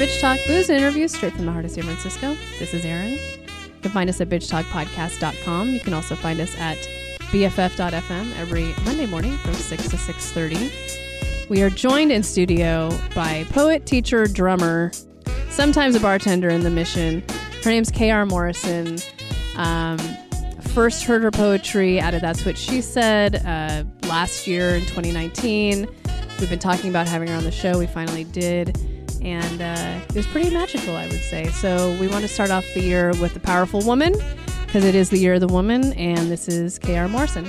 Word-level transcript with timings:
Bitch 0.00 0.18
Talk 0.18 0.38
booze 0.46 0.70
and 0.70 0.78
interviews 0.78 1.12
straight 1.14 1.34
from 1.34 1.44
the 1.44 1.52
heart 1.52 1.66
of 1.66 1.70
San 1.70 1.84
Francisco. 1.84 2.34
This 2.58 2.72
is 2.72 2.86
Erin. 2.86 3.10
You 3.10 3.82
can 3.82 3.90
find 3.90 4.08
us 4.08 4.18
at 4.22 4.30
bitchtalkpodcast.com. 4.30 5.68
You 5.68 5.78
can 5.78 5.92
also 5.92 6.14
find 6.14 6.40
us 6.40 6.58
at 6.58 6.78
bff.fm 7.30 8.34
every 8.38 8.72
Monday 8.82 9.04
morning 9.04 9.36
from 9.36 9.52
6 9.52 9.88
to 9.90 9.96
6.30. 9.96 11.50
We 11.50 11.60
are 11.60 11.68
joined 11.68 12.12
in 12.12 12.22
studio 12.22 12.98
by 13.14 13.44
poet, 13.50 13.84
teacher, 13.84 14.24
drummer, 14.24 14.90
sometimes 15.50 15.94
a 15.96 16.00
bartender 16.00 16.48
in 16.48 16.62
the 16.62 16.70
mission. 16.70 17.22
Her 17.62 17.68
name's 17.68 17.90
K.R. 17.90 18.24
Morrison. 18.24 18.96
Um, 19.56 19.98
first 20.68 21.04
heard 21.04 21.22
her 21.24 21.30
poetry 21.30 22.00
out 22.00 22.14
of 22.14 22.22
That's 22.22 22.46
What 22.46 22.56
She 22.56 22.80
Said 22.80 23.44
uh, 23.44 23.84
last 24.08 24.46
year 24.46 24.76
in 24.76 24.80
2019. 24.86 25.86
We've 26.38 26.48
been 26.48 26.58
talking 26.58 26.88
about 26.88 27.06
having 27.06 27.28
her 27.28 27.34
on 27.34 27.44
the 27.44 27.52
show. 27.52 27.78
We 27.78 27.86
finally 27.86 28.24
did 28.24 28.78
and 29.22 29.60
uh, 29.60 30.00
it 30.08 30.14
was 30.14 30.26
pretty 30.26 30.50
magical, 30.50 30.96
I 30.96 31.06
would 31.06 31.20
say. 31.20 31.48
So 31.48 31.96
we 32.00 32.08
want 32.08 32.22
to 32.22 32.28
start 32.28 32.50
off 32.50 32.64
the 32.74 32.80
year 32.80 33.12
with 33.20 33.36
a 33.36 33.40
powerful 33.40 33.80
woman 33.82 34.14
because 34.66 34.84
it 34.84 34.94
is 34.94 35.10
the 35.10 35.18
year 35.18 35.34
of 35.34 35.40
the 35.40 35.48
woman, 35.48 35.92
and 35.94 36.30
this 36.30 36.48
is 36.48 36.78
K.R. 36.78 37.08
Morrison. 37.08 37.48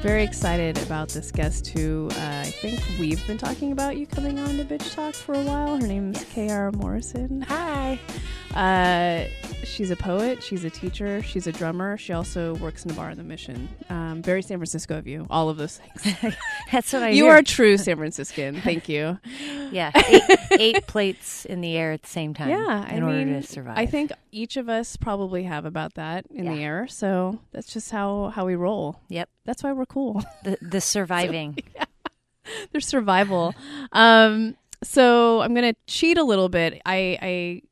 Very 0.00 0.22
excited 0.22 0.78
about 0.78 1.10
this 1.10 1.30
guest 1.30 1.66
who 1.66 2.08
uh, 2.12 2.40
I 2.40 2.46
think 2.46 2.80
we've 2.98 3.24
been 3.26 3.36
talking 3.36 3.70
about 3.70 3.98
you 3.98 4.06
coming 4.06 4.38
on 4.38 4.56
to 4.56 4.64
Bitch 4.64 4.94
Talk 4.94 5.14
for 5.14 5.34
a 5.34 5.42
while. 5.42 5.76
Her 5.78 5.86
name's 5.86 6.24
K.R. 6.24 6.72
Morrison. 6.72 7.42
Hi. 7.42 8.00
Uh, 8.54 9.28
she's 9.64 9.90
a 9.90 9.96
poet. 9.96 10.42
She's 10.42 10.64
a 10.64 10.70
teacher. 10.70 11.22
She's 11.22 11.46
a 11.46 11.52
drummer. 11.52 11.96
She 11.96 12.12
also 12.12 12.54
works 12.56 12.84
in 12.84 12.90
a 12.90 12.94
bar 12.94 13.10
in 13.10 13.18
the 13.18 13.24
Mission. 13.24 13.68
Um, 13.88 14.22
very 14.22 14.42
San 14.42 14.58
Francisco 14.58 14.98
of 14.98 15.06
you. 15.06 15.26
All 15.30 15.48
of 15.48 15.56
those 15.56 15.78
things. 15.78 16.36
That's 16.72 16.92
what 16.92 17.02
I. 17.02 17.08
you 17.10 17.26
are 17.28 17.38
a 17.38 17.42
true 17.42 17.76
San 17.76 17.96
Franciscan. 17.96 18.60
Thank 18.60 18.88
you. 18.88 19.18
Yeah, 19.70 19.92
eight, 19.94 20.22
eight 20.58 20.86
plates 20.88 21.44
in 21.44 21.60
the 21.60 21.76
air 21.76 21.92
at 21.92 22.02
the 22.02 22.08
same 22.08 22.34
time. 22.34 22.48
Yeah, 22.48 22.86
I 22.88 22.92
in 22.92 23.04
order 23.04 23.24
mean, 23.24 23.40
to 23.40 23.46
survive. 23.46 23.78
I 23.78 23.86
think 23.86 24.10
each 24.32 24.56
of 24.56 24.68
us 24.68 24.96
probably 24.96 25.44
have 25.44 25.64
about 25.64 25.94
that 25.94 26.26
in 26.28 26.44
the 26.46 26.60
air. 26.60 26.88
So 26.88 27.38
that's 27.52 27.72
just 27.72 27.92
how 27.92 28.32
how 28.34 28.46
we 28.46 28.56
roll. 28.56 28.98
Yep. 29.10 29.28
That's 29.44 29.62
why 29.62 29.72
we're 29.72 29.86
cool. 29.86 30.24
the 30.42 30.58
the 30.60 30.80
surviving. 30.80 31.56
There's 32.72 32.88
survival. 32.88 33.54
um, 33.92 34.56
so 34.82 35.40
I'm 35.40 35.54
gonna 35.54 35.74
cheat 35.86 36.18
a 36.18 36.24
little 36.24 36.48
bit. 36.48 36.82
I 36.84 37.18
I 37.22 37.62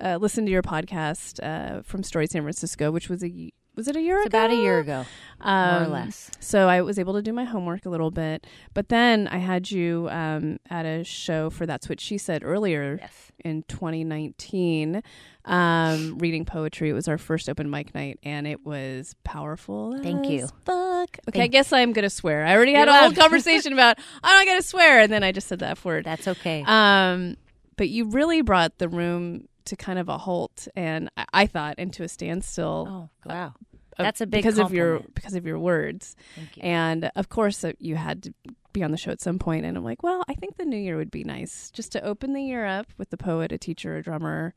uh, 0.00 0.16
listened 0.20 0.46
to 0.46 0.50
your 0.52 0.62
podcast 0.62 1.38
uh, 1.42 1.82
from 1.82 2.02
Story 2.02 2.26
San 2.26 2.42
Francisco, 2.42 2.90
which 2.90 3.08
was 3.08 3.22
a 3.24 3.52
was 3.76 3.86
it 3.86 3.94
a 3.96 4.00
year 4.02 4.18
It's 4.18 4.26
ago? 4.26 4.38
about 4.44 4.50
a 4.50 4.60
year 4.60 4.80
ago, 4.80 5.06
more 5.42 5.48
or 5.54 5.84
Um, 5.84 5.90
less. 5.92 6.30
So 6.40 6.68
I 6.68 6.82
was 6.82 6.98
able 6.98 7.14
to 7.14 7.22
do 7.22 7.32
my 7.32 7.44
homework 7.44 7.86
a 7.86 7.88
little 7.88 8.10
bit, 8.10 8.46
but 8.74 8.88
then 8.88 9.28
I 9.28 9.38
had 9.38 9.70
you 9.70 10.08
um, 10.10 10.58
at 10.68 10.84
a 10.84 11.04
show 11.04 11.50
for 11.50 11.66
That's 11.66 11.88
What 11.88 12.00
She 12.00 12.18
Said 12.18 12.42
earlier 12.44 12.98
Yes. 13.00 13.32
in 13.44 13.62
2019, 13.68 15.02
um, 15.44 16.18
reading 16.18 16.44
poetry. 16.44 16.90
It 16.90 16.94
was 16.94 17.08
our 17.08 17.16
first 17.16 17.48
open 17.48 17.70
mic 17.70 17.94
night, 17.94 18.18
and 18.22 18.46
it 18.46 18.66
was 18.66 19.14
powerful. 19.24 19.98
Thank 20.02 20.28
you. 20.28 20.48
Fuck. 20.64 21.18
Okay, 21.28 21.42
I 21.42 21.46
guess 21.46 21.72
I'm 21.72 21.92
gonna 21.92 22.10
swear. 22.10 22.44
I 22.44 22.54
already 22.54 22.74
had 22.74 22.88
a 22.88 22.92
whole 22.96 23.12
conversation 23.14 23.72
about 23.72 23.98
I'm 24.22 24.36
not 24.36 24.46
gonna 24.50 24.62
swear, 24.62 25.00
and 25.00 25.12
then 25.12 25.22
I 25.22 25.32
just 25.32 25.46
said 25.46 25.60
that 25.60 25.70
F 25.72 25.84
word. 25.84 26.04
That's 26.04 26.26
okay. 26.28 26.64
Um, 26.66 27.36
but 27.76 27.88
you 27.88 28.06
really 28.06 28.42
brought 28.42 28.76
the 28.78 28.88
room 28.88 29.46
to 29.66 29.76
kind 29.76 29.98
of 29.98 30.08
a 30.08 30.18
halt, 30.18 30.68
and 30.76 31.08
I, 31.16 31.24
I 31.32 31.46
thought 31.46 31.78
into 31.78 32.02
a 32.02 32.08
standstill. 32.08 32.86
oh 33.26 33.28
wow, 33.28 33.54
of- 33.98 34.04
that's 34.04 34.20
a 34.20 34.26
big 34.26 34.42
because 34.42 34.58
of 34.58 34.72
your 34.72 35.00
because 35.14 35.34
of 35.34 35.46
your 35.46 35.58
words. 35.58 36.16
Thank 36.36 36.56
you. 36.56 36.62
And 36.62 37.10
of 37.16 37.28
course, 37.28 37.62
uh, 37.64 37.72
you 37.78 37.96
had 37.96 38.22
to 38.24 38.34
be 38.72 38.82
on 38.84 38.90
the 38.92 38.96
show 38.96 39.10
at 39.10 39.20
some 39.20 39.38
point. 39.38 39.64
And 39.66 39.76
I'm 39.76 39.82
like, 39.84 40.02
well, 40.02 40.22
I 40.28 40.34
think 40.34 40.56
the 40.56 40.64
new 40.64 40.76
year 40.78 40.96
would 40.96 41.10
be 41.10 41.24
nice 41.24 41.70
just 41.72 41.90
to 41.92 42.04
open 42.04 42.32
the 42.34 42.42
year 42.42 42.64
up 42.66 42.86
with 42.98 43.12
a 43.12 43.16
poet, 43.16 43.50
a 43.52 43.58
teacher, 43.58 43.96
a 43.96 44.02
drummer. 44.02 44.54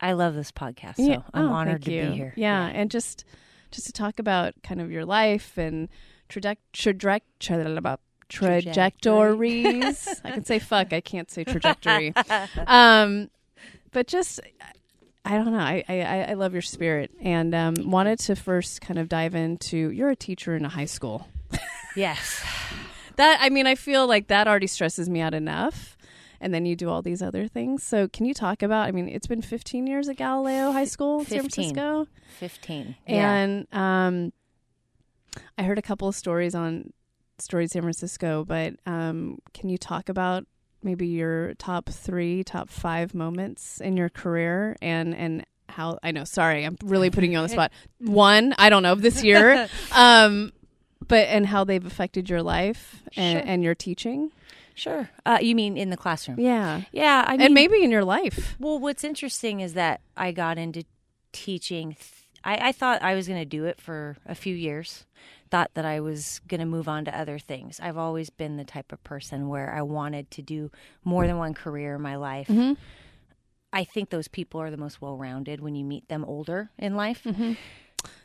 I 0.00 0.12
love 0.12 0.34
this 0.34 0.50
podcast, 0.52 0.96
so 0.96 1.02
Yeah. 1.02 1.22
I'm 1.34 1.48
Oh, 1.48 1.52
honored 1.52 1.82
to 1.82 1.92
you. 1.92 2.02
be 2.10 2.12
here. 2.16 2.32
Yeah, 2.36 2.66
and 2.66 2.90
just 2.90 3.24
just 3.70 3.86
to 3.86 3.92
talk 3.92 4.18
about 4.18 4.54
kind 4.62 4.80
of 4.80 4.90
your 4.90 5.04
life 5.04 5.58
and 5.58 5.88
traje- 6.28 6.56
traje- 6.72 7.20
tra- 7.38 7.74
about 7.76 8.00
trajectories. 8.28 10.08
I 10.24 10.30
can 10.30 10.44
say 10.44 10.58
fuck. 10.58 10.92
I 10.92 11.00
can't 11.00 11.30
say 11.30 11.44
trajectory. 11.44 12.14
um, 12.66 13.30
but 13.92 14.06
just 14.06 14.40
I 15.24 15.36
don't 15.36 15.52
know. 15.52 15.58
I, 15.58 15.84
I 15.88 16.26
I 16.30 16.34
love 16.34 16.52
your 16.52 16.62
spirit 16.62 17.10
and 17.20 17.54
um, 17.54 17.74
wanted 17.90 18.18
to 18.20 18.36
first 18.36 18.80
kind 18.80 18.98
of 18.98 19.08
dive 19.08 19.34
into. 19.34 19.90
You're 19.90 20.10
a 20.10 20.16
teacher 20.16 20.56
in 20.56 20.64
a 20.64 20.68
high 20.68 20.86
school. 20.86 21.28
Yes. 21.96 22.42
That 23.16 23.38
I 23.42 23.50
mean, 23.50 23.66
I 23.66 23.74
feel 23.74 24.06
like 24.06 24.28
that 24.28 24.48
already 24.48 24.68
stresses 24.68 25.10
me 25.10 25.20
out 25.20 25.34
enough. 25.34 25.98
And 26.40 26.54
then 26.54 26.64
you 26.64 26.74
do 26.74 26.88
all 26.88 27.02
these 27.02 27.20
other 27.20 27.48
things. 27.48 27.82
So, 27.82 28.08
can 28.08 28.24
you 28.24 28.32
talk 28.32 28.62
about? 28.62 28.86
I 28.86 28.92
mean, 28.92 29.10
it's 29.10 29.26
been 29.26 29.42
15 29.42 29.86
years 29.86 30.08
at 30.08 30.16
Galileo 30.16 30.72
High 30.72 30.86
School, 30.86 31.18
in 31.20 31.26
San 31.26 31.42
15. 31.42 31.74
Francisco, 31.74 32.06
Fifteen. 32.38 32.96
yeah. 33.06 33.34
and 33.34 33.66
um, 33.72 34.32
I 35.58 35.64
heard 35.64 35.76
a 35.76 35.82
couple 35.82 36.08
of 36.08 36.14
stories 36.14 36.54
on 36.54 36.94
Stories 37.38 37.72
San 37.72 37.82
Francisco. 37.82 38.42
But 38.46 38.76
um, 38.86 39.38
can 39.52 39.68
you 39.68 39.76
talk 39.76 40.08
about 40.08 40.46
maybe 40.82 41.06
your 41.06 41.54
top 41.54 41.88
three, 41.88 42.44
top 42.44 42.68
five 42.68 43.14
moments 43.14 43.80
in 43.80 43.96
your 43.96 44.08
career, 44.08 44.76
and 44.82 45.14
and 45.14 45.44
how? 45.68 45.98
I 46.02 46.10
know, 46.10 46.24
sorry, 46.24 46.64
I'm 46.64 46.76
really 46.84 47.10
putting 47.10 47.32
you 47.32 47.38
on 47.38 47.44
the 47.44 47.48
spot. 47.50 47.72
One, 47.98 48.54
I 48.58 48.68
don't 48.70 48.82
know, 48.82 48.94
this 48.94 49.22
year, 49.22 49.68
um, 49.94 50.52
but 51.06 51.28
and 51.28 51.46
how 51.46 51.64
they've 51.64 51.84
affected 51.84 52.28
your 52.30 52.42
life 52.42 53.02
and, 53.16 53.38
Sure. 53.38 53.48
and 53.48 53.62
your 53.62 53.74
teaching. 53.74 54.30
Sure. 54.74 55.10
Uh, 55.26 55.38
you 55.42 55.54
mean 55.54 55.76
in 55.76 55.90
the 55.90 55.96
classroom? 55.96 56.40
Yeah. 56.40 56.82
Yeah. 56.92 57.24
I 57.26 57.32
mean, 57.32 57.40
and 57.46 57.54
maybe 57.54 57.82
in 57.84 57.90
your 57.90 58.04
life. 58.04 58.56
Well, 58.58 58.78
what's 58.78 59.04
interesting 59.04 59.60
is 59.60 59.74
that 59.74 60.00
I 60.16 60.32
got 60.32 60.56
into 60.58 60.84
teaching. 61.32 61.90
th- 61.94 62.12
I, 62.42 62.68
I 62.68 62.72
thought 62.72 63.02
I 63.02 63.14
was 63.14 63.28
going 63.28 63.40
to 63.40 63.44
do 63.44 63.66
it 63.66 63.78
for 63.80 64.16
a 64.24 64.34
few 64.34 64.54
years. 64.54 65.04
Thought 65.50 65.72
that 65.74 65.84
I 65.84 65.98
was 66.00 66.40
going 66.46 66.60
to 66.60 66.66
move 66.66 66.86
on 66.88 67.04
to 67.06 67.18
other 67.18 67.38
things. 67.38 67.80
I've 67.82 67.96
always 67.96 68.30
been 68.30 68.56
the 68.56 68.64
type 68.64 68.92
of 68.92 69.02
person 69.02 69.48
where 69.48 69.72
I 69.74 69.82
wanted 69.82 70.30
to 70.32 70.42
do 70.42 70.70
more 71.04 71.26
than 71.26 71.38
one 71.38 71.54
career 71.54 71.96
in 71.96 72.02
my 72.02 72.14
life. 72.16 72.46
Mhm. 72.46 72.76
I 73.72 73.84
think 73.84 74.10
those 74.10 74.28
people 74.28 74.60
are 74.60 74.70
the 74.70 74.76
most 74.76 75.00
well 75.02 75.16
rounded 75.16 75.60
when 75.60 75.74
you 75.74 75.84
meet 75.84 76.08
them 76.08 76.24
older 76.24 76.70
in 76.78 76.94
life. 76.96 77.26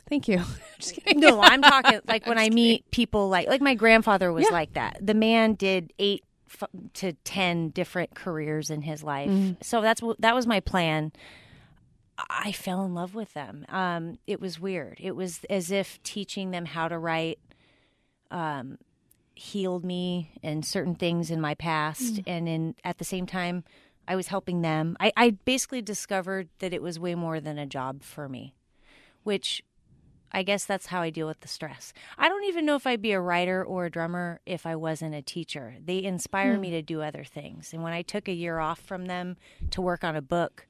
Thank 0.08 0.28
you. 0.28 0.42
Just 0.78 0.94
kidding. 0.94 1.20
No, 1.20 1.40
I'm 1.40 1.62
talking 1.62 2.00
like 2.06 2.26
when 2.28 2.38
I 2.38 2.48
meet 2.48 2.88
people 2.90 3.28
like 3.28 3.48
like 3.48 3.60
my 3.60 3.74
grandfather 3.74 4.32
was 4.32 4.44
Yeah. 4.44 4.52
like 4.54 4.72
that. 4.74 4.98
The 5.00 5.14
man 5.14 5.54
did 5.54 5.92
eight 5.98 6.22
f- 6.48 6.68
to 6.94 7.12
ten 7.24 7.70
different 7.70 8.14
careers 8.14 8.70
in 8.70 8.82
his 8.82 9.02
life. 9.02 9.30
Mm-hmm. 9.30 9.52
So 9.62 9.80
that's 9.82 10.00
that 10.20 10.34
was 10.34 10.46
my 10.46 10.60
plan. 10.60 11.12
I 12.18 12.52
fell 12.52 12.84
in 12.84 12.94
love 12.94 13.14
with 13.14 13.34
them. 13.34 13.64
Um, 13.68 14.18
it 14.26 14.40
was 14.40 14.58
weird. 14.60 14.98
It 15.00 15.14
was 15.16 15.40
as 15.50 15.70
if 15.70 16.02
teaching 16.02 16.50
them 16.50 16.64
how 16.66 16.88
to 16.88 16.98
write 16.98 17.38
um, 18.30 18.78
healed 19.34 19.84
me 19.84 20.32
and 20.42 20.64
certain 20.64 20.94
things 20.94 21.30
in 21.30 21.40
my 21.40 21.54
past, 21.54 22.16
Mm. 22.16 22.24
and 22.26 22.48
in 22.48 22.74
at 22.84 22.98
the 22.98 23.04
same 23.04 23.26
time, 23.26 23.64
I 24.08 24.16
was 24.16 24.28
helping 24.28 24.62
them. 24.62 24.96
I, 24.98 25.12
I 25.16 25.30
basically 25.30 25.82
discovered 25.82 26.48
that 26.60 26.72
it 26.72 26.82
was 26.82 26.98
way 26.98 27.14
more 27.14 27.40
than 27.40 27.58
a 27.58 27.66
job 27.66 28.02
for 28.02 28.28
me, 28.28 28.54
which 29.24 29.62
I 30.32 30.42
guess 30.42 30.64
that's 30.64 30.86
how 30.86 31.02
I 31.02 31.10
deal 31.10 31.26
with 31.26 31.40
the 31.40 31.48
stress. 31.48 31.92
I 32.18 32.28
don't 32.28 32.44
even 32.44 32.66
know 32.66 32.74
if 32.76 32.86
I'd 32.86 33.02
be 33.02 33.12
a 33.12 33.20
writer 33.20 33.64
or 33.64 33.84
a 33.86 33.90
drummer 33.90 34.40
if 34.46 34.66
I 34.66 34.74
wasn't 34.74 35.14
a 35.14 35.22
teacher. 35.22 35.76
They 35.84 36.02
inspire 36.02 36.58
me 36.58 36.70
to 36.70 36.82
do 36.82 37.00
other 37.02 37.24
things. 37.24 37.72
And 37.72 37.82
when 37.82 37.92
I 37.92 38.02
took 38.02 38.26
a 38.28 38.32
year 38.32 38.58
off 38.58 38.80
from 38.80 39.06
them 39.06 39.36
to 39.70 39.80
work 39.80 40.02
on 40.02 40.16
a 40.16 40.22
book, 40.22 40.66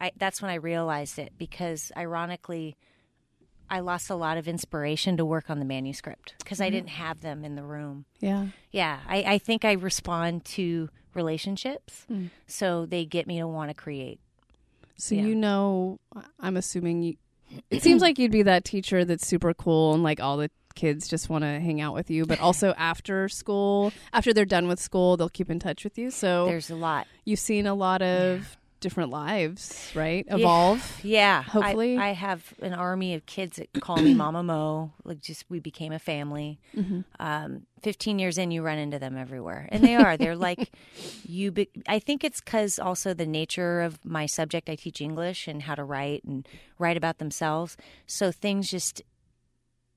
I, 0.00 0.12
that's 0.16 0.42
when 0.42 0.50
I 0.50 0.54
realized 0.54 1.18
it 1.18 1.32
because 1.38 1.92
ironically, 1.96 2.76
I 3.70 3.80
lost 3.80 4.10
a 4.10 4.14
lot 4.14 4.36
of 4.36 4.46
inspiration 4.46 5.16
to 5.16 5.24
work 5.24 5.48
on 5.48 5.58
the 5.58 5.64
manuscript 5.64 6.34
because 6.38 6.60
I 6.60 6.66
mm-hmm. 6.66 6.74
didn't 6.74 6.88
have 6.90 7.20
them 7.20 7.44
in 7.44 7.54
the 7.54 7.62
room. 7.62 8.04
Yeah. 8.20 8.48
Yeah, 8.70 9.00
I, 9.08 9.16
I 9.22 9.38
think 9.38 9.64
I 9.64 9.72
respond 9.72 10.44
to 10.46 10.90
relationships, 11.14 12.04
hmm. 12.08 12.26
so 12.46 12.86
they 12.86 13.04
get 13.04 13.26
me 13.26 13.38
to 13.38 13.46
want 13.46 13.70
to 13.70 13.74
create. 13.74 14.20
So 14.96 15.14
Yeah. 15.14 15.22
you 15.22 15.34
know, 15.34 15.98
I'm 16.38 16.56
assuming 16.56 17.02
you. 17.02 17.16
It 17.70 17.82
seems 17.82 18.02
like 18.02 18.18
you'd 18.18 18.32
be 18.32 18.42
that 18.42 18.64
teacher 18.64 19.04
that's 19.04 19.26
super 19.26 19.54
cool 19.54 19.94
and 19.94 20.02
like 20.02 20.20
all 20.20 20.36
the 20.36 20.50
kids 20.74 21.06
just 21.06 21.28
want 21.28 21.42
to 21.42 21.60
hang 21.60 21.80
out 21.80 21.94
with 21.94 22.10
you, 22.10 22.26
but 22.26 22.40
also 22.40 22.74
after 22.76 23.28
school, 23.28 23.92
after 24.12 24.32
they're 24.32 24.44
done 24.44 24.66
with 24.66 24.80
school, 24.80 25.16
they'll 25.16 25.28
keep 25.28 25.50
in 25.50 25.58
touch 25.58 25.84
with 25.84 25.96
you. 25.96 26.10
So 26.10 26.46
There's 26.46 26.70
a 26.70 26.76
lot. 26.76 27.06
you've 27.24 27.38
seen 27.38 27.66
a 27.66 27.74
lot 27.74 28.02
of 28.02 28.56
different 28.84 29.10
lives, 29.10 29.90
right? 29.94 30.24
Evolve. 30.28 31.00
Yeah, 31.02 31.42
Hopefully. 31.42 31.96
I, 31.96 32.10
I 32.10 32.12
have 32.12 32.54
an 32.60 32.74
army 32.74 33.14
of 33.14 33.24
kids 33.26 33.56
that 33.56 33.72
call 33.80 33.96
me 33.96 34.12
Mama 34.14 34.42
Mo. 34.42 34.92
Like, 35.02 35.20
just 35.20 35.44
we 35.48 35.58
became 35.58 35.92
a 35.92 35.98
family. 35.98 36.60
Mm-hmm. 36.76 37.00
Um, 37.18 37.66
Fifteen 37.82 38.18
years 38.18 38.38
in, 38.38 38.50
you 38.50 38.62
run 38.62 38.78
into 38.78 38.98
them 38.98 39.18
everywhere, 39.18 39.68
and 39.70 39.84
they 39.84 39.94
are. 39.94 40.16
They're 40.16 40.36
like 40.36 40.70
you. 41.26 41.50
Be- 41.50 41.68
I 41.86 41.98
think 41.98 42.24
it's 42.24 42.40
because 42.40 42.78
also 42.78 43.12
the 43.12 43.26
nature 43.26 43.82
of 43.82 44.02
my 44.04 44.24
subject. 44.26 44.70
I 44.70 44.76
teach 44.76 45.00
English 45.00 45.48
and 45.48 45.62
how 45.62 45.74
to 45.74 45.84
write 45.84 46.24
and 46.24 46.46
write 46.78 46.96
about 46.96 47.18
themselves. 47.18 47.76
So 48.06 48.32
things 48.32 48.70
just 48.70 49.02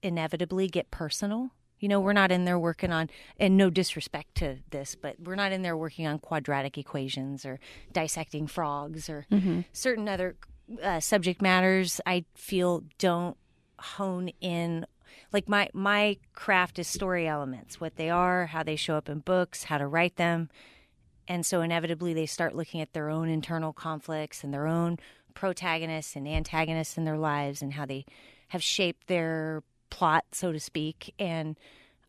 inevitably 0.03 0.67
get 0.67 0.91
personal. 0.91 1.51
You 1.79 1.89
know, 1.89 1.99
we're 1.99 2.13
not 2.13 2.31
in 2.31 2.45
there 2.45 2.57
working 2.57 2.91
on, 2.91 3.09
and 3.39 3.55
no 3.55 3.69
disrespect 3.69 4.35
to 4.35 4.57
this, 4.71 4.95
but 4.95 5.15
we're 5.19 5.35
not 5.35 5.51
in 5.51 5.61
there 5.61 5.77
working 5.77 6.07
on 6.07 6.19
quadratic 6.19 6.77
equations 6.77 7.45
or 7.45 7.59
dissecting 7.91 8.47
frogs 8.47 9.09
or 9.09 9.25
certain 9.73 10.09
other 10.09 10.35
uh, 10.81 10.99
subject 10.99 11.41
matters. 11.41 12.01
I 12.05 12.25
feel 12.35 12.83
don't 12.97 13.37
hone 13.79 14.29
in. 14.41 14.85
Like 15.31 15.47
my 15.47 15.69
my 15.73 16.17
craft 16.33 16.79
is 16.79 16.87
story 16.87 17.27
elements, 17.27 17.79
what 17.79 17.95
they 17.95 18.09
are, 18.09 18.47
how 18.47 18.63
they 18.63 18.75
show 18.75 18.95
up 18.95 19.09
in 19.09 19.19
books, 19.19 19.65
how 19.65 19.77
to 19.77 19.87
write 19.87 20.15
them, 20.15 20.49
and 21.27 21.45
so 21.45 21.61
inevitably 21.61 22.13
they 22.13 22.25
start 22.25 22.55
looking 22.55 22.81
at 22.81 22.93
their 22.93 23.09
own 23.09 23.29
internal 23.29 23.73
conflicts 23.73 24.43
and 24.43 24.53
their 24.53 24.67
own 24.67 24.97
protagonists 25.33 26.15
and 26.15 26.27
antagonists 26.27 26.97
in 26.97 27.03
their 27.03 27.17
lives 27.17 27.61
and 27.61 27.73
how 27.73 27.85
they 27.85 28.05
have 28.49 28.63
shaped 28.63 29.07
their 29.07 29.63
plot, 29.89 30.25
so 30.31 30.51
to 30.51 30.59
speak. 30.59 31.13
And 31.19 31.57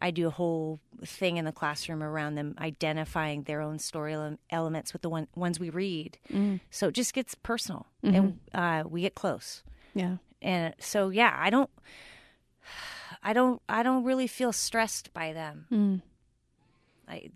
I 0.00 0.10
do 0.10 0.26
a 0.28 0.30
whole 0.30 0.80
thing 1.04 1.38
in 1.38 1.44
the 1.44 1.52
classroom 1.52 2.02
around 2.02 2.36
them 2.36 2.54
identifying 2.58 3.42
their 3.42 3.60
own 3.60 3.78
story 3.78 4.14
ele- 4.14 4.38
elements 4.50 4.92
with 4.92 5.02
the 5.02 5.08
one, 5.08 5.26
ones 5.34 5.58
we 5.58 5.70
read. 5.70 6.18
So 6.70 6.88
it 6.88 6.94
just 6.94 7.14
gets 7.14 7.34
personal 7.34 7.86
and 8.02 8.38
uh, 8.54 8.84
we 8.88 9.00
get 9.02 9.14
close. 9.14 9.62
Yeah. 9.94 10.16
And 10.40 10.74
so, 10.78 11.08
yeah, 11.08 11.34
I 11.36 11.50
don't, 11.50 11.68
I 13.24 13.32
don't, 13.32 13.60
I 13.68 13.82
don't 13.82 14.04
really 14.04 14.28
feel 14.28 14.52
stressed 14.52 15.12
by 15.12 15.32
them. 15.32 15.66
Mm. 15.72 16.02
I, 17.08 17.30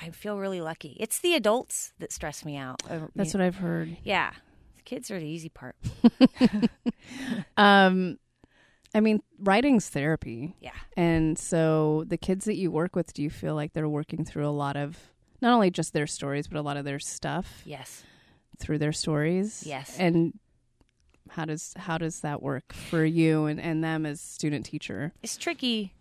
I 0.00 0.08
feel 0.10 0.38
really 0.38 0.62
lucky. 0.62 0.96
It's 0.98 1.18
the 1.20 1.34
adults 1.34 1.92
that 1.98 2.12
stress 2.12 2.44
me 2.46 2.56
out. 2.56 2.82
Uh, 2.88 3.08
That's 3.14 3.34
what 3.34 3.42
I've 3.42 3.56
heard. 3.56 3.96
yeah. 4.04 4.30
The 4.76 4.82
kids 4.84 5.10
are 5.10 5.18
the 5.18 5.26
easy 5.26 5.50
part. 5.50 5.76
Um, 7.56 8.18
I 8.96 9.00
mean, 9.00 9.20
writing's 9.38 9.88
therapy. 9.88 10.56
Yeah. 10.60 10.70
And 10.96 11.38
so 11.38 12.04
the 12.06 12.16
kids 12.16 12.46
that 12.46 12.56
you 12.56 12.70
work 12.70 12.96
with, 12.96 13.12
do 13.12 13.22
you 13.22 13.30
feel 13.30 13.54
like 13.54 13.72
they're 13.74 13.88
working 13.88 14.24
through 14.24 14.46
a 14.46 14.50
lot 14.50 14.76
of 14.76 14.98
not 15.42 15.52
only 15.52 15.70
just 15.70 15.92
their 15.92 16.06
stories, 16.06 16.48
but 16.48 16.58
a 16.58 16.62
lot 16.62 16.76
of 16.78 16.84
their 16.84 16.98
stuff 16.98 17.62
Yes. 17.66 18.02
through 18.58 18.78
their 18.78 18.92
stories? 18.92 19.62
Yes. 19.66 19.96
And 19.98 20.38
how 21.30 21.44
does 21.44 21.74
how 21.76 21.98
does 21.98 22.20
that 22.20 22.40
work 22.42 22.72
for 22.72 23.04
you 23.04 23.46
and, 23.46 23.60
and 23.60 23.84
them 23.84 24.06
as 24.06 24.20
student 24.20 24.64
teacher? 24.64 25.12
It's 25.22 25.36
tricky, 25.36 25.92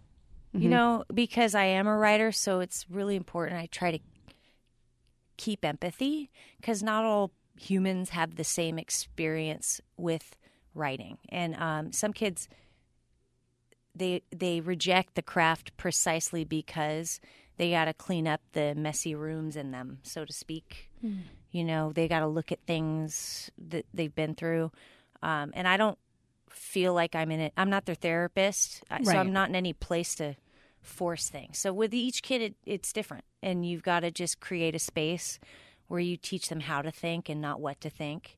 Mm-hmm. 0.53 0.63
you 0.63 0.69
know, 0.69 1.03
because 1.13 1.53
I 1.53 1.65
am 1.65 1.85
a 1.87 1.97
writer, 1.97 2.31
so 2.31 2.61
it's 2.61 2.85
really 2.89 3.17
important. 3.17 3.59
I 3.59 3.65
try 3.65 3.91
to 3.91 3.99
keep 5.37 5.65
empathy 5.65 6.29
because 6.61 6.81
not 6.81 7.03
all 7.03 7.31
humans 7.59 8.11
have 8.11 8.35
the 8.35 8.43
same 8.45 8.79
experience 8.79 9.81
with 9.97 10.37
writing, 10.73 11.17
and 11.29 11.55
um, 11.55 11.91
some 11.91 12.13
kids 12.13 12.47
they 13.95 14.21
they 14.31 14.59
reject 14.61 15.15
the 15.15 15.21
craft 15.21 15.75
precisely 15.77 16.43
because 16.43 17.19
they 17.57 17.71
got 17.71 17.85
to 17.85 17.93
clean 17.93 18.27
up 18.27 18.41
the 18.53 18.75
messy 18.75 19.15
rooms 19.15 19.55
in 19.55 19.71
them, 19.71 19.99
so 20.03 20.25
to 20.25 20.33
speak. 20.33 20.89
You 21.51 21.63
know, 21.63 21.93
they 21.93 22.07
got 22.09 22.19
to 22.19 22.27
look 22.27 22.51
at 22.51 22.59
things 22.67 23.49
that 23.69 23.85
they've 23.93 24.13
been 24.13 24.35
through, 24.35 24.71
um, 25.23 25.51
and 25.55 25.67
I 25.67 25.77
don't 25.77 25.97
feel 26.49 26.93
like 26.93 27.15
I'm 27.15 27.31
in 27.31 27.39
it. 27.39 27.53
I'm 27.55 27.69
not 27.69 27.85
their 27.85 27.95
therapist, 27.95 28.83
I- 28.91 29.03
so 29.03 29.11
I'm 29.19 29.31
not 29.33 29.49
in 29.49 29.55
any 29.55 29.71
place 29.73 30.15
to 30.15 30.35
force 30.81 31.29
things. 31.29 31.57
So 31.57 31.71
with 31.73 31.93
each 31.93 32.21
kid, 32.23 32.41
it, 32.41 32.55
it's 32.65 32.91
different, 32.91 33.23
and 33.41 33.65
you've 33.65 33.83
got 33.83 34.01
to 34.01 34.11
just 34.11 34.39
create 34.41 34.75
a 34.75 34.79
space 34.79 35.39
where 35.87 35.99
you 36.01 36.17
teach 36.17 36.49
them 36.49 36.59
how 36.61 36.81
to 36.81 36.91
think 36.91 37.29
and 37.29 37.39
not 37.41 37.61
what 37.61 37.79
to 37.81 37.89
think. 37.89 38.37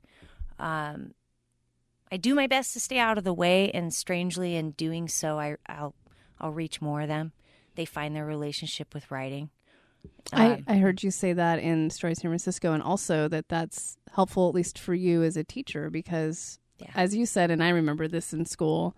Um, 0.60 1.14
I 2.12 2.18
do 2.18 2.34
my 2.36 2.48
best 2.48 2.74
to 2.74 2.80
stay 2.80 3.00
out 3.00 3.18
of 3.18 3.24
the 3.24 3.34
way, 3.34 3.70
and 3.72 3.94
strangely, 3.94 4.56
in 4.56 4.72
doing 4.72 5.08
so, 5.08 5.40
I, 5.40 5.58
I'll 5.68 5.94
I'll 6.40 6.52
reach 6.54 6.82
more 6.82 7.02
of 7.02 7.08
them. 7.08 7.32
They 7.76 7.86
find 7.86 8.16
their 8.16 8.26
relationship 8.26 8.94
with 8.94 9.10
writing. 9.12 9.50
I, 10.32 10.46
Um, 10.52 10.64
I 10.68 10.78
heard 10.78 11.04
you 11.04 11.12
say 11.12 11.34
that 11.34 11.60
in 11.60 11.90
Stories 11.90 12.20
San 12.22 12.30
Francisco, 12.30 12.74
and 12.74 12.82
also 12.84 13.28
that 13.28 13.50
that's 13.50 13.98
helpful, 14.14 14.48
at 14.50 14.56
least 14.56 14.80
for 14.80 14.94
you 14.94 15.24
as 15.24 15.36
a 15.38 15.44
teacher, 15.44 15.90
because 15.90 16.60
Yeah. 16.80 16.92
as 16.96 17.16
you 17.16 17.26
said, 17.26 17.52
and 17.52 17.64
I 17.64 17.70
remember 17.70 18.08
this 18.08 18.34
in 18.34 18.46
school, 18.46 18.96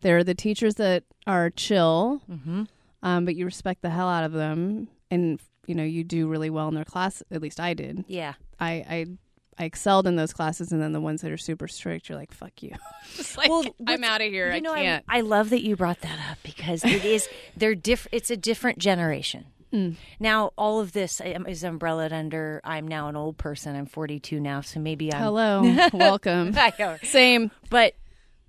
there 0.00 0.16
are 0.16 0.24
the 0.24 0.34
teachers 0.34 0.74
that 0.76 1.04
are 1.26 1.50
chill, 1.50 2.22
Mm-hmm. 2.30 2.64
um, 3.02 3.24
but 3.24 3.36
you 3.36 3.44
respect 3.44 3.82
the 3.82 3.90
hell 3.90 4.08
out 4.08 4.24
of 4.24 4.32
them, 4.32 4.88
and 5.10 5.38
you 5.66 5.74
know 5.74 5.84
you 5.84 6.02
do 6.04 6.26
really 6.28 6.50
well 6.50 6.68
in 6.68 6.74
their 6.74 6.84
class. 6.84 7.22
At 7.30 7.42
least 7.42 7.60
I 7.60 7.74
did. 7.74 8.04
Yeah. 8.08 8.34
I 8.58 8.70
I, 8.88 9.06
I 9.58 9.64
excelled 9.64 10.06
in 10.06 10.16
those 10.16 10.32
classes, 10.32 10.72
and 10.72 10.80
then 10.80 10.92
the 10.92 11.00
ones 11.00 11.22
that 11.22 11.32
are 11.32 11.38
super 11.38 11.66
strict, 11.68 12.08
you're 12.08 12.18
like, 12.18 12.32
"Fuck 12.32 12.62
you." 12.62 12.72
Just 13.16 13.36
like, 13.36 13.50
Well, 13.50 13.64
I'm 13.86 14.04
out 14.04 14.20
of 14.20 14.28
here. 14.28 14.54
You 14.54 14.60
know, 14.60 14.72
I 14.72 14.82
can't. 14.82 15.04
I, 15.08 15.18
I 15.18 15.20
love 15.22 15.50
that 15.50 15.62
you 15.62 15.76
brought 15.76 16.00
that 16.02 16.18
up 16.30 16.38
because 16.42 16.84
it 16.84 17.04
is 17.04 17.28
they're 17.56 17.74
different. 17.74 18.14
It's 18.14 18.30
a 18.30 18.36
different 18.36 18.78
generation. 18.78 19.46
Mm. 19.72 19.96
Now, 20.18 20.52
all 20.56 20.80
of 20.80 20.92
this 20.92 21.20
um, 21.20 21.46
is 21.46 21.62
umbrellaed 21.62 22.12
under. 22.12 22.60
I'm 22.64 22.88
now 22.88 23.08
an 23.08 23.16
old 23.16 23.36
person. 23.36 23.76
I'm 23.76 23.84
42 23.84 24.40
now, 24.40 24.62
so 24.62 24.80
maybe 24.80 25.12
I'm. 25.12 25.20
Hello, 25.20 25.88
welcome. 25.92 26.52
Same. 27.02 27.50
But 27.68 27.94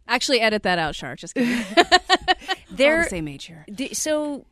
Actually, 0.10 0.42
edit 0.42 0.64
that 0.64 0.80
out, 0.80 0.96
Char. 0.96 1.16
Just 1.16 1.36
kidding. 1.36 1.64
All 2.98 3.04
the 3.04 3.10
same 3.10 3.28
age 3.28 3.46
here. 3.46 3.64
So 3.94 4.46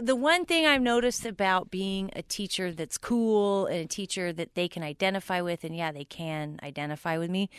the 0.00 0.16
one 0.16 0.44
thing 0.44 0.66
I've 0.66 0.82
noticed 0.82 1.26
about 1.26 1.70
being 1.70 2.10
a 2.14 2.22
teacher 2.22 2.72
that's 2.72 2.98
cool 2.98 3.66
and 3.66 3.80
a 3.80 3.86
teacher 3.86 4.32
that 4.32 4.54
they 4.54 4.68
can 4.68 4.82
identify 4.82 5.40
with, 5.40 5.64
and 5.64 5.76
yeah, 5.76 5.92
they 5.92 6.04
can 6.04 6.58
identify 6.62 7.18
with 7.18 7.30
me, 7.30 7.50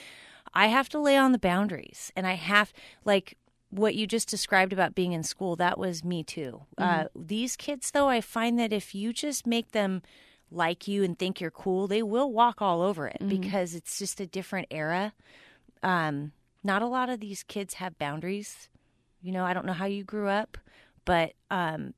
I 0.54 0.68
have 0.68 0.90
to 0.90 1.00
lay 1.00 1.18
on 1.18 1.32
the 1.32 1.40
boundaries. 1.40 2.12
And 2.16 2.28
I 2.28 2.34
have, 2.34 2.74
like, 3.06 3.38
what 3.70 3.96
you 3.96 4.06
just 4.06 4.30
described 4.30 4.72
about 4.72 4.94
being 4.94 5.14
in 5.14 5.24
school, 5.24 5.56
that 5.56 5.78
was 5.78 6.04
me 6.04 6.24
too. 6.24 6.62
Uh, 6.78 7.06
these 7.16 7.56
kids, 7.56 7.92
though, 7.92 8.08
I 8.08 8.22
find 8.22 8.60
that 8.60 8.72
if 8.72 8.94
you 8.94 9.14
just 9.14 9.48
make 9.48 9.72
them 9.72 10.02
like 10.52 10.88
you 10.88 11.04
and 11.04 11.18
think 11.18 11.42
you're 11.42 11.50
cool, 11.50 11.88
they 11.88 12.04
will 12.04 12.32
walk 12.32 12.62
all 12.62 12.82
over 12.84 13.08
it 13.08 13.18
because 13.28 13.74
it's 13.74 13.98
just 13.98 14.20
a 14.20 14.28
different 14.28 14.68
era. 14.70 15.14
Um, 15.82 16.34
not 16.64 16.84
a 16.84 16.88
lot 16.88 17.10
of 17.10 17.20
these 17.20 17.42
kids 17.42 17.76
have 17.76 17.98
boundaries. 17.98 18.70
You 19.22 19.32
know, 19.32 19.44
I 19.44 19.54
don't 19.54 19.66
know 19.66 19.74
how 19.74 19.86
you 19.86 20.04
grew 20.04 20.28
up, 20.28 20.58
but 21.06 21.34
um, 21.50 21.96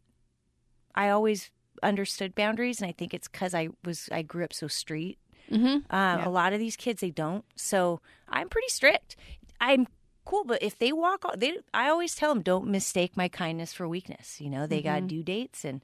I 0.96 1.10
always 1.10 1.52
understood 1.84 2.34
boundaries, 2.34 2.82
and 2.82 2.90
I 2.90 2.92
think 2.92 3.14
it's 3.14 3.28
because 3.28 3.54
I 3.54 3.70
was 3.84 4.10
I 4.12 4.22
grew 4.22 4.44
up 4.44 4.54
so 4.54 4.68
street. 4.68 5.20
Mm-hmm. 5.52 5.94
Um, 5.96 6.20
A 6.22 6.30
lot 6.30 6.54
of 6.54 6.60
these 6.60 6.76
kids 6.76 7.02
they 7.02 7.12
don't, 7.12 7.46
so 7.56 8.02
I'm 8.28 8.50
pretty 8.50 8.70
strict. 8.70 9.16
I'm 9.62 9.88
cool, 10.24 10.44
but 10.44 10.64
if 10.64 10.78
they 10.80 10.92
walk, 10.92 11.24
they 11.38 11.58
I 11.74 11.90
always 11.90 12.16
tell 12.16 12.34
them 12.34 12.42
don't 12.42 12.68
mistake 12.68 13.16
my 13.16 13.28
kindness 13.28 13.74
for 13.74 13.88
weakness. 13.88 14.42
You 14.42 14.50
know, 14.50 14.66
they 14.66 14.82
got 14.82 15.08
due 15.08 15.22
dates, 15.22 15.64
and 15.64 15.84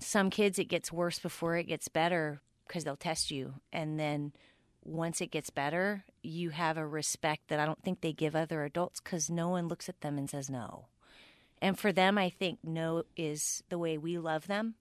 some 0.00 0.30
kids 0.30 0.58
it 0.58 0.64
gets 0.64 0.92
worse 0.92 1.18
before 1.18 1.56
it 1.56 1.64
gets 1.64 1.88
better 1.88 2.40
because 2.66 2.84
they'll 2.84 2.96
test 2.96 3.30
you, 3.30 3.54
and 3.72 4.00
then 4.00 4.32
once 4.84 5.20
it 5.20 5.30
gets 5.30 5.50
better, 5.50 6.04
you 6.22 6.50
have 6.50 6.76
a 6.78 6.86
respect 6.86 7.48
that 7.48 7.60
I 7.60 7.66
don't 7.66 7.82
think 7.82 8.00
they 8.00 8.12
give 8.12 8.34
other 8.34 8.64
adults 8.64 9.00
because 9.00 9.28
no 9.28 9.48
one 9.50 9.68
looks 9.68 9.88
at 9.88 10.00
them 10.00 10.16
and 10.16 10.28
says 10.30 10.48
no. 10.48 10.86
And 11.60 11.78
for 11.78 11.92
them, 11.92 12.18
I 12.18 12.30
think 12.30 12.60
no 12.62 13.04
is 13.16 13.62
the 13.68 13.78
way 13.78 13.98
we 13.98 14.18
love 14.18 14.46
them 14.46 14.74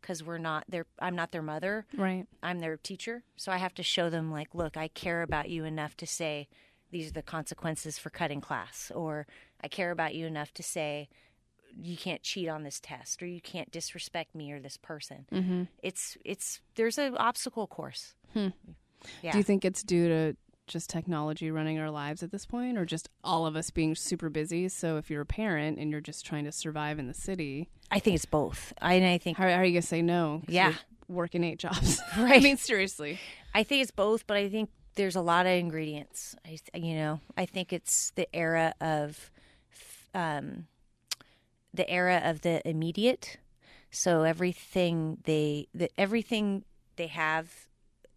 because 0.00 0.22
we're 0.22 0.38
not 0.38 0.64
their. 0.68 0.86
I'm 0.98 1.16
not 1.16 1.32
their 1.32 1.42
mother. 1.42 1.86
Right. 1.96 2.26
I'm 2.42 2.60
their 2.60 2.76
teacher, 2.76 3.22
so 3.36 3.52
I 3.52 3.56
have 3.58 3.74
to 3.74 3.82
show 3.82 4.10
them 4.10 4.30
like, 4.30 4.54
look, 4.54 4.76
I 4.76 4.88
care 4.88 5.22
about 5.22 5.48
you 5.50 5.64
enough 5.64 5.96
to 5.98 6.06
say 6.06 6.48
these 6.90 7.10
are 7.10 7.14
the 7.14 7.22
consequences 7.22 7.98
for 7.98 8.10
cutting 8.10 8.40
class, 8.40 8.92
or 8.94 9.26
I 9.62 9.68
care 9.68 9.90
about 9.90 10.14
you 10.14 10.26
enough 10.26 10.52
to 10.54 10.62
say 10.62 11.08
you 11.80 11.96
can't 11.96 12.22
cheat 12.22 12.48
on 12.48 12.62
this 12.62 12.80
test, 12.80 13.22
or 13.22 13.26
you 13.26 13.40
can't 13.40 13.70
disrespect 13.70 14.34
me 14.34 14.52
or 14.52 14.60
this 14.60 14.76
person. 14.76 15.26
Mm-hmm. 15.32 15.62
It's 15.82 16.16
it's 16.24 16.60
there's 16.74 16.98
an 16.98 17.16
obstacle 17.16 17.66
course. 17.66 18.14
Hmm. 18.32 18.48
Yeah. 19.22 19.32
Do 19.32 19.38
you 19.38 19.44
think 19.44 19.64
it's 19.64 19.82
due 19.82 20.08
to 20.08 20.36
just 20.66 20.90
technology 20.90 21.50
running 21.50 21.78
our 21.78 21.90
lives 21.90 22.22
at 22.22 22.30
this 22.30 22.46
point, 22.46 22.76
or 22.78 22.84
just 22.84 23.08
all 23.22 23.46
of 23.46 23.56
us 23.56 23.70
being 23.70 23.94
super 23.94 24.28
busy? 24.28 24.68
So 24.68 24.96
if 24.96 25.10
you're 25.10 25.22
a 25.22 25.26
parent 25.26 25.78
and 25.78 25.90
you're 25.90 26.00
just 26.00 26.26
trying 26.26 26.44
to 26.44 26.52
survive 26.52 26.98
in 26.98 27.06
the 27.06 27.14
city, 27.14 27.68
I 27.90 27.98
think 28.00 28.16
it's 28.16 28.24
both. 28.24 28.72
I, 28.82 28.94
and 28.94 29.06
I 29.06 29.18
think 29.18 29.36
how, 29.38 29.48
how 29.48 29.54
are 29.56 29.64
you 29.64 29.72
gonna 29.74 29.82
say 29.82 30.02
no 30.02 30.42
Yeah. 30.48 30.74
working 31.08 31.44
eight 31.44 31.58
jobs. 31.58 32.00
Right. 32.18 32.36
I 32.36 32.40
mean, 32.40 32.56
seriously. 32.56 33.18
I 33.54 33.62
think 33.62 33.82
it's 33.82 33.90
both, 33.92 34.26
but 34.26 34.36
I 34.36 34.48
think 34.48 34.70
there's 34.96 35.16
a 35.16 35.20
lot 35.20 35.46
of 35.46 35.52
ingredients. 35.52 36.34
I, 36.44 36.58
you 36.76 36.94
know, 36.94 37.20
I 37.36 37.46
think 37.46 37.72
it's 37.72 38.10
the 38.16 38.26
era 38.34 38.74
of, 38.80 39.30
um, 40.14 40.66
the 41.74 41.88
era 41.90 42.20
of 42.24 42.40
the 42.40 42.66
immediate. 42.68 43.36
So 43.90 44.22
everything 44.22 45.18
they, 45.24 45.68
the, 45.74 45.90
everything 45.98 46.64
they 46.96 47.06
have 47.08 47.66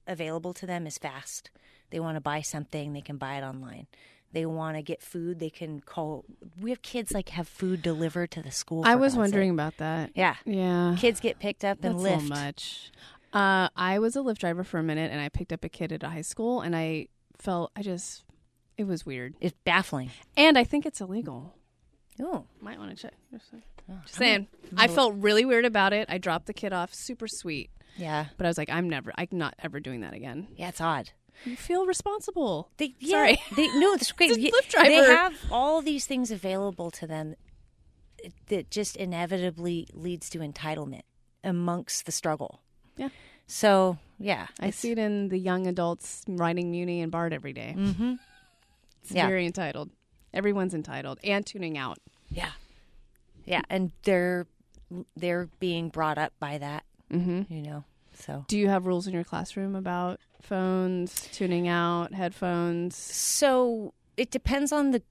available 0.08 0.54
to 0.56 0.66
them 0.66 0.88
is 0.88 0.98
fast. 0.98 1.52
They 1.90 2.00
want 2.00 2.16
to 2.18 2.22
buy 2.22 2.42
something, 2.42 2.94
they 2.94 3.02
can 3.02 3.18
buy 3.18 3.38
it 3.38 3.44
online. 3.44 3.88
They 4.32 4.46
want 4.46 4.78
to 4.78 4.84
get 4.84 5.02
food, 5.02 5.40
they 5.40 5.50
can 5.50 5.80
call. 5.80 6.24
We 6.62 6.70
have 6.70 6.82
kids 6.84 7.12
like 7.14 7.30
have 7.30 7.48
food 7.48 7.82
delivered 7.82 8.30
to 8.32 8.44
the 8.44 8.52
school. 8.52 8.84
I 8.86 8.96
was 8.96 9.16
wondering 9.16 9.50
sake. 9.50 9.54
about 9.56 9.78
that. 9.78 10.12
Yeah, 10.16 10.36
Yeah. 10.46 10.96
kids 11.00 11.20
get 11.20 11.40
picked 11.40 11.66
up 11.66 11.84
and 11.84 12.00
That's 12.00 12.24
so 12.24 12.30
much. 12.30 12.92
Uh, 13.34 13.70
I 13.76 13.98
was 14.00 14.16
a 14.16 14.20
Lyft 14.20 14.38
driver 14.40 14.64
for 14.64 14.78
a 14.80 14.84
minute, 14.84 15.12
and 15.12 15.20
I 15.22 15.30
picked 15.30 15.52
up 15.54 15.64
a 15.64 15.70
kid 15.70 15.92
at 15.92 16.04
a 16.04 16.10
high 16.10 16.22
school, 16.22 16.62
and 16.62 16.76
I 16.76 17.08
felt 17.38 17.72
I 17.76 17.82
just 17.82 18.24
it 18.78 18.86
was 18.86 19.06
weird, 19.06 19.34
It's 19.42 19.56
baffling. 19.66 20.10
and 20.38 20.58
I 20.58 20.64
think 20.64 20.86
it's 20.86 21.02
illegal. 21.02 21.56
Oh, 22.22 22.46
Might 22.62 22.78
want 22.80 22.92
to 22.92 22.96
check. 23.02 23.14
Just 23.32 23.50
saying. 23.50 23.64
Just 24.04 24.16
saying. 24.16 24.48
I 24.78 24.88
felt 24.88 25.16
really 25.16 25.44
weird 25.46 25.66
about 25.66 25.92
it. 25.94 26.06
I 26.10 26.18
dropped 26.18 26.46
the 26.46 26.54
kid 26.54 26.72
off, 26.74 26.94
super 26.94 27.28
sweet. 27.28 27.72
yeah, 27.98 28.26
But 28.38 28.46
I 28.46 28.50
was 28.50 28.58
like, 28.58 28.70
I'm 28.70 28.90
never, 28.90 29.12
I'm 29.16 29.28
not 29.32 29.56
ever 29.64 29.80
doing 29.80 30.02
that 30.02 30.14
again. 30.14 30.48
yeah. 30.56 30.70
It's 30.70 30.80
odd. 30.82 31.12
You 31.46 31.56
feel 31.56 31.86
responsible. 31.86 32.70
They, 32.78 32.96
yeah, 33.00 33.12
Sorry. 33.12 33.38
They, 33.56 33.68
no, 33.80 33.96
that's 33.96 34.12
great. 34.12 34.32
It's 34.38 34.74
a 34.76 34.78
Yeah, 34.78 34.84
They 34.84 34.96
have 34.96 35.34
all 35.52 35.82
these 35.82 36.06
things 36.06 36.32
available 36.32 36.92
to 36.92 37.08
them 37.08 37.36
that 38.48 38.70
just 38.70 38.96
inevitably 38.98 39.88
leads 39.94 40.30
to 40.32 40.40
entitlement 40.40 41.04
amongst 41.44 42.06
the 42.06 42.12
struggle. 42.12 42.62
Yeah. 42.98 43.10
So 43.48 43.98
yeah, 44.20 44.48
I 44.60 44.70
see 44.72 44.92
it 44.92 45.00
in 45.00 45.30
the 45.30 45.38
young 45.40 45.66
adults 45.68 46.24
riding 46.28 46.70
Muni 46.72 47.02
and 47.02 47.12
BART 47.12 47.32
every 47.34 47.54
day. 47.54 47.74
Mm-hmm. 47.78 48.16
It's 49.04 49.12
Yeah. 49.12 49.28
very 49.28 49.46
entitled. 49.46 49.90
Everyone's 50.34 50.74
entitled 50.74 51.20
and 51.24 51.46
tuning 51.46 51.78
out. 51.78 51.98
Yeah, 52.30 52.52
yeah, 53.46 53.62
and 53.70 53.92
they're 54.04 54.46
they're 55.16 55.50
being 55.60 55.90
brought 55.90 56.18
up 56.20 56.34
by 56.40 56.60
that. 56.60 56.84
Mm-hmm. 57.12 57.52
You 57.52 57.62
know, 57.64 57.84
so 58.20 58.46
Do 58.48 58.58
you 58.58 58.68
have 58.70 58.86
rules 58.86 59.08
in 59.08 59.14
your 59.14 59.24
classroom 59.24 59.76
about 59.76 60.20
phones, 60.42 61.28
tuning 61.32 61.68
out, 61.68 62.14
headphones? 62.14 62.96
So 62.96 63.94
it 64.18 64.30
depends 64.32 64.72
on 64.72 64.92
the 64.92 65.02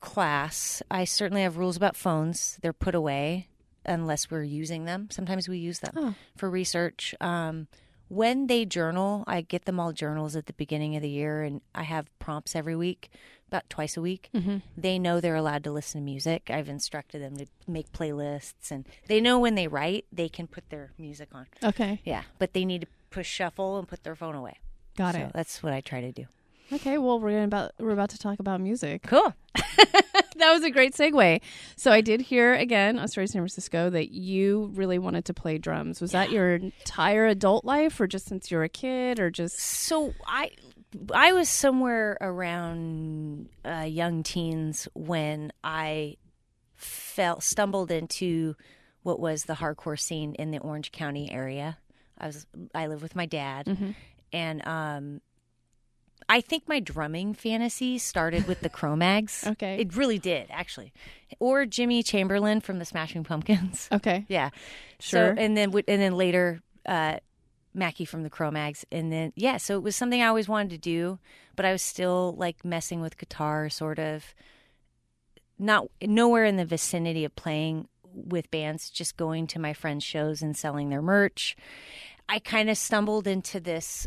class. 0.00 0.82
I 0.90 1.04
certainly 1.04 1.42
have 1.42 1.56
rules 1.56 1.76
about 1.76 1.96
phones. 1.96 2.58
They're 2.62 2.72
put 2.72 2.94
away 2.94 3.48
unless 3.84 4.30
we're 4.30 4.42
using 4.44 4.84
them. 4.84 5.08
Sometimes 5.10 5.48
we 5.48 5.58
use 5.58 5.80
them 5.80 5.92
Oh. 5.96 6.14
for 6.36 6.48
research. 6.50 7.14
Um, 7.20 7.68
when 8.08 8.46
they 8.46 8.64
journal, 8.64 9.24
I 9.26 9.40
get 9.42 9.64
them 9.64 9.78
all 9.80 9.92
journals 9.92 10.34
at 10.36 10.46
the 10.46 10.52
beginning 10.54 10.96
of 10.96 11.02
the 11.02 11.08
year, 11.10 11.42
and 11.42 11.60
I 11.74 11.82
have 11.82 12.06
prompts 12.18 12.54
every 12.56 12.76
week, 12.76 13.10
about 13.48 13.68
twice 13.68 13.96
a 13.96 14.00
week. 14.00 14.30
Mm-hmm. 14.34 14.58
They 14.76 14.98
know 14.98 15.20
they're 15.20 15.34
allowed 15.34 15.64
to 15.64 15.72
listen 15.72 16.00
to 16.00 16.04
music. 16.04 16.50
I've 16.50 16.68
instructed 16.68 17.22
them 17.22 17.36
to 17.38 17.46
make 17.66 17.92
playlists, 17.92 18.70
and 18.70 18.86
they 19.06 19.20
know 19.20 19.38
when 19.38 19.54
they 19.54 19.68
write, 19.68 20.06
they 20.12 20.28
can 20.28 20.46
put 20.46 20.70
their 20.70 20.92
music 20.98 21.28
on. 21.32 21.46
Okay, 21.62 22.00
Yeah, 22.04 22.22
but 22.38 22.52
they 22.52 22.64
need 22.64 22.82
to 22.82 22.86
push 23.10 23.28
shuffle 23.28 23.78
and 23.78 23.88
put 23.88 24.04
their 24.04 24.14
phone 24.14 24.34
away. 24.34 24.58
got 24.96 25.14
so 25.14 25.20
it. 25.20 25.32
That's 25.34 25.62
what 25.62 25.72
I 25.72 25.80
try 25.80 26.00
to 26.00 26.12
do. 26.12 26.26
Okay, 26.70 26.98
well 26.98 27.18
we're 27.18 27.42
about 27.42 27.72
we're 27.78 27.92
about 27.92 28.10
to 28.10 28.18
talk 28.18 28.40
about 28.40 28.60
music. 28.60 29.02
Cool. 29.04 29.34
that 29.54 30.52
was 30.52 30.62
a 30.62 30.70
great 30.70 30.94
segue. 30.94 31.40
So 31.76 31.90
I 31.90 32.02
did 32.02 32.20
hear 32.20 32.54
again, 32.54 32.98
Australia, 32.98 33.28
San 33.28 33.40
Francisco, 33.40 33.88
that 33.90 34.10
you 34.10 34.70
really 34.74 34.98
wanted 34.98 35.24
to 35.26 35.34
play 35.34 35.56
drums. 35.56 36.00
Was 36.00 36.12
that 36.12 36.30
your 36.30 36.56
entire 36.56 37.26
adult 37.26 37.64
life, 37.64 37.98
or 38.00 38.06
just 38.06 38.26
since 38.26 38.50
you 38.50 38.58
were 38.58 38.64
a 38.64 38.68
kid, 38.68 39.18
or 39.18 39.30
just 39.30 39.58
So 39.58 40.12
I 40.26 40.50
I 41.14 41.32
was 41.32 41.48
somewhere 41.48 42.16
around 42.20 43.48
uh, 43.64 43.86
young 43.88 44.22
teens 44.22 44.88
when 44.94 45.52
I 45.62 46.16
fell 46.74 47.40
stumbled 47.40 47.90
into 47.90 48.56
what 49.02 49.20
was 49.20 49.44
the 49.44 49.54
hardcore 49.54 49.98
scene 49.98 50.34
in 50.34 50.50
the 50.50 50.58
Orange 50.58 50.92
County 50.92 51.30
area. 51.30 51.78
I 52.18 52.26
was 52.26 52.46
I 52.74 52.86
live 52.86 53.02
with 53.02 53.14
my 53.14 53.26
dad, 53.26 53.66
Mm-hmm. 53.66 53.90
and 54.32 54.66
um, 54.66 55.20
I 56.28 56.40
think 56.40 56.64
my 56.68 56.80
drumming 56.80 57.32
fantasy 57.34 57.98
started 57.98 58.46
with 58.46 58.60
the 58.60 58.68
Cro-Mags. 58.68 59.44
Okay. 59.52 59.78
it 59.80 59.94
really 59.96 60.18
did 60.18 60.46
actually, 60.50 60.92
or 61.38 61.64
Jimmy 61.66 62.02
Chamberlin 62.02 62.60
from 62.60 62.78
the 62.78 62.84
Smashing 62.84 63.24
Pumpkins. 63.24 63.88
okay? 63.92 64.24
Yeah, 64.28 64.50
Sure. 65.00 65.34
So, 65.36 65.40
and 65.42 65.56
then 65.56 65.70
and 65.86 66.02
then 66.02 66.16
later, 66.16 66.60
uh, 66.86 67.18
Mackie 67.74 68.04
from 68.04 68.22
the 68.22 68.30
Cro-Mags, 68.30 68.84
and 68.90 69.12
then 69.12 69.32
yeah. 69.36 69.56
So 69.56 69.76
it 69.76 69.82
was 69.82 69.96
something 69.96 70.22
I 70.22 70.26
always 70.26 70.48
wanted 70.48 70.70
to 70.70 70.78
do, 70.78 71.18
but 71.56 71.64
I 71.64 71.72
was 71.72 71.82
still 71.82 72.34
like 72.36 72.64
messing 72.64 73.00
with 73.00 73.18
guitar, 73.18 73.68
sort 73.68 73.98
of. 73.98 74.34
Not 75.60 75.88
nowhere 76.00 76.44
in 76.44 76.56
the 76.56 76.64
vicinity 76.64 77.24
of 77.24 77.34
playing 77.34 77.88
with 78.14 78.48
bands, 78.50 78.90
just 78.90 79.16
going 79.16 79.48
to 79.48 79.58
my 79.58 79.72
friends' 79.72 80.04
shows 80.04 80.40
and 80.40 80.56
selling 80.56 80.88
their 80.88 81.02
merch. 81.02 81.56
I 82.28 82.38
kind 82.38 82.70
of 82.70 82.78
stumbled 82.78 83.26
into 83.26 83.58
this 83.58 84.06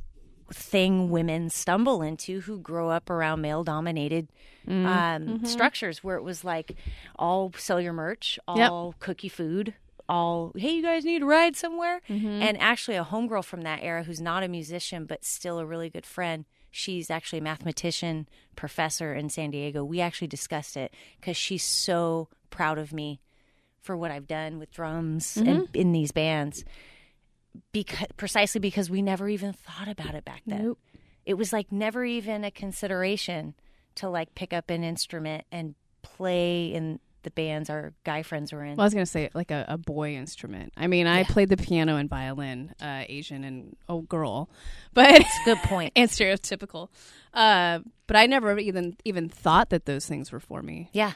thing 0.53 1.09
women 1.09 1.49
stumble 1.49 2.01
into 2.01 2.41
who 2.41 2.59
grow 2.59 2.89
up 2.89 3.09
around 3.09 3.41
male 3.41 3.63
dominated 3.63 4.27
um, 4.67 5.45
structures 5.45 6.03
where 6.03 6.17
it 6.17 6.23
was 6.23 6.43
like 6.43 6.75
all 7.17 7.51
sell 7.57 7.79
your 7.79 7.93
merch, 7.93 8.37
all 8.47 8.93
cookie 8.99 9.29
food, 9.29 9.73
all 10.09 10.51
hey 10.55 10.75
you 10.75 10.81
guys 10.81 11.05
need 11.05 11.19
to 11.19 11.25
ride 11.25 11.55
somewhere? 11.55 12.01
Mm-hmm. 12.09 12.41
And 12.41 12.59
actually 12.59 12.97
a 12.97 13.03
homegirl 13.03 13.45
from 13.45 13.61
that 13.61 13.79
era 13.81 14.03
who's 14.03 14.21
not 14.21 14.43
a 14.43 14.47
musician 14.47 15.05
but 15.05 15.25
still 15.25 15.59
a 15.59 15.65
really 15.65 15.89
good 15.89 16.05
friend 16.05 16.45
she's 16.69 17.09
actually 17.09 17.39
a 17.39 17.43
mathematician 17.43 18.27
professor 18.55 19.13
in 19.13 19.29
san 19.29 19.51
diego. 19.51 19.83
We 19.83 20.01
actually 20.01 20.27
discussed 20.27 20.77
it 20.77 20.93
because 21.19 21.37
she's 21.37 21.63
so 21.63 22.29
proud 22.49 22.77
of 22.77 22.93
me 22.93 23.21
for 23.81 23.97
what 23.97 24.11
i've 24.11 24.27
done 24.27 24.59
with 24.59 24.71
drums 24.71 25.37
and 25.37 25.47
mm-hmm. 25.47 25.75
in 25.75 25.91
these 25.91 26.11
bands 26.11 26.63
because 27.71 28.07
precisely 28.17 28.59
because 28.59 28.89
we 28.89 29.01
never 29.01 29.29
even 29.29 29.53
thought 29.53 29.87
about 29.87 30.15
it 30.15 30.25
back 30.25 30.41
then. 30.45 30.63
Nope. 30.63 30.79
it 31.25 31.35
was 31.35 31.51
like 31.51 31.71
never 31.71 32.05
even 32.05 32.43
a 32.43 32.51
consideration 32.51 33.53
to 33.95 34.09
like 34.09 34.35
pick 34.35 34.53
up 34.53 34.69
an 34.69 34.83
instrument 34.83 35.45
and 35.51 35.75
play 36.01 36.67
in 36.67 36.99
the 37.23 37.31
bands 37.31 37.69
our 37.69 37.93
guy 38.03 38.23
friends 38.23 38.51
were 38.51 38.63
in 38.63 38.71
Well, 38.77 38.81
I 38.81 38.85
was 38.85 38.93
gonna 38.93 39.05
say 39.05 39.29
like 39.33 39.51
a, 39.51 39.65
a 39.67 39.77
boy 39.77 40.15
instrument. 40.15 40.73
I 40.77 40.87
mean, 40.87 41.07
I 41.07 41.19
Yeah. 41.19 41.27
played 41.27 41.49
the 41.49 41.57
piano 41.57 41.95
and 41.97 42.09
violin, 42.09 42.73
uh, 42.81 43.03
Asian 43.07 43.43
and 43.43 43.75
oh 43.87 44.01
girl, 44.01 44.49
but 44.93 45.09
it's 45.11 45.37
a 45.41 45.45
good 45.45 45.57
point 45.59 45.93
and 45.95 46.09
stereotypical. 46.09 46.89
Uh, 47.33 47.79
but 48.07 48.15
I 48.17 48.25
never 48.25 48.57
even 48.59 48.97
even 49.05 49.29
thought 49.29 49.69
that 49.69 49.85
those 49.85 50.05
things 50.05 50.31
were 50.31 50.39
for 50.39 50.61
me. 50.61 50.89
yeah 50.93 51.13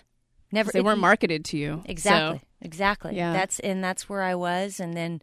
never. 0.51 0.71
They 0.71 0.81
weren't 0.81 0.99
marketed 0.99 1.43
to 1.45 1.57
you. 1.57 1.83
Exactly. 1.85 2.39
So, 2.39 2.45
Exactly. 2.61 3.15
Yeah. 3.15 3.33
That's 3.33 3.59
and 3.59 3.83
that's 3.83 4.07
where 4.09 4.21
I 4.23 4.35
was 4.35 4.79
and 4.79 4.95
then 4.95 5.21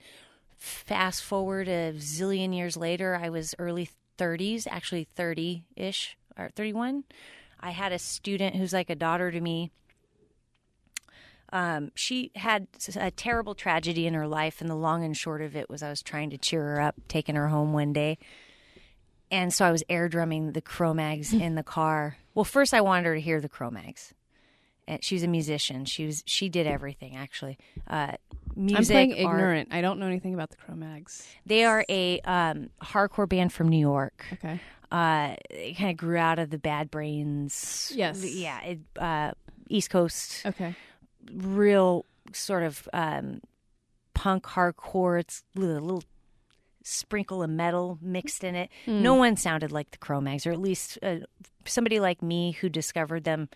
fast 0.59 1.23
forward 1.25 1.67
a 1.69 1.93
zillion 1.97 2.55
years 2.55 2.77
later, 2.77 3.19
I 3.21 3.31
was 3.31 3.55
early 3.59 3.89
30s, 4.19 4.67
actually 4.71 5.09
30ish 5.17 6.11
or 6.39 6.51
31. 6.55 7.05
I 7.61 7.71
had 7.71 7.93
a 7.93 7.99
student 7.99 8.57
who's 8.57 8.73
like 8.73 8.91
a 8.91 8.95
daughter 8.95 9.31
to 9.31 9.41
me. 9.41 9.71
Um, 11.53 11.93
she 11.95 12.31
had 12.35 12.67
a 12.97 13.11
terrible 13.11 13.55
tragedy 13.55 14.07
in 14.07 14.15
her 14.15 14.27
life, 14.27 14.61
and 14.61 14.71
the 14.71 14.75
long 14.75 15.05
and 15.05 15.17
short 15.17 15.43
of 15.43 15.55
it 15.55 15.69
was 15.69 15.83
I 15.83 15.91
was 15.91 16.03
trying 16.03 16.31
to 16.31 16.39
cheer 16.39 16.63
her 16.63 16.81
up, 16.81 16.95
taking 17.09 17.35
her 17.35 17.49
home 17.49 17.73
one 17.73 17.93
day. 17.93 18.19
And 19.31 19.53
so 19.53 19.65
I 19.65 19.71
was 19.73 19.83
air 19.89 20.09
drumming 20.09 20.53
the 20.53 20.61
Cro-Mags 20.61 21.33
in 21.33 21.55
the 21.55 21.63
car. 21.63 22.17
Well, 22.35 22.45
first 22.45 22.75
I 22.75 22.81
wanted 22.83 23.07
her 23.07 23.15
to 23.15 23.21
hear 23.21 23.41
the 23.41 23.49
Cro-Mags. 23.49 24.13
And 24.89 25.03
she's 25.03 25.23
a 25.23 25.29
musician. 25.29 25.85
She 25.85 26.05
was 26.07 26.23
she 26.27 26.49
did 26.49 26.67
everything 26.67 27.17
actually. 27.17 27.57
Uh, 27.89 28.13
music. 28.57 28.79
I'm 28.79 28.85
playing 28.85 29.27
art. 29.27 29.37
ignorant. 29.39 29.69
I 29.71 29.81
don't 29.81 30.01
know 30.01 30.07
anything 30.07 30.35
about 30.35 30.51
the 30.51 30.57
Cro-Mags. 30.57 31.27
They 31.47 31.65
are 31.65 31.85
a 31.89 32.21
um, 32.21 32.71
hardcore 32.83 33.29
band 33.29 33.53
from 33.53 33.69
New 33.69 33.79
York. 33.79 34.25
Okay. 34.35 34.61
Uh, 34.91 35.37
they 35.49 35.75
kind 35.79 35.91
of 35.91 35.97
grew 35.97 36.19
out 36.19 36.39
of 36.39 36.51
the 36.51 36.59
Bad 36.59 36.91
Brains. 36.91 37.93
Yes. 37.95 38.23
Yeah. 38.25 38.61
It, 38.63 38.81
uh, 38.99 39.31
East 39.69 39.89
Coast, 39.89 40.45
Okay. 40.45 40.75
Real 41.31 42.07
sort 42.33 42.63
of 42.63 42.89
um, 42.93 43.41
punk 44.15 44.45
hardcore. 44.45 45.21
It's 45.21 45.43
a 45.57 45.61
little 45.61 46.03
sprinkle 46.85 47.43
of 47.43 47.51
metal 47.51 47.99
mixed 48.01 48.45
in 48.45 48.55
it. 48.55 48.71
No 49.01 49.15
one 49.15 49.37
sounded 49.37 49.71
like 49.73 49.91
the 49.91 49.99
Cro-Mags, 49.99 50.47
or 50.47 50.53
at 50.53 50.61
least 50.61 50.99
uh, 51.03 51.19
somebody 51.65 52.01
like 52.01 52.23
me 52.23 52.53
who 52.53 52.69
discovered 52.69 53.25
them 53.25 53.49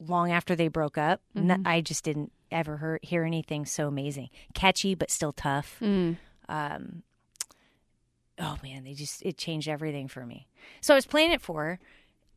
long 0.00 0.30
after 0.32 0.54
they 0.56 0.68
broke 0.68 0.98
up. 0.98 1.20
I 1.66 1.80
just 1.80 2.04
didn't 2.04 2.32
ever 2.50 2.78
hear, 2.78 2.98
hear 3.02 3.24
anything 3.24 3.66
so 3.66 3.88
amazing, 3.88 4.30
catchy 4.54 4.94
but 4.94 5.10
still 5.10 5.32
tough. 5.32 5.76
Mm. 5.80 6.16
Um, 6.48 7.02
oh 8.38 8.56
man, 8.62 8.84
they 8.84 8.94
just 8.94 9.22
it 9.22 9.36
changed 9.36 9.68
everything 9.68 10.08
for 10.08 10.24
me. 10.24 10.46
So 10.80 10.94
I 10.94 10.96
was 10.96 11.06
playing 11.06 11.32
it 11.32 11.40
for 11.40 11.64
her, 11.64 11.78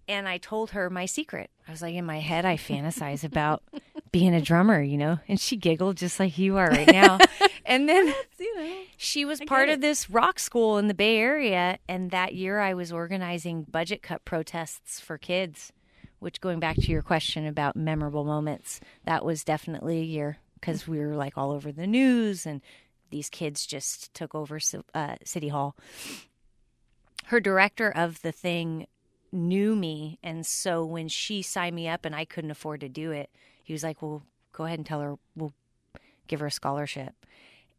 and 0.07 0.27
I 0.27 0.37
told 0.37 0.71
her 0.71 0.89
my 0.89 1.05
secret. 1.05 1.49
I 1.67 1.71
was 1.71 1.81
like, 1.81 1.95
in 1.95 2.05
my 2.05 2.19
head, 2.19 2.45
I 2.45 2.57
fantasize 2.57 3.23
about 3.23 3.63
being 4.11 4.33
a 4.33 4.41
drummer, 4.41 4.81
you 4.81 4.97
know, 4.97 5.19
and 5.27 5.39
she 5.39 5.55
giggled 5.55 5.97
just 5.97 6.19
like 6.19 6.37
you 6.37 6.57
are 6.57 6.67
right 6.67 6.91
now. 6.91 7.17
and 7.65 7.87
then 7.87 8.13
You 8.39 8.55
know. 8.57 8.75
she 8.97 9.23
was 9.25 9.39
I 9.41 9.45
part 9.45 9.69
of 9.69 9.81
this 9.81 10.09
rock 10.09 10.39
school 10.39 10.77
in 10.77 10.87
the 10.87 10.93
Bay 10.93 11.17
Area, 11.17 11.79
and 11.87 12.11
that 12.11 12.35
year 12.35 12.59
I 12.59 12.73
was 12.73 12.91
organizing 12.91 13.63
budget 13.63 14.01
cut 14.01 14.25
protests 14.25 14.99
for 14.99 15.17
kids. 15.17 15.71
Which, 16.19 16.39
going 16.39 16.59
back 16.59 16.75
to 16.75 16.91
your 16.91 17.01
question 17.01 17.47
about 17.47 17.75
memorable 17.75 18.23
moments, 18.23 18.79
that 19.05 19.25
was 19.25 19.43
definitely 19.43 19.97
a 20.01 20.03
year 20.03 20.37
because 20.53 20.87
we 20.87 20.99
were 20.99 21.15
like 21.15 21.35
all 21.35 21.51
over 21.51 21.71
the 21.71 21.87
news, 21.87 22.45
and 22.45 22.61
these 23.09 23.27
kids 23.29 23.65
just 23.65 24.13
took 24.13 24.35
over 24.35 24.59
uh, 24.93 25.15
City 25.23 25.47
Hall. 25.47 25.75
Her 27.25 27.39
director 27.39 27.89
of 27.89 28.21
the 28.21 28.31
thing 28.31 28.85
knew 29.31 29.75
me, 29.75 30.19
and 30.21 30.45
so 30.45 30.85
when 30.85 31.07
she 31.07 31.41
signed 31.41 31.75
me 31.75 31.87
up 31.87 32.05
and 32.05 32.15
I 32.15 32.25
couldn't 32.25 32.51
afford 32.51 32.81
to 32.81 32.89
do 32.89 33.09
it, 33.11 33.31
he 33.71 33.73
was 33.73 33.83
like, 33.83 34.01
"Well, 34.01 34.23
go 34.51 34.65
ahead 34.65 34.79
and 34.79 34.85
tell 34.85 34.99
her 34.99 35.15
we'll 35.35 35.53
give 36.27 36.41
her 36.41 36.47
a 36.47 36.51
scholarship." 36.51 37.13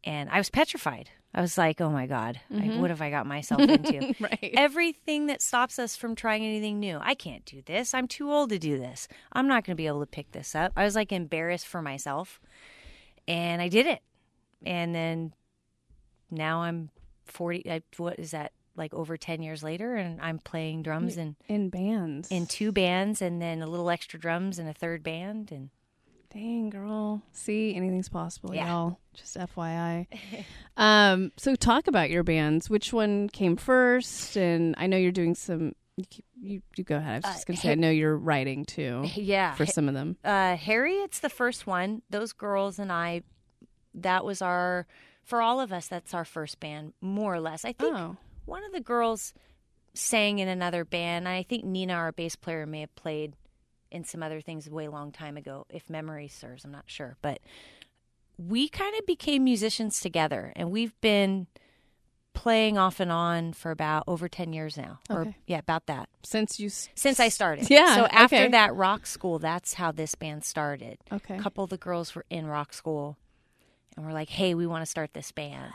And 0.03 0.27
I 0.31 0.37
was 0.39 0.49
petrified. 0.49 1.11
I 1.35 1.41
was 1.41 1.57
like, 1.57 1.79
oh 1.81 1.89
my 1.89 2.05
God, 2.07 2.39
I, 2.51 2.55
Mhm. 2.55 2.79
what 2.79 2.89
have 2.89 3.01
I 3.01 3.09
got 3.09 3.25
myself 3.25 3.61
into? 3.61 4.13
right. 4.19 4.51
Everything 4.55 5.27
that 5.27 5.41
stops 5.41 5.79
us 5.79 5.95
from 5.95 6.13
trying 6.13 6.43
anything 6.43 6.79
new. 6.79 6.99
I 7.01 7.15
can't 7.15 7.45
do 7.45 7.61
this. 7.65 7.93
I'm 7.93 8.07
too 8.07 8.31
old 8.31 8.49
to 8.49 8.59
do 8.59 8.77
this. 8.77 9.07
I'm 9.31 9.47
not 9.47 9.63
going 9.63 9.75
to 9.75 9.81
be 9.81 9.87
able 9.87 10.01
to 10.01 10.05
pick 10.05 10.31
this 10.31 10.53
up. 10.55 10.73
I 10.75 10.83
was 10.83 10.93
like 10.95 11.11
embarrassed 11.11 11.65
for 11.67 11.81
myself. 11.81 12.39
And 13.27 13.61
I 13.61 13.67
did 13.69 13.87
it. 13.87 14.01
And 14.65 14.93
then 14.93 15.33
now 16.29 16.61
I'm 16.63 16.89
40. 17.25 17.71
I, 17.71 17.81
what 17.97 18.19
is 18.19 18.31
that? 18.31 18.51
Like 18.75 18.93
over 18.93 19.17
10 19.17 19.41
years 19.41 19.63
later. 19.63 19.95
And 19.95 20.19
I'm 20.21 20.37
playing 20.39 20.83
drums 20.83 21.17
in, 21.17 21.35
in 21.47 21.69
bands. 21.69 22.29
in 22.29 22.45
two 22.45 22.71
bands 22.71 23.21
and 23.21 23.41
then 23.41 23.61
a 23.61 23.67
little 23.67 23.89
extra 23.89 24.19
drums 24.19 24.59
in 24.59 24.67
a 24.67 24.73
third 24.73 25.01
band. 25.01 25.51
And 25.51 25.69
Dang, 26.33 26.69
girl. 26.71 27.21
See, 27.31 27.75
anything's 27.75 28.09
possible, 28.09 28.55
Yeah. 28.55 28.67
y'all. 28.67 28.99
Just 29.13 29.37
FYI. 29.37 30.07
um, 30.77 31.31
so 31.37 31.55
talk 31.55 31.87
about 31.87 32.09
your 32.09 32.23
bands. 32.23 32.69
Which 32.69 32.91
one 32.91 33.29
came 33.29 33.55
first? 33.55 34.35
And 34.35 34.73
I 34.77 34.87
know 34.87 34.97
you're 34.97 35.11
doing 35.11 35.35
some. 35.35 35.73
You, 35.95 36.05
keep- 36.09 36.25
you, 36.41 36.61
you 36.75 36.83
go 36.83 36.95
ahead. 36.97 37.23
I 37.23 37.27
was 37.27 37.33
Uh, 37.33 37.33
just 37.33 37.47
gonna 37.47 37.57
say. 37.57 37.71
I 37.71 37.75
know 37.75 37.91
you're 37.91 38.17
writing 38.17 38.65
too 38.65 39.03
yeah. 39.15 39.53
for 39.53 39.67
some 39.67 39.87
of 39.87 39.93
them. 39.93 40.17
uh, 40.23 40.55
Harriet's 40.55 41.19
the 41.19 41.29
first 41.29 41.67
one. 41.67 42.01
Those 42.09 42.33
girls 42.33 42.79
and 42.79 42.91
I, 42.91 43.21
that 43.93 44.25
was 44.25 44.41
our, 44.41 44.87
for 45.23 45.39
all 45.39 45.61
of 45.61 45.71
us, 45.71 45.87
that's 45.87 46.15
our 46.15 46.25
first 46.25 46.59
band, 46.59 46.93
more 46.99 47.35
or 47.35 47.39
less. 47.39 47.63
I 47.63 47.73
think 47.73 47.95
Oh, 47.95 48.17
one 48.45 48.63
of 48.63 48.71
the 48.71 48.81
girls 48.81 49.35
sang 49.93 50.39
in 50.39 50.47
another 50.47 50.83
band. 50.83 51.27
I 51.27 51.43
think 51.43 51.63
Nina, 51.63 51.93
our 51.93 52.11
bass 52.11 52.35
player, 52.35 52.65
may 52.65 52.79
have 52.79 52.95
played 52.95 53.35
in 53.93 54.03
some 54.03 54.23
other 54.23 54.41
things 54.41 54.69
way 54.69 54.87
long 54.87 55.11
time 55.11 55.37
ago, 55.37 55.65
if 55.69 55.89
memory 55.89 56.27
serves. 56.27 56.65
I'm 56.65 56.71
not 56.71 56.85
sure, 56.87 57.15
but 57.21 57.39
we 58.37 58.67
kind 58.67 58.95
of 58.99 59.05
became 59.05 59.43
musicians 59.43 59.99
together, 59.99 60.51
and 60.55 60.71
we've 60.71 60.99
been 61.01 61.47
playing 62.33 62.77
off 62.79 62.99
and 62.99 63.11
on 63.11 63.53
for 63.53 63.69
about 63.69 64.03
over 64.07 64.27
10 64.27 64.53
years 64.53 64.75
now. 64.75 64.99
Or 65.09 65.35
yeah 65.45 65.59
about 65.59 65.85
that. 65.85 66.09
Since 66.23 66.59
you 66.59 66.65
s- 66.65 66.89
since 66.95 67.19
i 67.19 67.29
started. 67.29 67.69
Yeah, 67.69 67.95
so 67.95 68.05
after 68.07 68.35
okay. 68.37 68.47
that 68.49 68.75
rock 68.75 69.05
school 69.05 69.37
that's 69.37 69.75
how 69.75 69.91
this 69.91 70.15
band 70.15 70.43
started. 70.43 70.97
Okay. 71.11 71.37
a 71.37 71.39
couple 71.39 71.63
of 71.63 71.69
the 71.69 71.77
girls 71.77 72.15
were 72.15 72.25
in 72.31 72.47
rock 72.47 72.73
school 72.73 73.17
and 73.95 74.03
we're 74.03 74.13
like 74.13 74.29
hey 74.29 74.55
we 74.55 74.65
want 74.65 74.81
to 74.81 74.89
start 74.89 75.13
this 75.13 75.31
band. 75.31 75.71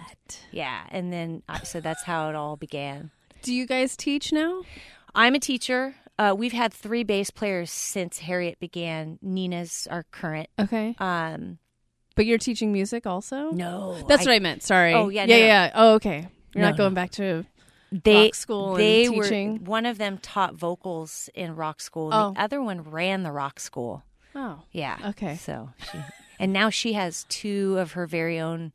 Yeah 0.51 0.83
and 0.91 1.13
then 1.13 1.45
uh, 1.49 1.61
so 1.61 1.81
that's 1.81 2.03
how 2.03 2.29
it 2.29 2.35
all 2.35 2.57
began. 2.57 3.13
Do 3.43 3.55
you 3.55 3.65
guys 3.65 3.97
teach 3.97 4.33
now? 4.33 4.63
i'm 5.15 5.35
a 5.35 5.39
teacher 5.41 5.95
uh, 6.19 6.35
we've 6.37 6.53
had 6.53 6.73
three 6.73 7.05
bass 7.05 7.31
players 7.31 7.71
since 7.71 8.19
harriet 8.19 8.59
began 8.61 9.19
nina's 9.23 9.87
our 9.91 10.05
current 10.11 10.49
Okay. 10.59 10.95
um 10.99 11.59
But 12.17 12.27
you're 12.27 12.39
teaching 12.39 12.73
music 12.73 13.07
also? 13.07 13.51
no 13.51 14.03
That's 14.09 14.27
what 14.27 14.33
I 14.35 14.39
meant. 14.41 14.63
Sorry. 14.63 14.93
Oh, 14.95 15.09
yeah, 15.09 15.25
Yeah, 15.25 15.37
no, 15.37 15.41
no. 15.41 15.47
yeah. 15.47 15.71
Oh, 15.75 15.95
okay. 15.95 16.27
You're 16.55 16.63
No, 16.63 16.69
not 16.71 16.77
going 16.77 16.93
no. 16.95 17.01
back 17.03 17.11
to 17.13 17.45
they 17.91 18.25
rock 18.27 18.35
school 18.35 18.71
and 18.75 18.81
they 18.81 19.09
teaching? 19.09 19.59
were 19.65 19.71
one 19.71 19.87
of 19.87 19.97
them 19.99 20.19
taught 20.19 20.55
vocals 20.55 21.31
in 21.35 21.55
rock 21.57 21.81
school 21.81 22.11
Oh. 22.13 22.33
the 22.35 22.41
other 22.43 22.61
one 22.61 22.83
ran 22.83 23.23
the 23.23 23.33
rock 23.33 23.61
school 23.61 24.03
Oh. 24.35 24.61
Yeah. 24.73 24.99
Okay. 25.11 25.37
So 25.37 25.71
she, 25.91 25.99
and 26.39 26.53
now 26.53 26.69
she 26.71 26.93
has 26.95 27.25
two 27.29 27.77
of 27.79 27.93
her 27.93 28.07
very 28.07 28.39
own 28.39 28.73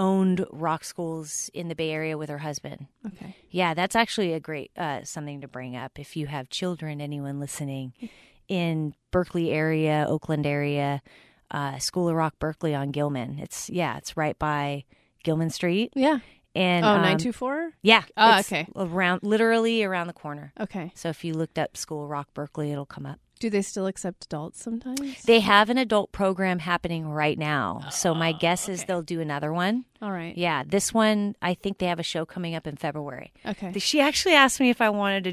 owned 0.00 0.44
rock 0.50 0.82
schools 0.82 1.50
in 1.54 1.68
the 1.68 1.74
Bay 1.76 1.90
Area 1.90 2.16
with 2.18 2.28
her 2.30 2.38
husband. 2.38 2.86
Okay. 3.06 3.36
Yeah, 3.50 3.74
that's 3.74 3.94
actually 3.94 4.32
a 4.32 4.40
great 4.40 4.70
uh, 4.76 5.04
something 5.04 5.40
to 5.42 5.46
bring 5.48 5.76
up 5.76 5.98
if 6.00 6.16
you 6.16 6.26
have 6.26 6.48
children. 6.50 7.00
Anyone 7.00 7.38
listening 7.38 7.92
in 8.48 8.94
Berkeley 9.12 9.50
area, 9.52 10.06
Oakland 10.08 10.46
area, 10.46 11.02
uh, 11.50 11.78
School 11.78 12.08
of 12.08 12.16
Rock 12.16 12.34
Berkeley 12.38 12.74
on 12.74 12.90
Gilman. 12.90 13.38
It's 13.38 13.68
yeah, 13.70 13.96
it's 13.98 14.16
right 14.16 14.38
by 14.38 14.84
Gilman 15.22 15.50
Street. 15.50 15.92
Yeah. 15.94 16.18
And 16.52 16.84
Oh, 16.84 16.88
um, 16.88 17.02
924? 17.02 17.74
yeah, 17.82 18.02
Ah, 18.16 18.40
it's 18.40 18.48
okay. 18.50 18.66
around 18.74 19.22
literally 19.22 19.84
around 19.84 20.08
the 20.08 20.12
corner. 20.12 20.52
Okay. 20.58 20.90
So 20.96 21.08
if 21.08 21.22
you 21.22 21.32
looked 21.34 21.60
up 21.60 21.76
School 21.76 22.02
of 22.04 22.10
Rock 22.10 22.28
Berkeley, 22.34 22.72
it'll 22.72 22.86
come 22.86 23.06
up. 23.06 23.20
Do 23.40 23.50
they 23.50 23.62
still 23.62 23.86
accept 23.86 24.26
adults 24.26 24.62
sometimes? 24.62 25.22
They 25.24 25.40
have 25.40 25.68
an 25.70 25.78
adult 25.78 26.12
program 26.12 26.60
happening 26.60 27.08
right 27.08 27.36
now. 27.38 27.88
so 27.90 28.14
my 28.14 28.30
guess 28.32 28.68
is 28.68 28.84
they'll 28.84 29.02
do 29.02 29.20
another 29.20 29.52
one. 29.52 29.86
All 30.00 30.12
right. 30.12 30.36
Yeah, 30.38 30.62
this 30.64 30.94
one, 30.94 31.34
I 31.42 31.54
think 31.54 31.78
they 31.78 31.86
have 31.86 31.98
a 31.98 32.02
show 32.04 32.24
coming 32.24 32.54
up 32.54 32.66
in 32.66 32.76
February. 32.76 33.32
Okay. 33.44 33.76
She 33.78 34.00
actually 34.00 34.34
asked 34.34 34.60
me 34.60 34.70
if 34.70 34.80
I 34.80 34.90
wanted 34.90 35.24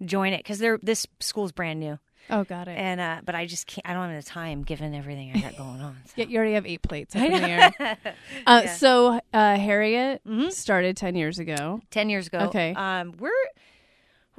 to 0.00 0.04
join 0.04 0.32
it 0.32 0.38
because 0.38 0.58
they're 0.58 0.78
this 0.82 1.06
school's 1.20 1.52
brand 1.52 1.80
new, 1.80 1.98
Oh, 2.30 2.44
got 2.44 2.68
it. 2.68 2.72
and 2.78 3.00
uh, 3.00 3.20
but 3.24 3.34
I 3.34 3.46
just 3.46 3.66
can't. 3.66 3.86
I 3.88 3.94
don't 3.94 4.10
have 4.10 4.24
the 4.24 4.28
time 4.30 4.62
given 4.62 4.94
everything 4.94 5.32
I 5.34 5.40
got 5.40 5.56
going 5.56 5.80
on. 5.80 5.96
so. 6.06 6.12
Yeah, 6.16 6.26
you 6.26 6.36
already 6.36 6.54
have 6.54 6.66
eight 6.66 6.82
plates 6.82 7.14
up 7.16 7.22
in 7.22 7.32
the 7.42 7.48
air. 7.48 7.96
Uh, 8.46 8.66
So 8.66 9.20
uh, 9.32 9.56
Harriet 9.56 10.20
Mhm. 10.26 10.50
started 10.52 10.96
10 10.96 11.14
years 11.14 11.38
ago. 11.38 11.80
Ten 11.90 12.08
years 12.10 12.26
ago. 12.26 12.38
Okay. 12.48 12.74
Um, 12.74 13.14
we're 13.18 13.30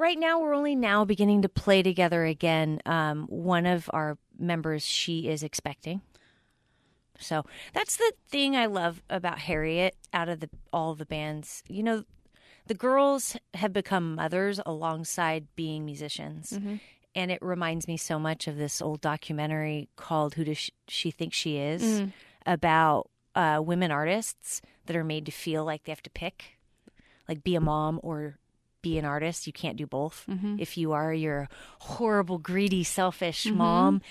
right 0.03 0.19
now. 0.19 0.39
We're 0.39 0.53
only 0.53 0.75
now 0.75 1.05
beginning 1.05 1.41
to 1.41 1.49
play 1.49 1.81
together 1.81 2.25
again. 2.25 2.79
Um, 2.85 3.25
one 3.27 3.65
of 3.65 3.89
our 3.93 4.17
members, 4.37 4.85
she 4.85 5.27
is 5.29 5.41
expecting. 5.41 6.01
So 7.19 7.45
that's 7.73 7.97
the 7.97 8.11
thing 8.29 8.55
I 8.55 8.65
love 8.65 9.01
about 9.09 9.39
Harriet. 9.39 9.95
Out 10.13 10.29
of 10.29 10.39
the 10.41 10.49
all 10.71 10.93
the 10.95 11.05
bands, 11.05 11.63
you 11.67 11.81
know, 11.83 12.03
the 12.67 12.73
girls 12.73 13.37
have 13.53 13.71
become 13.73 14.15
mothers 14.15 14.59
alongside 14.65 15.47
being 15.55 15.85
musicians, 15.85 16.51
Mm-hmm. 16.51 16.75
and 17.15 17.31
it 17.31 17.39
reminds 17.41 17.87
me 17.87 17.97
so 17.97 18.17
much 18.19 18.47
of 18.47 18.57
this 18.57 18.81
old 18.81 18.99
documentary 19.01 19.89
called 19.95 20.33
"Who 20.35 20.43
Does 20.43 20.57
She, 20.57 20.71
she 20.87 21.11
Think 21.11 21.33
She 21.33 21.57
Is?" 21.57 21.81
Mm-hmm. 21.83 22.09
about 22.45 23.09
uh, 23.35 23.61
women 23.63 23.91
artists 23.91 24.61
that 24.85 24.95
are 24.95 25.03
made 25.03 25.25
to 25.27 25.31
feel 25.31 25.63
like 25.65 25.83
they 25.83 25.91
have 25.91 26.03
to 26.03 26.09
pick, 26.09 26.57
like 27.29 27.43
be 27.43 27.55
a 27.55 27.61
mom 27.61 27.99
or 28.03 28.37
be 28.83 28.99
an 28.99 29.05
artist. 29.05 29.47
You 29.47 29.53
can't 29.53 29.75
do 29.77 29.87
both. 29.87 30.25
Mm-hmm. 30.29 30.57
If 30.59 30.77
you 30.77 30.91
are, 30.91 31.11
you're 31.11 31.49
horrible, 31.79 32.37
greedy, 32.37 32.83
selfish 32.83 33.47
mom. 33.47 34.01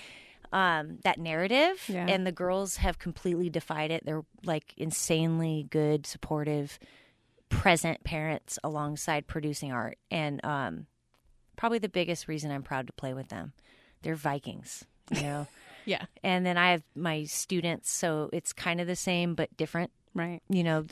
Um, 0.51 0.99
that 1.03 1.17
narrative, 1.17 1.83
Yeah. 1.87 2.05
and 2.07 2.27
the 2.27 2.31
girls 2.31 2.75
have 2.77 2.99
completely 2.99 3.49
defied 3.49 3.89
it. 3.89 4.05
They're 4.05 4.23
like 4.45 4.73
insanely 4.77 5.65
good, 5.71 6.05
supportive, 6.05 6.77
present 7.49 8.03
parents 8.03 8.59
alongside 8.63 9.25
producing 9.25 9.71
art, 9.71 9.97
and 10.11 10.43
um, 10.45 10.85
probably 11.55 11.79
the 11.79 11.89
biggest 11.89 12.27
reason 12.27 12.51
I'm 12.51 12.61
proud 12.61 12.85
to 12.85 12.93
play 12.93 13.13
with 13.15 13.29
them. 13.29 13.53
They're 14.03 14.13
Vikings, 14.15 14.83
you 15.11 15.21
know. 15.21 15.47
Yeah. 15.85 16.05
and 16.23 16.45
then 16.45 16.55
I 16.57 16.71
have 16.71 16.83
my 16.95 17.25
students, 17.25 17.91
so 17.91 18.29
it's 18.31 18.53
kind 18.53 18.79
of 18.79 18.87
the 18.87 18.95
same 18.95 19.35
but 19.35 19.55
different. 19.57 19.91
Right. 20.13 20.41
You 20.49 20.63
know, 20.63 20.85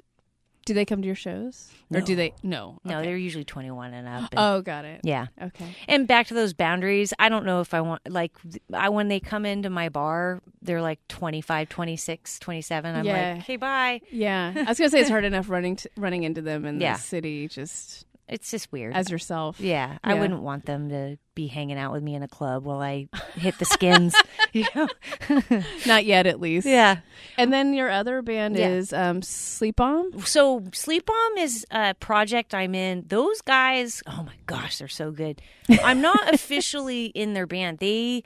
Do 0.65 0.73
they 0.75 0.85
come 0.85 1.01
to 1.01 1.05
your 1.07 1.15
shows? 1.15 1.71
Or 1.93 2.01
do 2.01 2.15
they? 2.15 2.33
No. 2.43 2.79
no, 2.83 2.97
Okay. 2.99 3.05
they're 3.07 3.17
usually 3.17 3.43
21 3.43 3.93
and 3.93 4.07
up. 4.07 4.31
and- 4.31 4.39
Oh, 4.39 4.61
got 4.61 4.85
it. 4.85 5.01
yeah. 5.03 5.25
Okay. 5.41 5.75
And 5.87 6.07
back 6.07 6.27
to 6.27 6.33
those 6.33 6.53
boundaries, 6.53 7.13
I 7.19 7.29
don't 7.29 7.45
know 7.45 7.61
if 7.61 7.73
I 7.73 7.81
want 7.81 8.01
like 8.09 8.31
I 8.73 8.89
when 8.89 9.07
they 9.07 9.19
come 9.19 9.45
into 9.45 9.69
my 9.69 9.89
bar, 9.89 10.41
they're 10.61 10.81
like 10.81 10.99
25, 11.07 11.67
26, 11.67 12.39
27. 12.39 12.95
I'm 12.95 13.05
Yeah. 13.05 13.33
like, 13.33 13.41
"Okay, 13.43 13.55
bye." 13.57 14.01
Yeah. 14.11 14.53
I 14.55 14.63
was 14.63 14.77
going 14.77 14.89
to 14.89 14.95
say 14.95 14.99
it's 15.01 15.09
hard 15.09 15.25
enough 15.25 15.49
running 15.49 15.75
to, 15.77 15.89
running 15.97 16.23
into 16.23 16.41
them 16.41 16.65
in 16.65 16.79
Yeah. 16.79 16.93
the 16.93 16.99
city 17.01 17.47
just 17.47 18.05
It's 18.31 18.49
just 18.49 18.71
weird. 18.71 18.95
as 18.95 19.11
yourself. 19.11 19.59
yeah, 19.59 19.97
I 20.03 20.13
Yeah. 20.13 20.19
wouldn't 20.21 20.41
want 20.41 20.65
them 20.65 20.89
to 20.89 21.17
be 21.35 21.47
hanging 21.47 21.77
out 21.77 21.91
with 21.91 22.01
me 22.01 22.15
in 22.15 22.23
a 22.23 22.27
club 22.27 22.63
while 22.63 22.81
I 22.81 23.07
hit 23.35 23.59
the 23.59 23.65
skins. 23.65 24.15
you 24.53 24.65
know? 24.73 24.87
Not 25.85 26.05
yet, 26.05 26.25
at 26.27 26.39
least. 26.39 26.65
Yeah. 26.65 26.99
And 27.37 27.51
then 27.53 27.73
your 27.73 27.89
other 27.89 28.21
band 28.21 28.55
Yeah. 28.57 28.69
is 28.69 28.93
um, 28.93 29.21
Sleep 29.21 29.75
Bomb. 29.75 30.19
So 30.21 30.63
Sleep 30.73 31.05
Bomb 31.05 31.37
is 31.37 31.65
a 31.71 31.93
project 31.95 32.53
I'm 32.55 32.73
in. 32.73 33.03
Those 33.07 33.41
guys, 33.41 34.01
oh 34.07 34.23
my 34.25 34.35
gosh, 34.45 34.77
they're 34.79 34.87
so 34.87 35.11
good. 35.11 35.41
I'm 35.83 36.01
not 36.01 36.33
officially 36.33 37.05
in 37.07 37.33
their 37.33 37.47
band. 37.47 37.77
They 37.79 38.23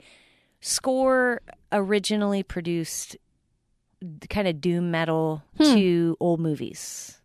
score 0.60 1.42
originally 1.72 2.42
produced 2.42 3.16
kind 4.30 4.46
of 4.46 4.60
doom 4.60 4.90
metal 4.90 5.42
to 5.58 6.16
old 6.20 6.38
movies. 6.40 7.18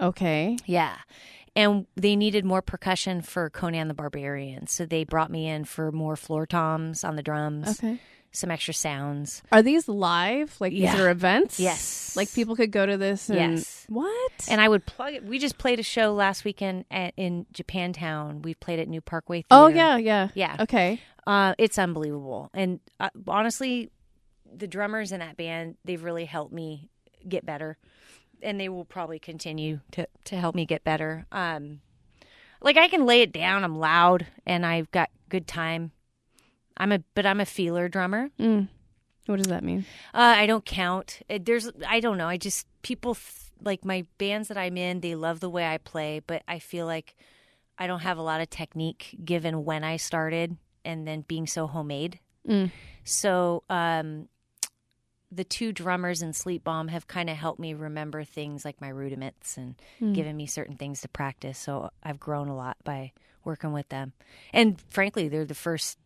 Okay. 0.00 0.56
Yeah. 0.66 0.96
And 1.56 1.86
they 1.96 2.14
needed 2.16 2.44
more 2.44 2.62
percussion 2.62 3.22
for 3.22 3.48
Conan 3.50 3.88
the 3.88 3.94
Barbarian. 3.94 4.66
So 4.66 4.84
they 4.86 5.04
brought 5.04 5.30
me 5.30 5.48
in 5.48 5.64
for 5.64 5.90
more 5.90 6.14
floor 6.16 6.46
toms 6.46 7.02
on 7.02 7.16
the 7.16 7.22
drums, 7.22 7.78
Okay. 7.82 7.98
some 8.30 8.50
extra 8.50 8.74
sounds. 8.74 9.42
Are 9.50 9.62
these 9.62 9.88
live? 9.88 10.54
Like 10.60 10.72
Yeah. 10.74 10.92
these 10.92 11.00
are 11.00 11.10
events? 11.10 11.58
Yes. 11.58 12.14
Like 12.14 12.30
people 12.34 12.54
could 12.56 12.70
go 12.70 12.84
to 12.84 12.98
this 12.98 13.30
and 13.30 13.56
Yes. 13.56 13.86
what? 13.88 14.32
And 14.50 14.60
I 14.60 14.68
would 14.68 14.84
plug 14.84 15.14
it. 15.14 15.24
We 15.24 15.38
just 15.38 15.56
played 15.56 15.80
a 15.80 15.82
show 15.82 16.12
last 16.12 16.44
weekend 16.44 16.84
at, 16.90 17.14
in 17.16 17.46
Japantown. 17.54 18.42
We 18.42 18.52
played 18.54 18.78
at 18.78 18.88
New 18.88 19.00
Parkway 19.00 19.38
Theater. 19.42 19.46
oh 19.50 19.68
yeah, 19.68 19.96
yeah. 19.96 20.28
Yeah. 20.34 20.56
Okay. 20.60 21.00
Uh, 21.26 21.54
it's 21.58 21.78
unbelievable. 21.78 22.50
And 22.54 22.80
uh, 23.00 23.08
honestly, 23.26 23.90
the 24.54 24.68
drummers 24.68 25.10
in 25.10 25.20
that 25.20 25.36
band, 25.36 25.76
they've 25.84 26.02
really 26.04 26.24
helped 26.26 26.52
me 26.52 26.90
get 27.28 27.44
better. 27.46 27.78
And 28.42 28.60
they 28.60 28.68
will 28.68 28.84
probably 28.84 29.18
continue 29.18 29.80
to, 29.92 30.06
to 30.24 30.36
help 30.36 30.54
me 30.54 30.66
get 30.66 30.84
better. 30.84 31.26
Um, 31.32 31.80
like 32.60 32.76
I 32.76 32.88
can 32.88 33.06
lay 33.06 33.22
it 33.22 33.32
down. 33.32 33.64
I'm 33.64 33.78
loud 33.78 34.26
and 34.46 34.64
I've 34.64 34.90
got 34.90 35.10
good 35.28 35.46
time. 35.46 35.92
I'm 36.76 36.92
a, 36.92 37.00
but 37.14 37.26
I'm 37.26 37.40
a 37.40 37.46
feeler 37.46 37.88
drummer. 37.88 38.30
Mm. 38.38 38.68
What 39.26 39.36
does 39.36 39.46
that 39.46 39.64
mean? 39.64 39.84
Uh, 40.14 40.34
I 40.36 40.46
don't 40.46 40.64
count. 40.64 41.20
Uh, 41.28 41.38
There's, 41.42 41.70
I 41.86 42.00
don't 42.00 42.18
know. 42.18 42.28
I 42.28 42.36
just 42.36 42.66
people 42.82 43.14
th- 43.14 43.50
like 43.62 43.84
my 43.84 44.04
bands 44.18 44.48
that 44.48 44.58
I'm 44.58 44.76
in, 44.76 45.00
they 45.00 45.14
love 45.14 45.40
the 45.40 45.50
way 45.50 45.66
I 45.66 45.78
play, 45.78 46.20
but 46.26 46.42
I 46.46 46.58
feel 46.58 46.86
like 46.86 47.16
I 47.78 47.86
don't 47.86 48.00
have 48.00 48.18
a 48.18 48.22
lot 48.22 48.40
of 48.40 48.50
technique 48.50 49.16
given 49.24 49.64
when 49.64 49.82
I 49.82 49.96
started 49.96 50.56
and 50.84 51.06
then 51.08 51.22
being 51.22 51.46
so 51.46 51.66
homemade. 51.66 52.20
Mm. 52.48 52.70
So, 53.04 53.64
um, 53.68 54.28
the 55.36 55.44
two 55.44 55.70
drummers 55.72 56.22
in 56.22 56.32
Sleep 56.32 56.64
Bomb 56.64 56.88
have 56.88 57.06
kind 57.06 57.30
of 57.30 57.36
helped 57.36 57.60
me 57.60 57.74
remember 57.74 58.24
things 58.24 58.64
like 58.64 58.80
my 58.80 58.88
rudiments 58.88 59.56
and 59.56 59.74
Mm. 60.00 60.14
given 60.14 60.36
me 60.36 60.46
certain 60.46 60.76
things 60.76 61.00
to 61.02 61.08
practice. 61.08 61.58
So 61.58 61.90
I've 62.02 62.18
grown 62.18 62.48
a 62.48 62.56
lot 62.56 62.76
by 62.84 63.12
working 63.44 63.72
with 63.72 63.88
them. 63.90 64.12
And 64.52 64.80
frankly, 64.90 65.28
they're 65.28 65.44
the 65.44 65.54
first 65.54 65.98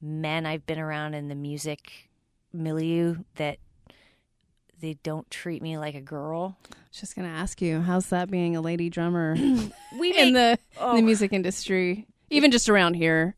men 0.00 0.44
I've 0.46 0.66
been 0.66 0.78
around 0.80 1.14
in 1.14 1.28
the 1.28 1.34
music 1.34 2.10
milieu 2.52 3.16
that 3.36 3.58
they 4.80 4.94
don't 5.04 5.30
treat 5.30 5.62
me 5.62 5.78
like 5.78 5.94
a 5.94 6.00
girl. 6.00 6.58
Just 6.90 7.14
gonna 7.14 7.28
ask 7.28 7.62
you, 7.62 7.80
how's 7.80 8.06
that 8.08 8.30
being 8.30 8.56
a 8.56 8.60
lady 8.60 8.90
drummer 8.90 9.36
We 9.98 10.12
in 10.18 10.32
the 10.34 10.58
Oh. 10.78 10.90
in 10.90 10.96
the 10.96 11.02
music 11.02 11.32
industry, 11.32 12.06
even 12.30 12.50
just 12.50 12.68
around 12.68 12.94
here? 12.94 13.36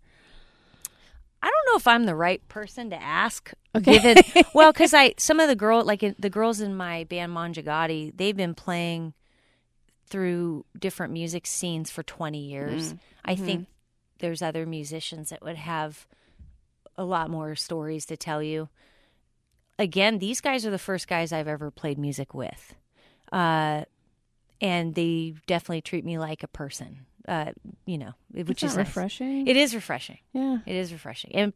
I 1.44 1.48
don't 1.48 1.72
know 1.72 1.76
if 1.76 1.86
I'm 1.86 2.04
the 2.04 2.14
right 2.14 2.46
person 2.48 2.88
to 2.88 2.96
ask. 3.02 3.52
Okay. 3.76 3.98
Given, 3.98 4.16
well, 4.54 4.72
because 4.72 4.94
I 4.94 5.12
some 5.18 5.40
of 5.40 5.48
the 5.48 5.54
girl 5.54 5.84
like 5.84 6.02
in- 6.02 6.16
the 6.18 6.30
girls 6.30 6.60
in 6.60 6.74
my 6.74 7.04
band 7.04 7.32
Monjagati, 7.32 8.16
they've 8.16 8.36
been 8.36 8.54
playing 8.54 9.12
through 10.06 10.64
different 10.78 11.12
music 11.12 11.46
scenes 11.46 11.90
for 11.90 12.02
20 12.02 12.38
years. 12.38 12.94
I 13.26 13.34
think 13.34 13.66
there's 14.20 14.40
other 14.40 14.64
musicians 14.64 15.28
that 15.30 15.42
would 15.42 15.56
have 15.56 16.06
a 16.96 17.04
lot 17.04 17.28
more 17.28 17.54
stories 17.54 18.06
to 18.06 18.16
tell 18.16 18.42
you. 18.42 18.70
Again, 19.78 20.20
these 20.20 20.40
guys 20.40 20.64
are 20.64 20.70
the 20.70 20.78
first 20.78 21.08
guys 21.08 21.30
I've 21.32 21.48
ever 21.48 21.70
played 21.70 21.98
music 21.98 22.32
with. 22.32 22.74
Uh, 23.32 23.84
and 24.60 24.94
they 24.94 25.34
definitely 25.46 25.82
treat 25.82 26.04
me 26.04 26.16
like 26.18 26.42
a 26.42 26.48
person. 26.48 27.06
Uh, 27.26 27.52
you 27.86 27.96
know, 27.98 28.12
which 28.32 28.62
is 28.62 28.76
nice. 28.76 28.86
refreshing. 28.86 29.46
It 29.46 29.56
is 29.56 29.74
refreshing. 29.74 30.18
yeah. 30.32 30.58
It 30.66 30.76
is 30.76 30.92
refreshing, 30.92 31.34
and 31.34 31.52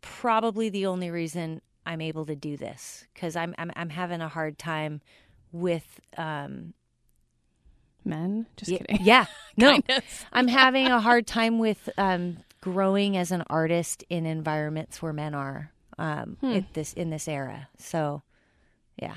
probably 0.00 0.68
the 0.68 0.86
only 0.86 1.10
reason 1.10 1.60
I'm 1.86 2.00
able 2.00 2.26
to 2.26 2.36
do 2.36 2.56
this 2.56 3.06
because 3.14 3.34
I'm, 3.36 3.54
I'm 3.58 3.70
I'm 3.74 3.88
having 3.90 4.20
a 4.20 4.28
hard 4.28 4.58
time 4.58 5.00
with 5.52 6.00
um 6.16 6.74
Men. 8.04 8.46
Just 8.56 8.70
y- 8.70 8.78
kidding. 8.78 9.04
yeah 9.04 9.26
no 9.56 9.78
I'm 10.32 10.48
having 10.48 10.86
a 10.86 11.00
hard 11.00 11.26
time 11.26 11.58
with 11.58 11.88
um 11.98 12.38
growing 12.60 13.16
as 13.16 13.30
an 13.32 13.42
artist 13.48 14.04
in 14.08 14.24
environments 14.26 15.00
where 15.02 15.12
men 15.12 15.34
are 15.34 15.72
um 15.98 16.36
Hmm. 16.40 16.52
at 16.52 16.74
this 16.74 16.92
in 16.92 17.10
this 17.10 17.28
era. 17.28 17.68
So 17.78 18.22
yeah, 19.00 19.16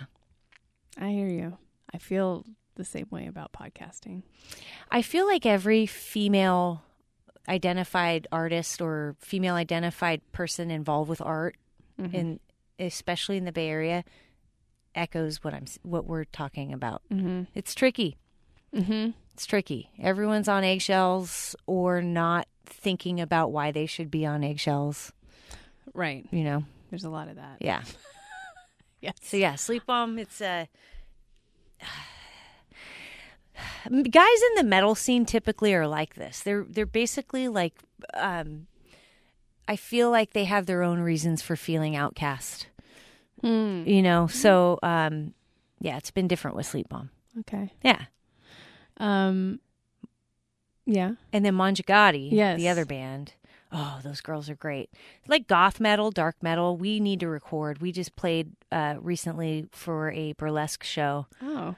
I 0.98 1.10
hear 1.10 1.28
you. 1.28 1.58
I 1.94 1.98
feel 1.98 2.46
the 2.82 2.86
same 2.86 3.08
way 3.12 3.28
about 3.28 3.52
podcasting. 3.54 4.24
I 4.90 5.02
feel 5.04 5.28
like 5.28 5.46
every 5.46 5.86
female 5.86 6.82
identified 7.48 8.28
artist 8.32 8.82
or 8.82 9.16
female 9.20 9.56
identified 9.56 10.22
person 10.32 10.72
involved 10.72 11.10
with 11.10 11.22
art 11.22 11.56
Mhm. 12.00 12.14
in 12.14 12.40
especially 12.80 13.38
in 13.38 13.46
the 13.46 13.52
Bay 13.52 13.68
Area 13.70 14.04
echoes 14.96 15.44
what 15.44 15.54
I'm 15.54 15.66
what 15.84 16.06
we're 16.06 16.24
talking 16.26 16.74
about. 16.74 17.02
Mm-hmm. 17.12 17.44
It's 17.54 17.76
tricky. 17.76 18.18
Mm-hmm. 18.76 19.12
It's 19.34 19.46
tricky. 19.46 19.92
Everyone's 20.00 20.48
on 20.48 20.64
eggshells 20.64 21.56
or 21.68 22.02
not 22.02 22.48
thinking 22.66 23.20
about 23.22 23.52
why 23.52 23.72
they 23.72 23.86
should 23.86 24.10
be 24.10 24.26
on 24.26 24.44
eggshells, 24.44 25.12
Right. 25.94 26.26
you 26.32 26.44
know. 26.44 26.64
There's 26.90 27.04
a 27.06 27.10
lot 27.10 27.28
of 27.28 27.36
that. 27.36 27.58
Yeah. 27.62 27.84
Yes. 29.02 29.16
So 29.24 29.36
yeah, 29.36 29.56
sleep 29.56 29.88
bomb. 29.88 30.20
It's 30.20 30.40
uh, 30.42 30.66
guys 33.90 34.42
in 34.50 34.56
the 34.56 34.64
metal 34.64 34.96
scene 34.96 35.26
typically 35.26 35.74
are 35.74 35.88
like 35.88 36.16
this. 36.16 36.42
They're 36.42 36.66
they're 36.68 36.86
basically 36.86 37.48
like 37.48 37.74
um, 38.14 38.68
I 39.68 39.76
feel 39.76 40.10
like 40.12 40.34
they 40.34 40.46
have 40.46 40.66
their 40.66 40.84
own 40.84 41.00
reasons 41.00 41.42
for 41.42 41.56
feeling 41.56 41.96
outcast. 41.96 42.68
Hmm. 43.42 43.84
You 43.88 44.02
know, 44.02 44.28
so 44.28 44.78
um, 44.84 45.34
yeah, 45.80 45.98
it's 45.98 46.12
been 46.12 46.28
different 46.28 46.56
with 46.58 46.66
sleep 46.66 46.90
bomb. 46.90 47.10
Okay. 47.40 47.72
Yeah, 47.84 48.04
Um. 48.98 49.60
Yeah. 50.86 51.14
and 51.32 51.46
then 51.46 51.54
Monjagati, 51.56 52.30
Yes. 52.32 52.58
the 52.58 52.68
other 52.70 52.86
band. 52.86 53.34
Oh, 53.72 54.00
those 54.04 54.20
girls 54.20 54.50
are 54.50 54.56
great. 54.56 54.90
Like 55.28 55.48
goth 55.48 55.80
metal, 55.80 56.12
dark 56.12 56.36
metal. 56.42 56.76
We 56.76 57.00
need 57.00 57.22
to 57.22 57.30
record. 57.30 57.82
We 57.82 57.94
just 57.94 58.18
played 58.18 58.52
uh, 58.72 58.96
recently 59.00 59.68
for 59.72 60.12
a 60.12 60.34
burlesque 60.34 60.84
show. 60.84 61.28
Oh. 61.42 61.76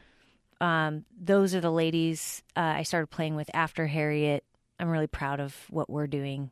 Um, 0.61 1.05
those 1.19 1.53
are 1.55 1.61
the 1.61 1.71
ladies 1.71 2.43
uh, 2.55 2.59
I 2.77 2.83
started 2.83 3.07
playing 3.07 3.35
with 3.35 3.49
after 3.53 3.87
Harriet. 3.87 4.43
I'm 4.79 4.89
really 4.89 5.07
proud 5.07 5.39
of 5.39 5.55
what 5.69 5.89
we're 5.89 6.07
doing. 6.07 6.51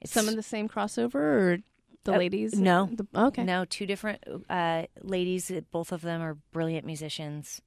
It's 0.00 0.12
Some 0.12 0.28
of 0.28 0.36
the 0.36 0.42
same 0.42 0.68
crossover, 0.68 1.14
or 1.16 1.58
the 2.04 2.14
Uh, 2.14 2.18
ladies? 2.18 2.54
no. 2.58 2.88
The, 2.92 3.06
okay. 3.14 3.44
no 3.44 3.64
two 3.64 3.84
different 3.86 4.22
uh, 4.48 4.84
ladies. 5.02 5.50
Both 5.70 5.92
of 5.92 6.00
them 6.02 6.20
are 6.22 6.34
brilliant 6.52 6.86
musicians, 6.86 7.60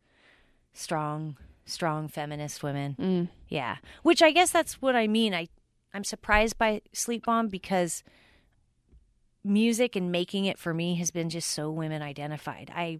strong, 0.73 1.37
strong 1.65 2.07
feminist 2.07 2.63
women. 2.63 2.95
Mm. 2.99 3.29
Yeah, 3.49 3.77
which 4.03 4.21
I 4.21 4.31
guess 4.31 4.51
that's 4.51 4.81
what 4.81 4.95
I 4.95 5.07
mean. 5.07 5.33
I 5.33 5.47
I'm 5.93 6.03
surprised 6.05 6.57
by 6.57 6.81
Sleep 6.93 7.25
Bomb 7.25 7.49
because 7.49 8.03
music 9.43 9.95
and 9.95 10.11
making 10.11 10.45
it 10.45 10.57
for 10.57 10.73
me 10.73 10.95
has 10.95 11.11
been 11.11 11.29
just 11.29 11.49
so 11.51 11.69
women 11.71 12.01
identified. 12.01 12.71
I 12.73 12.99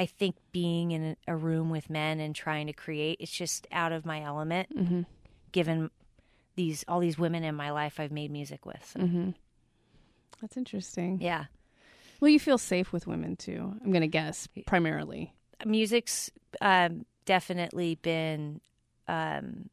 I 0.00 0.06
think 0.06 0.34
being 0.52 0.92
in 0.92 1.16
a 1.28 1.36
room 1.36 1.68
with 1.70 1.90
men 1.90 2.20
and 2.20 2.34
trying 2.34 2.66
to 2.68 2.72
create 2.72 3.18
it's 3.20 3.30
just 3.44 3.66
out 3.70 3.92
of 3.92 4.04
my 4.06 4.22
element 4.22 4.68
Mm-hmm. 4.76 5.02
given 5.52 5.90
these 6.56 6.84
all 6.88 7.00
these 7.00 7.18
women 7.18 7.44
in 7.44 7.54
my 7.54 7.70
life 7.70 8.00
I've 8.00 8.10
made 8.20 8.30
music 8.30 8.64
with. 8.66 8.82
So, 8.92 9.00
Mm-hmm. 9.00 9.30
That's 10.40 10.56
interesting. 10.56 11.18
yeah. 11.20 11.44
Well, 12.20 12.30
you 12.30 12.40
feel 12.40 12.58
safe 12.58 12.92
with 12.92 13.06
women 13.06 13.36
too. 13.36 13.74
I'm 13.84 13.92
gonna 13.92 14.06
guess 14.20 14.48
primarily. 14.66 15.32
Music's 15.66 16.30
um, 16.60 17.04
definitely 17.26 17.96
been 17.96 18.60
um, 19.08 19.68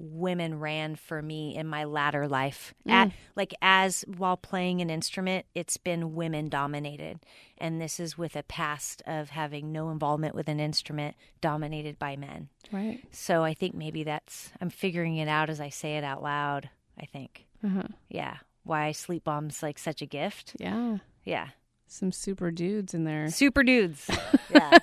women 0.00 0.58
ran 0.58 0.96
for 0.96 1.20
me 1.20 1.54
in 1.56 1.66
my 1.66 1.84
latter 1.84 2.26
life. 2.26 2.72
At, 2.88 3.12
like 3.36 3.54
as 3.60 4.02
while 4.16 4.36
playing 4.36 4.80
an 4.80 4.88
instrument, 4.90 5.46
it's 5.54 5.76
been 5.76 6.14
women 6.14 6.48
dominated, 6.48 7.20
and 7.58 7.80
this 7.80 8.00
is 8.00 8.16
with 8.18 8.34
a 8.34 8.42
past 8.42 9.02
of 9.06 9.30
having 9.30 9.70
no 9.72 9.90
involvement 9.90 10.34
with 10.34 10.48
an 10.48 10.58
instrument 10.58 11.16
dominated 11.40 11.98
by 11.98 12.16
men. 12.16 12.48
Right. 12.72 13.00
So 13.12 13.44
I 13.44 13.54
think 13.54 13.74
maybe 13.74 14.02
that's 14.04 14.50
I'm 14.60 14.70
figuring 14.70 15.16
it 15.18 15.28
out 15.28 15.50
as 15.50 15.60
I 15.60 15.68
say 15.68 15.96
it 15.96 16.04
out 16.04 16.22
loud. 16.22 16.70
I 16.98 17.04
think, 17.06 17.46
Uh-huh. 17.64 17.88
yeah, 18.08 18.38
why 18.64 18.92
sleep 18.92 19.24
bombs 19.24 19.62
like 19.62 19.78
such 19.78 20.02
a 20.02 20.06
gift. 20.06 20.56
Yeah. 20.58 20.98
Yeah, 21.24 21.48
Some 21.92 22.12
super 22.12 22.50
dudes 22.52 22.94
in 22.94 23.02
there. 23.04 23.28
super 23.30 23.64
dudes. 23.64 24.08
yeah, 24.50 24.78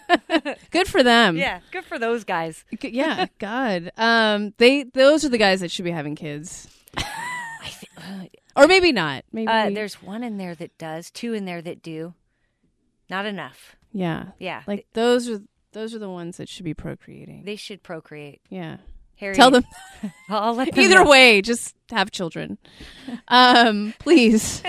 Good 0.72 0.88
for 0.90 1.04
them. 1.04 1.38
yeah, 1.38 1.62
good 1.72 1.86
for 1.86 1.98
those 1.98 2.24
guys. 2.26 2.66
Yeah. 2.82 3.28
God. 3.40 3.92
Um. 3.98 4.54
They. 4.58 4.84
Those 4.84 5.24
are 5.24 5.30
the 5.30 5.38
guys 5.38 5.62
that 5.62 5.72
should 5.72 5.86
be 5.86 5.92
having 5.92 6.16
kids, 6.16 6.68
I 6.98 7.70
th- 7.70 8.32
or 8.58 8.68
maybe 8.68 8.92
not. 8.92 9.24
Maybe. 9.32 9.48
uh, 9.48 9.70
there's 9.70 10.02
one 10.02 10.22
in 10.24 10.38
there 10.38 10.54
that 10.56 10.78
does, 10.78 11.10
two 11.10 11.34
in 11.34 11.46
there 11.46 11.62
that 11.62 11.82
do. 11.82 12.14
Not 13.10 13.26
enough. 13.26 13.78
Yeah. 13.94 14.26
Yeah, 14.38 14.64
Like 14.68 14.86
those 14.94 15.30
are 15.30 15.40
those 15.72 15.96
are 15.96 16.00
the 16.00 16.10
ones 16.10 16.38
that 16.38 16.50
should 16.50 16.66
be 16.66 16.74
procreating. 16.74 17.44
they 17.46 17.56
should 17.56 17.84
procreate. 17.84 18.42
yeah. 18.50 18.78
Harry, 19.18 19.36
Tell 19.36 19.52
them 19.52 19.64
I'll 20.30 20.54
let 20.54 20.74
them 20.74 20.84
either 20.84 21.04
know. 21.04 21.10
way, 21.10 21.42
just 21.42 21.76
have 21.92 22.12
children. 22.12 22.58
Um, 23.28 23.94
please. 24.00 24.62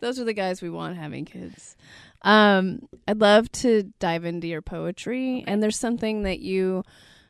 Those 0.00 0.20
are 0.20 0.24
the 0.24 0.32
guys 0.34 0.60
we 0.60 0.70
want 0.70 0.96
having 0.96 1.24
kids. 1.24 1.76
Um, 2.22 2.80
I'd 3.08 3.20
love 3.20 3.50
to 3.52 3.84
dive 4.00 4.24
into 4.24 4.46
your 4.46 4.62
poetry. 4.62 5.44
And 5.46 5.62
there's 5.62 5.78
something 5.78 6.22
that 6.22 6.40
you 6.40 6.82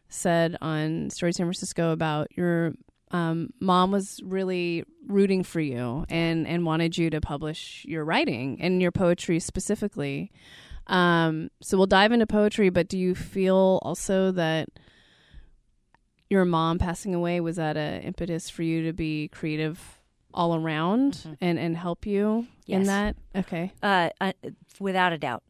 said 0.08 0.56
on 0.60 1.10
Story 1.10 1.32
San 1.32 1.46
Francisco 1.46 1.90
about 1.90 2.28
your 2.36 2.74
um, 3.10 3.50
mom 3.60 3.90
was 3.92 4.20
really 4.24 4.84
rooting 5.06 5.44
for 5.44 5.60
you 5.60 6.04
and, 6.08 6.46
and 6.46 6.64
wanted 6.64 6.96
you 6.98 7.10
to 7.10 7.20
publish 7.20 7.84
your 7.86 8.04
writing 8.04 8.58
and 8.60 8.82
your 8.82 8.90
poetry 8.92 9.38
specifically. 9.38 10.32
Um, 10.86 11.50
so 11.62 11.76
we'll 11.76 11.86
dive 11.86 12.12
into 12.12 12.26
poetry, 12.26 12.70
but 12.70 12.88
do 12.88 12.98
you 12.98 13.14
feel 13.14 13.78
also 13.82 14.32
that 14.32 14.68
your 16.30 16.44
mom 16.44 16.78
passing 16.78 17.14
away 17.14 17.40
was 17.40 17.56
that 17.56 17.76
a 17.76 18.00
impetus 18.02 18.48
for 18.50 18.62
you 18.62 18.84
to 18.84 18.92
be 18.92 19.28
creative 19.28 19.98
all 20.32 20.54
around 20.56 21.36
and 21.40 21.58
and 21.58 21.76
help 21.76 22.06
you 22.06 22.46
in 22.66 22.84
that? 22.84 23.16
Okay. 23.36 23.72
uh, 23.82 24.10
uh, 24.20 24.32
without 24.80 25.12
a 25.12 25.18
doubt. 25.18 25.42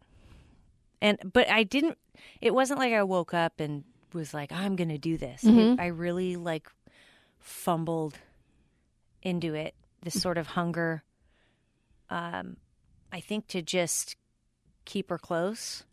And 1.00 1.18
but 1.32 1.48
I 1.48 1.62
didn't. 1.64 1.98
It 2.40 2.54
wasn't 2.54 2.78
like 2.80 2.92
I 2.92 3.02
woke 3.02 3.32
up 3.34 3.60
and 3.60 3.84
was 4.12 4.32
like, 4.34 4.52
"I'm 4.52 4.76
going 4.76 4.88
to 4.90 4.98
do 4.98 5.16
this." 5.16 5.44
It- 5.44 5.48
Mhm. 5.52 5.80
I 5.80 5.86
really 5.86 6.36
like 6.36 6.68
fumbled 7.40 8.18
into 9.22 9.54
it. 9.54 9.74
This 10.02 10.20
sort 10.20 10.38
of 10.38 10.48
hunger. 10.48 11.02
Um, 12.10 12.56
I 13.12 13.20
think 13.20 13.46
to 13.48 13.62
just 13.62 14.16
keep 14.84 15.08
her 15.10 15.18
close, 15.18 15.84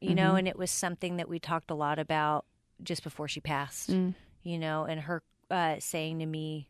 you 0.00 0.14
know, 0.14 0.36
and 0.36 0.46
it 0.46 0.56
was 0.58 0.70
something 0.70 1.16
that 1.16 1.28
we 1.28 1.38
talked 1.38 1.70
a 1.70 1.74
lot 1.74 1.98
about 1.98 2.44
just 2.82 3.02
before 3.02 3.28
she 3.28 3.40
passed, 3.40 3.90
Mm. 3.90 4.14
you 4.42 4.58
know, 4.58 4.84
and 4.84 5.00
her 5.00 5.22
uh, 5.50 5.76
saying 5.78 6.18
to 6.20 6.26
me, 6.26 6.68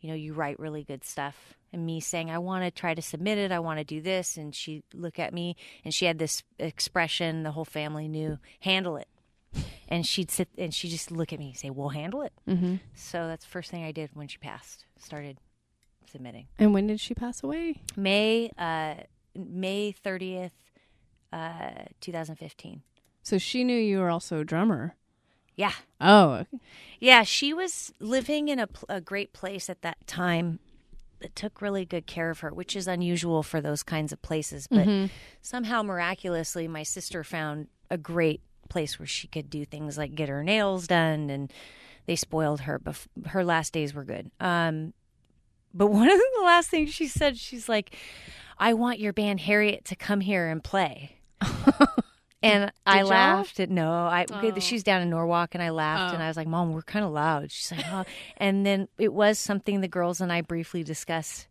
you 0.00 0.08
know, 0.08 0.14
you 0.14 0.32
write 0.32 0.58
really 0.58 0.84
good 0.84 1.04
stuff. 1.04 1.54
And 1.72 1.86
me 1.86 2.00
saying, 2.00 2.30
I 2.30 2.38
want 2.38 2.64
to 2.64 2.70
try 2.70 2.94
to 2.94 3.02
submit 3.02 3.38
it. 3.38 3.52
I 3.52 3.60
want 3.60 3.78
to 3.78 3.84
do 3.84 4.00
this. 4.00 4.36
And 4.36 4.52
she 4.54 4.82
look 4.92 5.18
at 5.20 5.32
me 5.32 5.56
and 5.84 5.94
she 5.94 6.04
had 6.06 6.18
this 6.18 6.42
expression 6.58 7.44
the 7.44 7.52
whole 7.52 7.64
family 7.64 8.08
knew, 8.08 8.38
handle 8.60 8.96
it. 8.96 9.08
And 9.88 10.04
she'd 10.06 10.30
sit 10.30 10.48
and 10.58 10.74
she'd 10.74 10.88
just 10.90 11.10
look 11.10 11.32
at 11.32 11.38
me 11.38 11.48
and 11.48 11.56
say, 11.56 11.70
we'll 11.70 11.90
handle 11.90 12.22
it. 12.22 12.32
Mm-hmm. 12.48 12.76
So 12.94 13.28
that's 13.28 13.44
the 13.44 13.50
first 13.50 13.70
thing 13.70 13.84
I 13.84 13.92
did 13.92 14.10
when 14.14 14.26
she 14.28 14.38
passed. 14.38 14.84
Started 14.98 15.38
submitting. 16.10 16.48
And 16.58 16.74
when 16.74 16.86
did 16.86 16.98
she 17.00 17.14
pass 17.14 17.42
away? 17.42 17.82
May 17.96 18.50
uh, 18.58 18.94
May 19.36 19.92
thirtieth, 19.92 20.54
uh, 21.32 21.70
two 22.00 22.10
thousand 22.12 22.36
fifteen. 22.36 22.82
So 23.22 23.38
she 23.38 23.64
knew 23.64 23.76
you 23.78 23.98
were 23.98 24.10
also 24.10 24.40
a 24.40 24.44
drummer. 24.44 24.96
Yeah, 25.60 25.72
Oh, 26.00 26.46
yeah. 27.00 27.22
She 27.22 27.52
was 27.52 27.92
living 28.00 28.48
in 28.48 28.58
a, 28.58 28.68
a 28.88 29.00
great 29.02 29.34
place 29.34 29.68
at 29.68 29.82
that 29.82 30.06
time 30.06 30.58
that 31.20 31.36
took 31.36 31.60
really 31.60 31.84
good 31.84 32.06
care 32.06 32.30
of 32.30 32.40
her, 32.40 32.50
which 32.50 32.74
is 32.74 32.88
unusual 32.88 33.42
for 33.42 33.60
those 33.60 33.82
kinds 33.82 34.10
of 34.10 34.22
places. 34.22 34.66
But 34.66 35.10
somehow 35.42 35.82
miraculously, 35.82 36.66
my 36.66 36.82
sister 36.82 37.22
found 37.22 37.66
a 37.90 37.98
great 37.98 38.40
place 38.70 38.98
where 38.98 39.06
she 39.06 39.28
could 39.28 39.50
do 39.50 39.66
things 39.66 39.98
like 39.98 40.14
get 40.14 40.30
her 40.30 40.42
nails 40.42 40.86
done, 40.86 41.28
and 41.28 41.52
they 42.06 42.16
spoiled 42.16 42.62
her. 42.62 42.78
Bef- 42.78 43.08
her 43.26 43.44
last 43.44 43.74
days 43.74 43.92
were 43.92 44.04
good. 44.04 44.30
Um, 44.40 44.94
but 45.74 45.86
one 45.90 46.10
of 46.10 46.18
the 46.18 46.42
last 46.42 46.70
things 46.70 46.94
she 46.94 47.06
said, 47.06 47.36
she's 47.36 47.68
like, 47.68 47.94
"I 48.56 48.72
want 48.72 48.98
your 48.98 49.12
band 49.12 49.40
Harriet 49.40 49.84
to 49.86 49.96
come 49.96 50.20
here 50.20 50.48
and 50.48 50.64
play." 50.64 51.18
And 52.42 52.72
I 52.86 53.00
y'all? 53.00 53.08
laughed. 53.08 53.60
At, 53.60 53.70
no, 53.70 53.90
I 53.90 54.24
Oh. 54.30 54.58
she's 54.60 54.82
down 54.82 55.02
in 55.02 55.10
Norwalk, 55.10 55.54
and 55.54 55.62
I 55.62 55.70
laughed, 55.70 56.14
and 56.14 56.22
I 56.22 56.28
was 56.28 56.36
like, 56.36 56.48
"Mom, 56.48 56.72
we're 56.72 56.80
kind 56.82 57.04
of 57.04 57.10
loud." 57.12 57.52
She's 57.52 57.70
like, 57.72 57.84
"Oh," 57.92 58.04
and 58.38 58.64
then 58.64 58.88
it 58.98 59.12
was 59.12 59.38
something 59.38 59.80
the 59.82 59.88
girls 59.88 60.20
and 60.20 60.32
I 60.32 60.40
briefly 60.40 60.82
discussed 60.82 61.48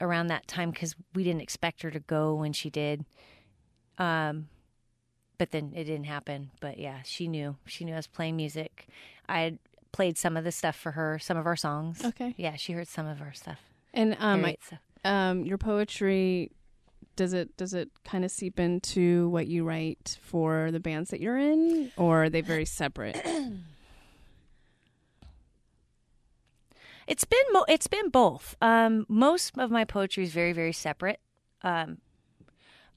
around 0.00 0.26
that 0.26 0.46
time 0.48 0.70
because 0.72 0.96
we 1.14 1.22
didn't 1.22 1.40
expect 1.42 1.82
her 1.82 1.90
to 1.92 2.00
go 2.00 2.34
when 2.34 2.52
she 2.52 2.68
did. 2.68 3.04
Um, 3.98 4.48
but 5.38 5.50
then 5.52 5.72
it 5.74 5.84
didn't 5.84 6.04
happen. 6.06 6.50
But 6.60 6.78
yeah, 6.78 7.02
she 7.04 7.28
knew. 7.28 7.56
She 7.66 7.84
knew 7.84 7.92
I 7.92 7.96
was 7.96 8.06
playing 8.08 8.36
music. 8.36 8.86
I 9.28 9.40
had 9.40 9.58
played 9.92 10.18
some 10.18 10.36
of 10.36 10.42
the 10.44 10.50
stuff 10.52 10.74
for 10.74 10.92
her, 10.92 11.18
some 11.20 11.36
of 11.36 11.46
our 11.46 11.56
songs. 11.56 12.04
okay. 12.04 12.34
Yeah, 12.36 12.56
she 12.56 12.72
heard 12.72 12.88
some 12.88 13.06
of 13.06 13.20
our 13.20 13.32
stuff. 13.32 13.60
And 13.92 14.16
um, 14.18 14.44
I, 14.44 14.56
um, 15.04 15.44
your 15.44 15.58
poetry 15.58 16.50
does 17.16 17.32
it 17.32 17.56
does 17.56 17.74
it 17.74 17.90
kind 18.04 18.24
of 18.24 18.30
seep 18.30 18.58
into 18.58 19.28
what 19.28 19.46
you 19.46 19.64
write 19.64 20.18
for 20.22 20.70
the 20.70 20.80
bands 20.80 21.10
that 21.10 21.20
you're 21.20 21.38
in, 21.38 21.92
or 21.96 22.24
are 22.24 22.30
they 22.30 22.40
very 22.40 22.64
separate? 22.64 23.20
It's 27.06 27.24
been 27.24 27.44
mo- 27.52 27.66
it's 27.68 27.86
been 27.86 28.08
both. 28.08 28.56
Um, 28.62 29.04
most 29.08 29.58
of 29.58 29.70
my 29.70 29.84
poetry 29.84 30.24
is 30.24 30.32
very 30.32 30.52
very 30.52 30.72
separate, 30.72 31.20
um, 31.62 31.98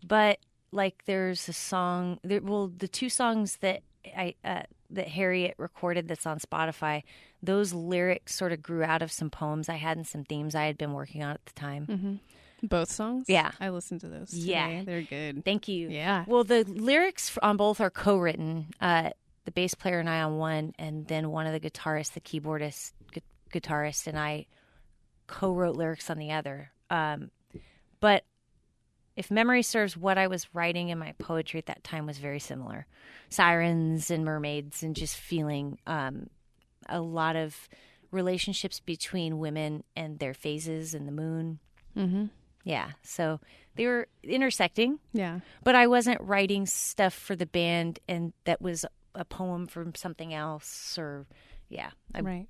but 0.06 0.40
like 0.72 1.04
there's 1.06 1.48
a 1.50 1.54
song. 1.54 2.20
There, 2.24 2.42
well, 2.42 2.68
the 2.70 2.88
two 2.88 3.10
songs 3.10 3.58
that 3.58 3.84
I 4.16 4.36
uh, 4.44 4.64
that 4.90 5.10
Harriet 5.10 5.56
recorded 5.58 6.08
that's 6.08 6.26
on 6.26 6.40
Spotify. 6.40 7.04
Those 7.44 7.74
lyrics 7.74 8.34
sort 8.34 8.52
of 8.52 8.64
grew 8.64 8.84
out 8.84 9.02
of 9.02 9.12
some 9.12 9.30
poems 9.30 9.70
I 9.70 9.76
had 9.76 9.98
and 9.98 10.08
some 10.08 10.24
themes 10.24 10.56
I 10.56 10.66
had 10.66 10.78
been 10.78 10.94
working 10.94 11.22
on 11.22 11.32
at 11.32 11.46
the 11.46 11.54
time. 11.54 11.86
hmm 11.86 12.16
Both 12.64 12.92
songs. 12.92 13.26
Yeah. 13.28 13.52
I 13.60 13.70
listened 13.70 14.02
to 14.02 14.08
those. 14.08 14.34
Yeah. 14.34 14.84
they're 14.84 15.04
good. 15.04 15.46
Thank 15.46 15.68
you. 15.68 15.90
Yeah. 15.90 16.26
Well, 16.28 16.44
the 16.44 16.64
lyrics 16.64 17.38
on 17.42 17.58
both 17.58 17.80
are 17.80 17.90
co-written. 17.90 18.68
Uh, 18.82 19.12
the 19.46 19.52
bass 19.52 19.76
player 19.76 20.00
and 20.00 20.10
I 20.10 20.22
on 20.22 20.38
one, 20.38 20.74
and 20.78 21.08
then 21.08 21.30
one 21.32 21.48
of 21.48 21.54
the 21.54 21.60
guitarists, 21.60 22.14
the 22.14 22.20
keyboardist, 22.20 22.92
gu- 23.14 23.22
guitarist, 23.52 24.08
and 24.08 24.20
I 24.20 24.48
co-wrote 25.28 25.76
lyrics 25.76 26.10
on 26.10 26.18
the 26.18 26.32
other. 26.34 26.72
Um, 26.90 27.32
but 28.00 28.26
if 29.16 29.32
memory 29.32 29.64
serves, 29.64 29.96
what 29.96 30.18
I 30.18 30.28
was 30.28 30.54
writing 30.54 30.90
in 30.90 30.98
my 30.98 31.14
poetry 31.18 31.60
at 31.60 31.68
that 31.68 31.84
time 31.84 32.06
was 32.06 32.18
very 32.18 32.40
similar: 32.40 32.88
sirens 33.30 34.12
and 34.12 34.26
mermaids, 34.26 34.84
and 34.84 34.96
just 34.96 35.16
feeling 35.16 35.80
um, 35.88 36.28
a 36.90 37.00
lot 37.00 37.36
of 37.36 37.70
relationships 38.12 38.80
between 38.80 39.40
women 39.40 39.84
and 39.96 40.20
their 40.20 40.34
phases 40.34 40.94
and 40.94 41.08
the 41.08 41.12
moon. 41.12 41.60
Mm-hmm. 41.96 42.26
Yeah, 42.68 42.92
so 43.02 43.40
they 43.76 43.86
were 43.86 44.08
intersecting 44.24 45.00
Yeah. 45.14 45.40
but 45.64 45.76
I 45.76 45.88
wasn't 45.88 46.20
writing 46.22 46.66
stuff 46.66 47.14
for 47.14 47.36
the 47.36 47.46
band 47.46 48.00
and 48.08 48.34
that 48.46 48.62
was 48.62 48.86
a 49.16 49.24
poem 49.26 49.68
from 49.68 49.96
something 49.96 50.34
else 50.34 50.98
or 50.98 51.26
yeah. 51.70 51.92
I, 52.14 52.22
right. 52.22 52.48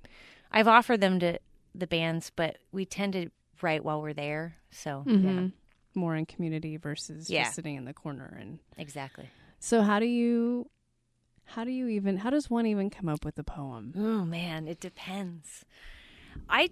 I've 0.50 0.68
offered 0.68 1.00
them 1.00 1.18
to 1.20 1.38
the 1.74 1.86
bands, 1.86 2.30
but 2.34 2.56
we 2.72 2.84
tend 2.86 3.12
to 3.12 3.30
write 3.62 3.84
while 3.84 4.00
we're 4.02 4.14
there. 4.14 4.56
So 4.70 5.04
yeah, 5.06 5.12
Mhm. 5.12 5.52
More 5.94 6.14
in 6.16 6.26
community 6.26 6.76
versus 6.76 7.28
Yeah. 7.30 7.44
just 7.44 7.54
sitting 7.56 7.76
in 7.76 7.84
the 7.84 7.94
corner 7.94 8.36
and 8.40 8.58
exactly. 8.76 9.28
So 9.60 9.82
how 9.82 9.98
do 10.00 10.06
you 10.06 10.70
how 11.44 11.64
do 11.64 11.70
you 11.70 11.88
even 11.88 12.16
how 12.18 12.30
does 12.30 12.48
one 12.50 12.66
even 12.66 12.90
come 12.90 13.08
up 13.08 13.24
with 13.24 13.38
a 13.38 13.44
poem? 13.44 13.92
Oh 13.96 14.24
man, 14.24 14.66
it 14.68 14.80
depends. 14.80 15.64
I 16.48 16.70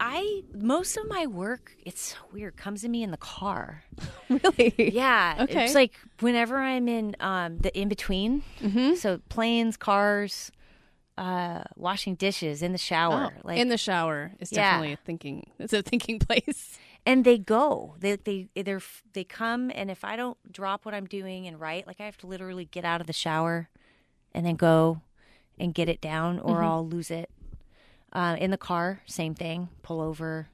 I 0.00 0.42
most 0.54 0.96
of 0.96 1.04
my 1.08 1.26
work 1.26 1.76
it's 1.84 2.00
so 2.00 2.16
weird 2.32 2.56
comes 2.56 2.82
to 2.82 2.88
me 2.88 3.02
in 3.02 3.10
the 3.10 3.16
car. 3.16 3.84
really? 4.28 4.90
Yeah, 4.92 5.36
Okay. 5.40 5.64
It's 5.66 5.74
like 5.74 5.92
whenever 6.20 6.58
I'm 6.58 6.88
in 6.88 7.16
um, 7.20 7.58
the 7.58 7.76
in 7.78 7.88
between, 7.88 8.42
Mm-hmm. 8.60 8.94
so 8.94 9.20
planes, 9.28 9.76
cars, 9.76 10.50
uh, 11.18 11.62
washing 11.76 12.14
dishes 12.16 12.62
in 12.62 12.72
the 12.72 12.78
shower, 12.78 13.34
like 13.44 13.58
Oh, 13.58 13.60
in 13.62 13.68
the 13.68 13.78
shower 13.78 14.32
is 14.40 14.50
Yeah. 14.52 14.62
definitely 14.72 14.92
a 14.94 14.98
thinking. 15.04 15.50
It's 15.58 15.72
a 15.72 15.82
thinking 15.82 16.18
place. 16.28 16.78
and 17.06 17.24
they 17.24 17.36
go 17.38 17.94
they 18.00 18.16
they 18.16 18.48
they 18.54 18.78
they 19.12 19.24
come 19.24 19.70
and 19.74 19.90
if 19.90 20.04
i 20.04 20.16
don't 20.16 20.38
drop 20.50 20.86
what 20.86 20.94
i'm 20.94 21.04
doing 21.04 21.46
and 21.46 21.60
write 21.60 21.86
like 21.86 22.00
i 22.00 22.04
have 22.06 22.16
to 22.16 22.26
literally 22.26 22.64
get 22.64 22.82
out 22.82 22.98
of 23.02 23.06
the 23.06 23.12
shower 23.12 23.68
and 24.32 24.46
then 24.46 24.56
go 24.56 25.02
and 25.58 25.74
get 25.74 25.86
it 25.86 26.00
down 26.00 26.38
or 26.40 26.62
i'll 26.62 26.86
lose 26.88 27.10
it 27.10 27.28
uh, 28.14 28.36
in 28.38 28.50
the 28.50 28.58
car 28.58 29.00
same 29.06 29.34
thing 29.34 29.68
pull 29.82 30.00
over 30.00 30.48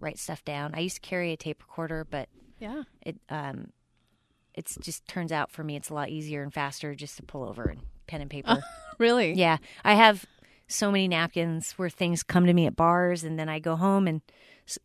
write 0.00 0.18
stuff 0.18 0.44
down 0.44 0.72
i 0.74 0.80
used 0.80 0.96
to 0.96 1.00
carry 1.00 1.32
a 1.32 1.36
tape 1.36 1.60
recorder 1.62 2.06
but 2.08 2.28
Yeah. 2.58 2.82
it 3.02 3.16
um 3.28 3.70
it's 4.54 4.76
just 4.80 5.06
turns 5.06 5.30
out 5.32 5.50
for 5.52 5.62
me 5.62 5.76
it's 5.76 5.88
a 5.90 5.94
lot 5.94 6.08
easier 6.08 6.42
and 6.42 6.52
faster 6.52 6.94
just 6.94 7.16
to 7.18 7.22
pull 7.22 7.48
over 7.48 7.64
and 7.64 7.80
pen 8.06 8.20
and 8.20 8.30
paper 8.30 8.58
Really? 8.98 9.34
yeah, 9.34 9.58
I 9.84 9.94
have 9.94 10.24
so 10.66 10.90
many 10.90 11.06
napkins 11.06 11.72
where 11.76 11.88
things 11.88 12.24
come 12.24 12.46
to 12.46 12.52
me 12.52 12.66
at 12.66 12.74
bars, 12.74 13.22
and 13.22 13.38
then 13.38 13.48
I 13.48 13.60
go 13.60 13.76
home 13.76 14.08
and 14.08 14.22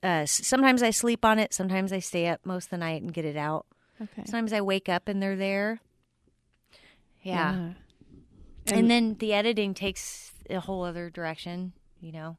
uh, 0.04 0.28
sometimes 0.28 0.84
I 0.84 0.92
sleep 0.92 1.26
on 1.26 1.40
it. 1.40 1.52
Sometimes 1.52 1.92
I 1.92 1.98
stay 1.98 2.28
up 2.28 2.46
most 2.46 2.66
of 2.66 2.70
the 2.70 2.78
night 2.78 3.02
and 3.02 3.12
get 3.12 3.26
it 3.26 3.36
out. 3.36 3.66
Okay. 4.00 4.22
Sometimes 4.26 4.54
I 4.54 4.62
wake 4.62 4.88
up 4.88 5.08
and 5.08 5.20
they're 5.20 5.36
there. 5.36 5.80
Yeah, 7.24 7.54
And, 7.56 7.76
and 8.68 8.92
then 8.92 9.16
the 9.20 9.34
editing 9.34 9.74
takes 9.74 10.32
a 10.50 10.60
whole 10.60 10.84
other 10.84 11.10
direction. 11.10 11.74
You 12.04 12.12
know, 12.12 12.38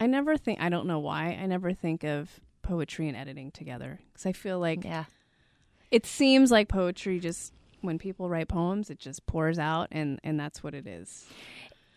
I 0.00 0.08
never 0.08 0.36
think 0.36 0.60
I 0.60 0.68
don't 0.68 0.88
know 0.88 0.98
why 0.98 1.38
I 1.40 1.46
never 1.46 1.72
think 1.72 2.02
of 2.02 2.40
poetry 2.62 3.06
and 3.06 3.16
editing 3.16 3.52
together 3.52 4.00
because 4.12 4.26
I 4.26 4.32
feel 4.32 4.58
like 4.58 4.82
yeah, 4.82 5.04
it 5.92 6.04
seems 6.06 6.50
like 6.50 6.68
poetry 6.68 7.20
just 7.20 7.52
when 7.82 7.98
people 7.98 8.28
write 8.28 8.48
poems 8.48 8.90
it 8.90 8.98
just 8.98 9.24
pours 9.26 9.60
out 9.60 9.86
and 9.92 10.18
and 10.24 10.40
that's 10.40 10.64
what 10.64 10.74
it 10.74 10.88
is. 10.88 11.24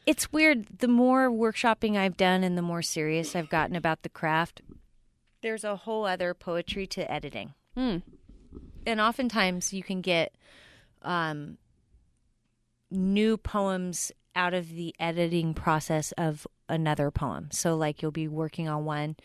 it's 0.05 0.31
weird. 0.31 0.67
The 0.79 0.87
more 0.87 1.31
workshopping 1.31 1.97
I've 1.97 2.15
done 2.15 2.43
and 2.43 2.55
the 2.55 2.61
more 2.61 2.83
serious 2.83 3.35
I've 3.35 3.49
gotten 3.49 3.75
about 3.75 4.03
the 4.03 4.09
craft, 4.09 4.61
there's 5.41 5.63
a 5.63 5.75
whole 5.77 6.05
other 6.05 6.35
poetry 6.35 6.85
to 6.87 7.11
editing. 7.11 7.55
Hmm. 7.73 7.97
and 8.85 9.01
oftentimes 9.01 9.73
you 9.73 9.81
can 9.81 10.01
get 10.01 10.35
um, 11.01 11.57
new 12.91 13.35
poems 13.35 14.11
out 14.35 14.53
of 14.53 14.69
the 14.75 14.93
editing 14.99 15.53
process 15.55 16.11
of 16.13 16.45
another 16.69 17.11
poem. 17.11 17.49
So, 17.51 17.75
like, 17.75 18.01
you'll 18.01 18.11
be 18.11 18.27
working 18.27 18.67
on 18.67 18.85
one 18.85 19.15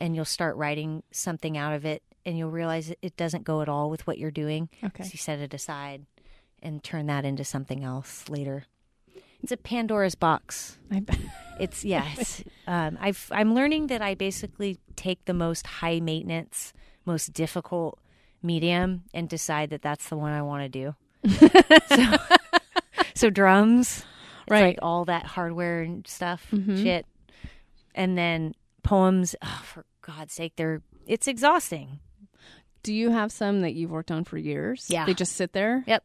and 0.00 0.14
you'll 0.14 0.24
start 0.24 0.56
writing 0.56 1.02
something 1.10 1.56
out 1.56 1.72
of 1.72 1.84
it, 1.86 2.02
and 2.26 2.36
you'll 2.36 2.50
realize 2.50 2.92
it- 3.00 3.16
doesn't 3.16 3.44
go 3.44 3.62
at 3.62 3.68
all 3.68 3.88
with 3.88 4.06
what 4.06 4.18
you're 4.18 4.30
doing. 4.30 4.68
Okay. 4.84 5.04
So, 5.04 5.10
you 5.12 5.18
set 5.18 5.38
it 5.38 5.54
aside 5.54 6.04
and 6.62 6.82
turn 6.82 7.06
that 7.06 7.24
into 7.24 7.44
something 7.44 7.82
else 7.84 8.28
later. 8.28 8.64
It's 9.42 9.52
a 9.52 9.56
Pandora's 9.56 10.14
box. 10.14 10.78
I 10.90 11.00
bet. 11.00 11.18
It's 11.58 11.86
yes. 11.86 12.44
um, 12.66 12.98
I've 13.00 13.28
I'm 13.32 13.54
learning 13.54 13.86
that 13.86 14.02
I 14.02 14.14
basically 14.14 14.78
take 14.94 15.24
the 15.24 15.32
most 15.32 15.66
high 15.66 16.00
maintenance, 16.00 16.74
most 17.06 17.32
difficult 17.32 17.98
medium 18.42 19.04
and 19.14 19.26
decide 19.26 19.70
that 19.70 19.80
that's 19.80 20.10
the 20.10 20.16
one 20.18 20.32
I 20.32 20.42
want 20.42 20.64
to 20.64 20.68
do. 20.68 20.94
so, 21.88 22.16
so 23.14 23.30
drums, 23.30 24.04
Right. 24.48 24.62
Like 24.62 24.78
all 24.82 25.04
that 25.06 25.24
hardware 25.26 25.82
and 25.82 26.06
stuff, 26.06 26.46
Mhm. 26.52 26.82
shit, 26.82 27.06
and 27.94 28.16
then 28.16 28.54
poems. 28.82 29.34
Oh, 29.42 29.62
for 29.64 29.84
God's 30.02 30.32
sake, 30.34 30.54
they're 30.56 30.82
it's 31.06 31.26
exhausting. 31.28 32.00
Do 32.82 32.92
you 32.94 33.10
have 33.10 33.32
some 33.32 33.62
that 33.62 33.74
you've 33.74 33.90
worked 33.90 34.10
on 34.12 34.24
for 34.24 34.38
years? 34.38 34.86
Yeah. 34.88 35.06
They 35.06 35.14
just 35.14 35.32
sit 35.32 35.52
there? 35.52 35.82
Yep. 35.86 36.04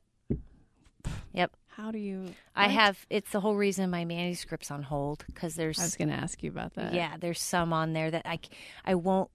Yep. 1.33 1.51
How 1.67 1.91
do 1.91 1.97
you? 1.99 2.33
I 2.55 2.67
have. 2.67 3.05
It's 3.09 3.31
the 3.31 3.39
whole 3.39 3.55
reason 3.55 3.89
my 3.89 4.03
manuscript's 4.05 4.69
on 4.71 4.83
hold 4.83 5.23
because 5.27 5.55
there's 5.55 5.79
I 5.79 5.83
was 5.83 5.95
going 5.95 6.09
to 6.09 6.15
ask 6.15 6.43
you 6.43 6.49
about 6.51 6.73
that. 6.75 6.93
yeah, 6.93 7.15
there's 7.19 7.39
some 7.41 7.71
on 7.73 7.93
there 7.93 8.11
that 8.11 8.23
I, 8.25 8.39
I 8.85 8.95
won't 8.95 9.29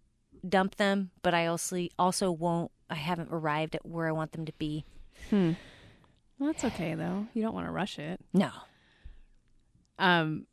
dump 0.46 0.76
them, 0.76 1.10
but 1.22 1.34
I 1.34 1.46
also 1.46 1.86
also 1.98 2.30
won't. 2.30 2.70
I 2.90 2.94
haven't 2.96 3.30
arrived 3.32 3.74
at 3.74 3.86
where 3.86 4.06
I 4.06 4.12
want 4.12 4.32
them 4.32 4.44
to 4.44 4.52
be. 4.58 4.84
Hmm. 5.30 5.52
Well, 6.38 6.52
that's 6.52 6.64
okay 6.64 6.94
though. 6.94 7.26
You 7.32 7.42
don't 7.42 7.54
want 7.54 7.66
to 7.66 7.72
rush 7.72 7.98
it. 7.98 8.20
No. 8.34 8.50
Um, 9.98 10.46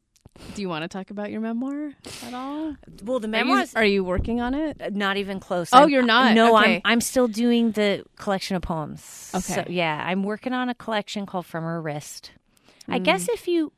do 0.55 0.61
you 0.63 0.69
want 0.69 0.81
to 0.83 0.87
talk 0.87 1.11
about 1.11 1.29
your 1.31 1.41
memoir 1.41 1.91
at 2.25 2.33
all? 2.33 2.75
Well, 3.03 3.19
the 3.19 3.27
Are 3.27 3.39
you, 3.39 3.45
memoirs 3.45 3.75
are 3.75 3.85
you 3.85 4.03
working 4.03 4.41
on 4.41 4.53
it? 4.55 4.81
Uh, 4.81 4.89
not 4.91 5.17
even 5.17 5.39
close. 5.39 5.69
Oh, 5.71 5.79
I'm- 5.81 5.89
you're 5.89 6.01
not? 6.01 6.33
No, 6.33 6.57
Okay. 6.57 6.75
I'm 6.77 6.81
I'm 6.85 7.01
still 7.01 7.27
doing 7.27 7.71
the 7.71 8.03
collection 8.17 8.55
of 8.55 8.61
poems. 8.63 9.31
Okay. 9.35 9.53
So, 9.53 9.63
yeah, 9.69 10.03
I'm 10.05 10.23
working 10.23 10.51
on 10.53 10.69
a 10.69 10.73
collection 10.75 11.25
called 11.27 11.45
From 11.45 11.63
Her 11.63 11.79
Wrist. 11.81 12.31
I 12.87 12.99
Mm. 12.99 13.03
guess 13.03 13.29
if 13.29 13.47
you 13.47 13.73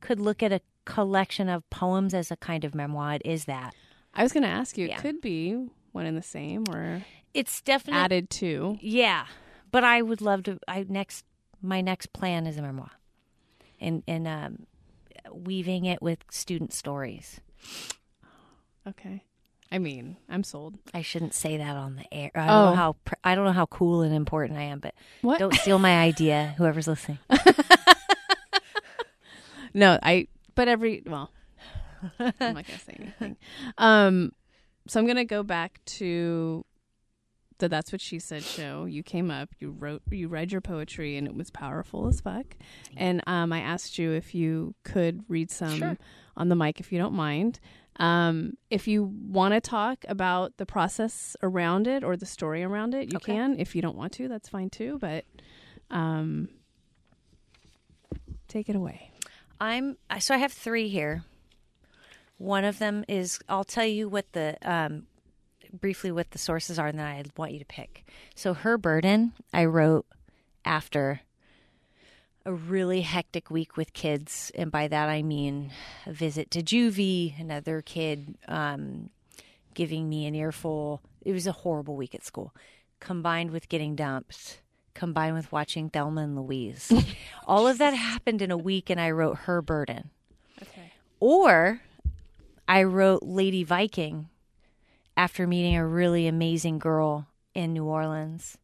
could 0.00 0.20
look 0.20 0.42
at 0.42 0.52
a 0.52 0.60
collection 0.84 1.48
of 1.48 1.68
poems 1.70 2.12
as 2.12 2.30
a 2.30 2.36
kind 2.36 2.64
of 2.64 2.74
memoir, 2.74 3.14
it 3.14 3.22
is 3.24 3.46
that. 3.46 3.74
I 4.14 4.22
was 4.22 4.32
going 4.32 4.42
to 4.42 4.48
ask 4.50 4.76
you. 4.76 4.88
Yeah. 4.88 4.98
It 4.98 5.00
could 5.00 5.20
be 5.22 5.68
one 5.92 6.04
and 6.06 6.16
the 6.18 6.22
same 6.22 6.64
or 6.70 7.02
It's 7.32 7.62
definitely 7.62 8.00
added 8.02 8.28
to. 8.30 8.76
Yeah, 8.82 9.24
but 9.70 9.84
I 9.84 10.02
would 10.02 10.20
love 10.20 10.42
to. 10.42 10.58
I 10.68 10.84
next 10.86 11.24
my 11.62 11.80
next 11.80 12.12
plan 12.12 12.46
is 12.46 12.58
a 12.58 12.62
memoir, 12.62 12.90
and 13.80 14.02
and 14.06 14.28
um, 14.28 14.66
weaving 15.30 15.84
it 15.84 16.00
with 16.02 16.18
student 16.30 16.72
stories. 16.72 17.40
Okay. 18.88 19.24
I 19.70 19.78
mean, 19.78 20.16
I'm 20.28 20.44
sold. 20.44 20.76
I 20.92 21.02
shouldn't 21.02 21.32
say 21.34 21.56
that 21.56 21.76
on 21.76 21.96
the 21.96 22.12
air. 22.12 22.30
I 22.34 22.46
don't 22.46 22.50
Oh. 22.56 22.70
know 22.70 22.76
how 22.76 22.92
pr- 23.04 23.14
I 23.24 23.34
don't 23.34 23.44
know 23.46 23.52
how 23.52 23.66
cool 23.66 24.02
and 24.02 24.14
important 24.14 24.58
I 24.58 24.64
am, 24.64 24.80
but 24.80 24.94
What? 25.22 25.38
don't 25.38 25.54
steal 25.54 25.78
my 25.78 25.98
idea. 26.00 26.54
Whoever's 26.58 26.86
listening. 26.88 27.18
No, 29.74 29.98
I. 30.02 30.28
But 30.54 30.68
every 30.68 31.02
well, 31.06 31.30
I'm 32.20 32.34
not 32.40 32.66
gonna 32.66 32.78
say 32.84 32.96
anything. 33.00 33.36
Um, 33.78 34.32
so 34.86 35.00
I'm 35.00 35.06
gonna 35.06 35.24
go 35.24 35.42
back 35.42 35.80
to 35.96 36.62
the 37.62 37.68
"That's 37.68 37.92
What 37.92 38.00
She 38.00 38.18
Said" 38.18 38.42
show. 38.44 38.84
You 38.84 39.02
came 39.04 39.30
up, 39.30 39.50
you 39.60 39.70
wrote, 39.70 40.02
you 40.10 40.26
read 40.28 40.50
your 40.50 40.60
poetry, 40.60 41.16
and 41.16 41.26
it 41.28 41.34
was 41.34 41.50
powerful 41.50 42.08
as 42.08 42.20
fuck. 42.20 42.56
And 42.96 43.22
um, 43.26 43.52
I 43.52 43.60
asked 43.60 43.98
you 43.98 44.10
if 44.12 44.34
you 44.34 44.74
could 44.82 45.24
read 45.28 45.50
some 45.50 45.78
Sure. 45.78 45.98
on 46.36 46.48
the 46.48 46.56
mic, 46.56 46.80
if 46.80 46.90
you 46.92 46.98
don't 46.98 47.14
mind. 47.14 47.60
Um, 47.96 48.56
if 48.70 48.88
you 48.88 49.04
want 49.04 49.54
to 49.54 49.60
talk 49.60 50.04
about 50.08 50.56
the 50.56 50.66
process 50.66 51.36
around 51.42 51.86
it 51.86 52.02
or 52.02 52.16
the 52.16 52.26
story 52.26 52.64
around 52.64 52.94
it, 52.94 53.08
you 53.08 53.16
Okay. 53.18 53.34
can. 53.34 53.58
If 53.60 53.76
you 53.76 53.82
don't 53.82 53.96
want 53.96 54.12
to, 54.14 54.26
that's 54.28 54.48
fine 54.48 54.70
too. 54.70 54.98
But 54.98 55.24
um, 55.90 56.48
take 58.48 58.68
it 58.68 58.76
away. 58.76 59.10
I'm 59.60 59.96
so 60.18 60.34
I 60.34 60.38
have 60.38 60.52
three 60.52 60.88
here. 60.88 61.22
One 62.38 62.64
of 62.64 62.78
them 62.80 63.04
is 63.08 63.38
I'll 63.48 63.62
tell 63.62 63.86
you 63.86 64.08
what 64.08 64.32
the 64.32 64.56
um, 64.62 65.06
briefly 65.72 66.12
what 66.12 66.30
the 66.30 66.38
sources 66.38 66.78
are, 66.78 66.88
and 66.88 66.98
then 66.98 67.06
I 67.06 67.22
want 67.36 67.52
you 67.52 67.58
to 67.58 67.64
pick. 67.64 68.04
So 68.34 68.54
her 68.54 68.78
burden 68.78 69.32
I 69.52 69.64
wrote 69.64 70.06
after 70.64 71.20
a 72.44 72.52
really 72.52 73.02
hectic 73.02 73.50
week 73.50 73.76
with 73.76 73.92
kids, 73.92 74.50
and 74.54 74.70
by 74.70 74.88
that 74.88 75.08
I 75.08 75.22
mean 75.22 75.70
a 76.06 76.12
visit 76.12 76.50
to 76.52 76.62
juvie, 76.62 77.38
another 77.40 77.82
kid 77.82 78.36
um, 78.48 79.10
giving 79.74 80.08
me 80.08 80.26
an 80.26 80.34
earful. 80.34 81.00
It 81.22 81.32
was 81.32 81.46
a 81.46 81.52
horrible 81.52 81.96
week 81.96 82.14
at 82.14 82.24
school, 82.24 82.54
combined 83.00 83.50
with 83.50 83.68
getting 83.68 83.94
dumped, 83.94 84.60
combined 84.94 85.36
with 85.36 85.52
watching 85.52 85.88
Thelma 85.88 86.22
and 86.22 86.36
Louise. 86.36 86.92
All 87.46 87.66
of 87.68 87.78
that 87.78 87.94
happened 87.94 88.42
in 88.42 88.50
a 88.50 88.56
week, 88.56 88.90
and 88.90 89.00
I 89.00 89.10
wrote 89.10 89.38
her 89.38 89.62
burden. 89.62 90.10
Okay. 90.60 90.92
Or 91.20 91.80
I 92.66 92.82
wrote 92.82 93.22
Lady 93.22 93.64
Viking 93.64 94.28
after 95.16 95.46
meeting 95.46 95.76
a 95.76 95.86
really 95.86 96.26
amazing 96.26 96.78
girl 96.78 97.26
in 97.54 97.72
New 97.72 97.84
Orleans 97.84 98.56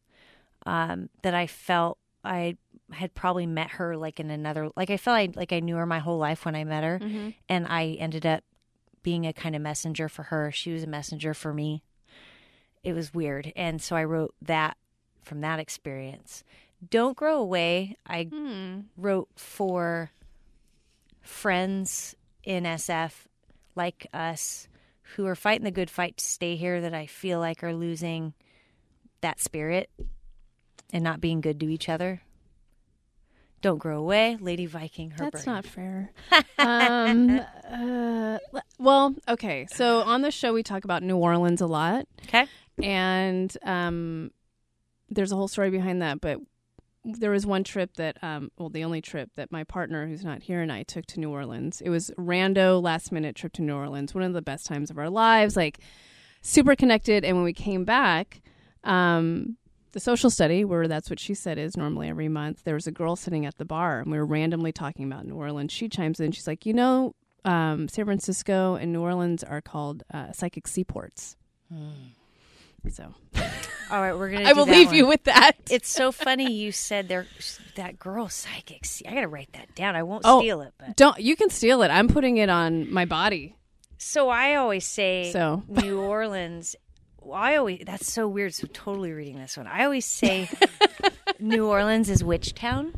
um, 0.65 1.09
that 1.21 1.33
I 1.33 1.47
felt 1.47 1.97
I 2.23 2.57
had 2.91 3.13
probably 3.13 3.45
met 3.45 3.71
her 3.71 3.95
like 3.95 4.19
in 4.19 4.29
another 4.31 4.69
like 4.75 4.89
I 4.89 4.97
felt 4.97 5.15
I, 5.15 5.29
like 5.35 5.53
I 5.53 5.59
knew 5.59 5.75
her 5.75 5.85
my 5.85 5.99
whole 5.99 6.17
life 6.17 6.43
when 6.45 6.55
I 6.55 6.63
met 6.63 6.83
her 6.83 6.99
Mm-hmm. 6.99 7.29
and 7.47 7.67
I 7.67 7.95
ended 7.99 8.25
up 8.25 8.43
being 9.03 9.25
a 9.25 9.33
kind 9.33 9.55
of 9.55 9.61
messenger 9.61 10.09
for 10.09 10.23
her. 10.23 10.51
She 10.51 10.71
was 10.71 10.83
a 10.83 10.87
messenger 10.87 11.33
for 11.33 11.53
me. 11.53 11.83
It 12.83 12.93
was 12.93 13.13
weird. 13.13 13.53
And 13.55 13.81
so 13.81 13.95
I 13.95 14.03
wrote 14.03 14.33
that 14.41 14.75
from 15.21 15.41
that 15.41 15.59
experience. 15.59 16.43
Don't 16.89 17.15
Grow 17.15 17.37
Away, 17.39 17.95
I 18.07 18.23
Hmm. 18.25 18.79
wrote 18.97 19.29
for 19.35 20.11
friends 21.21 22.15
in 22.43 22.63
SF 22.65 23.27
like 23.75 24.07
us 24.13 24.67
who 25.15 25.25
are 25.25 25.35
fighting 25.35 25.63
the 25.63 25.71
good 25.71 25.89
fight 25.89 26.17
to 26.17 26.25
stay 26.25 26.55
here 26.55 26.81
that 26.81 26.93
I 26.93 27.05
feel 27.05 27.39
like 27.39 27.63
are 27.63 27.73
losing 27.73 28.33
that 29.21 29.39
spirit 29.39 29.89
and 30.91 31.03
not 31.03 31.21
being 31.21 31.41
good 31.41 31.59
to 31.59 31.69
each 31.69 31.89
other. 31.89 32.21
Don't 33.61 33.77
grow 33.77 33.99
away, 33.99 34.37
Lady 34.39 34.65
Viking. 34.65 35.11
Her 35.11 35.17
That's 35.17 35.45
burden. 35.45 35.53
not 35.53 35.65
fair. 35.65 36.11
um, 36.57 37.41
uh, 37.69 38.37
well, 38.77 39.13
okay. 39.27 39.67
So 39.69 39.99
on 40.01 40.21
the 40.21 40.31
show, 40.31 40.53
we 40.53 40.63
talk 40.63 40.85
about 40.85 41.03
New 41.03 41.17
Orleans 41.17 41.59
a 41.59 41.67
lot, 41.67 42.07
okay. 42.23 42.47
and 42.81 43.55
um, 43.63 44.31
there's 45.09 45.33
a 45.33 45.35
whole 45.35 45.49
story 45.49 45.71
behind 45.71 46.01
that. 46.01 46.21
But 46.21 46.39
there 47.03 47.31
was 47.31 47.45
one 47.45 47.63
trip 47.63 47.95
that, 47.95 48.21
um, 48.23 48.51
well, 48.57 48.69
the 48.69 48.83
only 48.83 49.01
trip 49.01 49.29
that 49.35 49.51
my 49.51 49.63
partner, 49.63 50.07
who's 50.07 50.23
not 50.23 50.43
here, 50.43 50.61
and 50.61 50.71
I 50.71 50.83
took 50.83 51.05
to 51.07 51.19
New 51.19 51.31
Orleans. 51.31 51.81
It 51.81 51.89
was 51.89 52.11
rando 52.17 52.81
last 52.81 53.11
minute 53.11 53.35
trip 53.35 53.53
to 53.53 53.61
New 53.61 53.75
Orleans. 53.75 54.13
One 54.13 54.23
of 54.23 54.33
the 54.33 54.41
best 54.41 54.65
times 54.65 54.89
of 54.91 54.97
our 54.97 55.09
lives. 55.09 55.55
Like 55.55 55.79
super 56.41 56.75
connected. 56.75 57.23
And 57.23 57.35
when 57.37 57.45
we 57.45 57.53
came 57.53 57.85
back, 57.85 58.41
um, 58.83 59.57
the 59.91 59.99
social 59.99 60.29
study, 60.29 60.63
where 60.63 60.87
that's 60.87 61.09
what 61.09 61.19
she 61.19 61.33
said 61.33 61.57
is 61.57 61.75
normally 61.75 62.09
every 62.09 62.29
month, 62.29 62.63
there 62.63 62.75
was 62.75 62.87
a 62.87 62.91
girl 62.91 63.15
sitting 63.15 63.45
at 63.45 63.57
the 63.57 63.65
bar 63.65 63.99
and 63.99 64.11
we 64.11 64.17
were 64.17 64.25
randomly 64.25 64.71
talking 64.71 65.05
about 65.05 65.25
New 65.25 65.35
Orleans. 65.35 65.71
She 65.71 65.89
chimes 65.89 66.19
in, 66.19 66.31
she's 66.31 66.47
like, 66.47 66.65
You 66.65 66.73
know, 66.73 67.15
um, 67.45 67.87
San 67.87 68.05
Francisco 68.05 68.75
and 68.75 68.93
New 68.93 69.01
Orleans 69.01 69.43
are 69.43 69.61
called 69.61 70.03
uh, 70.13 70.31
psychic 70.31 70.67
seaports. 70.67 71.37
So 72.89 73.13
All 73.91 74.01
right, 74.01 74.13
we're 74.17 74.29
gonna. 74.29 74.45
I 74.47 74.53
do 74.53 74.59
will 74.59 74.65
that 74.65 74.71
leave 74.71 74.87
one. 74.87 74.95
you 74.95 75.07
with 75.07 75.23
that. 75.25 75.53
It's 75.69 75.89
so 75.89 76.11
funny 76.11 76.51
you 76.53 76.71
said 76.71 77.07
there 77.07 77.25
that 77.75 77.97
girl 77.99 78.29
psychic. 78.29 78.85
I 79.07 79.13
gotta 79.15 79.27
write 79.27 79.51
that 79.53 79.73
down. 79.75 79.95
I 79.95 80.03
won't 80.03 80.23
Oh. 80.25 80.39
steal 80.41 80.61
it, 80.61 80.73
but 80.77 80.95
Don't 80.95 81.19
you 81.19 81.35
can 81.35 81.49
steal 81.49 81.81
it. 81.81 81.89
I'm 81.89 82.07
putting 82.07 82.37
it 82.37 82.49
on 82.49 82.91
my 82.93 83.05
body. 83.05 83.55
so 83.97 84.29
I 84.29 84.55
always 84.55 84.85
say 84.85 85.31
So 85.31 85.63
New 85.67 86.01
Orleans. 86.01 86.75
I 87.33 87.55
always 87.57 87.83
that's 87.85 88.11
so 88.11 88.27
weird. 88.27 88.53
So 88.53 88.67
totally 88.71 89.11
reading 89.11 89.37
this 89.37 89.57
one. 89.57 89.67
I 89.67 89.83
always 89.85 90.05
say 90.05 90.49
New 91.39 91.67
Orleans 91.67 92.09
is 92.09 92.23
witch 92.23 92.53
town, 92.55 92.93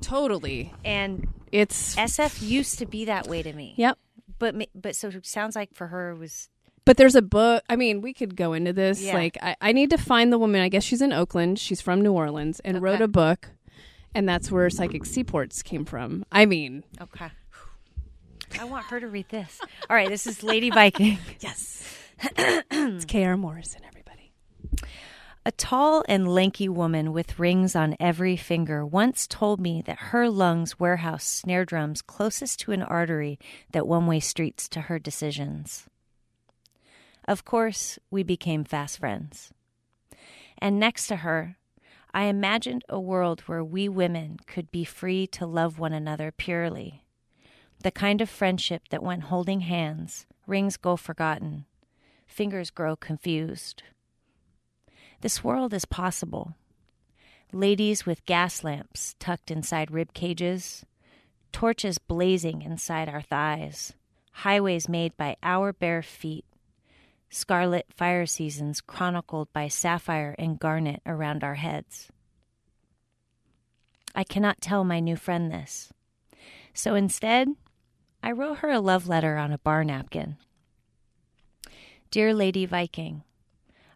totally. 0.00 0.72
and 0.84 1.28
It's 1.52 1.96
SF 1.96 2.42
used 2.46 2.78
to 2.80 2.86
be 2.86 3.06
that 3.06 3.26
way 3.26 3.42
to 3.42 3.52
me. 3.52 3.74
yep. 3.76 3.98
But 4.38 4.54
but 4.74 4.94
so 4.96 5.08
it 5.08 5.24
sounds 5.26 5.56
like 5.56 5.72
for 5.74 5.86
her 5.86 6.10
it 6.10 6.18
was 6.18 6.48
But 6.86 6.96
there's 6.96 7.16
a 7.16 7.20
book. 7.20 7.64
I 7.68 7.74
mean, 7.74 8.00
we 8.00 8.14
could 8.14 8.36
go 8.36 8.52
into 8.52 8.72
this. 8.72 9.02
Yeah. 9.02 9.14
Like, 9.14 9.36
I, 9.42 9.56
I 9.60 9.72
need 9.72 9.90
to 9.90 9.98
find 9.98 10.32
the 10.32 10.38
woman. 10.38 10.62
I 10.62 10.68
guess 10.68 10.84
she's 10.84 11.02
in 11.02 11.12
Oakland. 11.12 11.58
She's 11.58 11.80
from 11.80 12.00
New 12.00 12.12
Orleans 12.12 12.60
and 12.60 12.80
wrote 12.80 13.02
a 13.02 13.08
book, 13.08 13.48
and 14.14 14.26
that's 14.26 14.52
where 14.52 14.70
psychic 14.70 15.04
seaports 15.04 15.62
came 15.62 15.84
from. 15.84 16.24
I 16.30 16.46
mean, 16.46 16.84
okay. 17.02 17.30
I 18.60 18.64
want 18.64 18.86
her 18.86 19.00
to 19.00 19.08
read 19.08 19.28
this. 19.30 19.60
All 19.90 19.96
right, 19.96 20.08
this 20.08 20.28
is 20.28 20.44
Lady 20.44 20.70
Viking. 20.70 21.18
yes, 21.40 21.84
it's 22.38 23.04
K.R. 23.04 23.36
Morrison. 23.36 23.82
Everybody. 23.86 24.32
A 25.44 25.50
tall 25.50 26.04
and 26.08 26.32
lanky 26.32 26.68
woman 26.68 27.12
with 27.12 27.38
rings 27.40 27.74
on 27.74 27.96
every 27.98 28.36
finger 28.36 28.86
once 28.86 29.26
told 29.26 29.60
me 29.60 29.82
that 29.86 29.98
her 29.98 30.30
lungs 30.30 30.78
warehouse 30.78 31.24
snare 31.24 31.64
drums 31.64 32.00
closest 32.00 32.60
to 32.60 32.72
an 32.72 32.82
artery 32.82 33.40
that 33.72 33.88
one 33.88 34.06
way 34.06 34.20
streets 34.20 34.68
to 34.68 34.82
her 34.82 35.00
decisions. 35.00 35.88
Of 37.28 37.44
course, 37.44 37.98
we 38.10 38.22
became 38.22 38.64
fast 38.64 38.98
friends. 38.98 39.52
And 40.58 40.78
next 40.78 41.08
to 41.08 41.16
her, 41.16 41.56
I 42.14 42.24
imagined 42.24 42.84
a 42.88 43.00
world 43.00 43.42
where 43.42 43.64
we 43.64 43.88
women 43.88 44.38
could 44.46 44.70
be 44.70 44.84
free 44.84 45.26
to 45.28 45.44
love 45.44 45.78
one 45.78 45.92
another 45.92 46.32
purely. 46.32 47.04
The 47.82 47.90
kind 47.90 48.20
of 48.20 48.30
friendship 48.30 48.88
that 48.90 49.02
when 49.02 49.20
holding 49.20 49.60
hands, 49.60 50.24
rings 50.46 50.76
go 50.76 50.96
forgotten, 50.96 51.66
fingers 52.26 52.70
grow 52.70 52.96
confused. 52.96 53.82
This 55.20 55.44
world 55.44 55.74
is 55.74 55.84
possible. 55.84 56.54
Ladies 57.52 58.06
with 58.06 58.24
gas 58.24 58.64
lamps 58.64 59.14
tucked 59.18 59.50
inside 59.50 59.90
rib 59.90 60.14
cages, 60.14 60.86
torches 61.52 61.98
blazing 61.98 62.62
inside 62.62 63.08
our 63.08 63.22
thighs, 63.22 63.94
highways 64.32 64.88
made 64.88 65.16
by 65.16 65.36
our 65.42 65.72
bare 65.72 66.02
feet, 66.02 66.44
scarlet 67.30 67.86
fire 67.94 68.26
seasons 68.26 68.80
chronicled 68.80 69.52
by 69.52 69.68
sapphire 69.68 70.34
and 70.38 70.58
garnet 70.58 71.00
around 71.06 71.42
our 71.42 71.56
heads. 71.56 72.08
I 74.14 74.24
cannot 74.24 74.60
tell 74.60 74.84
my 74.84 75.00
new 75.00 75.16
friend 75.16 75.50
this. 75.50 75.92
So 76.72 76.94
instead, 76.94 77.48
I 78.22 78.32
wrote 78.32 78.58
her 78.58 78.70
a 78.70 78.80
love 78.80 79.06
letter 79.06 79.36
on 79.36 79.52
a 79.52 79.58
bar 79.58 79.84
napkin. 79.84 80.36
Dear 82.10 82.32
Lady 82.32 82.64
Viking, 82.66 83.24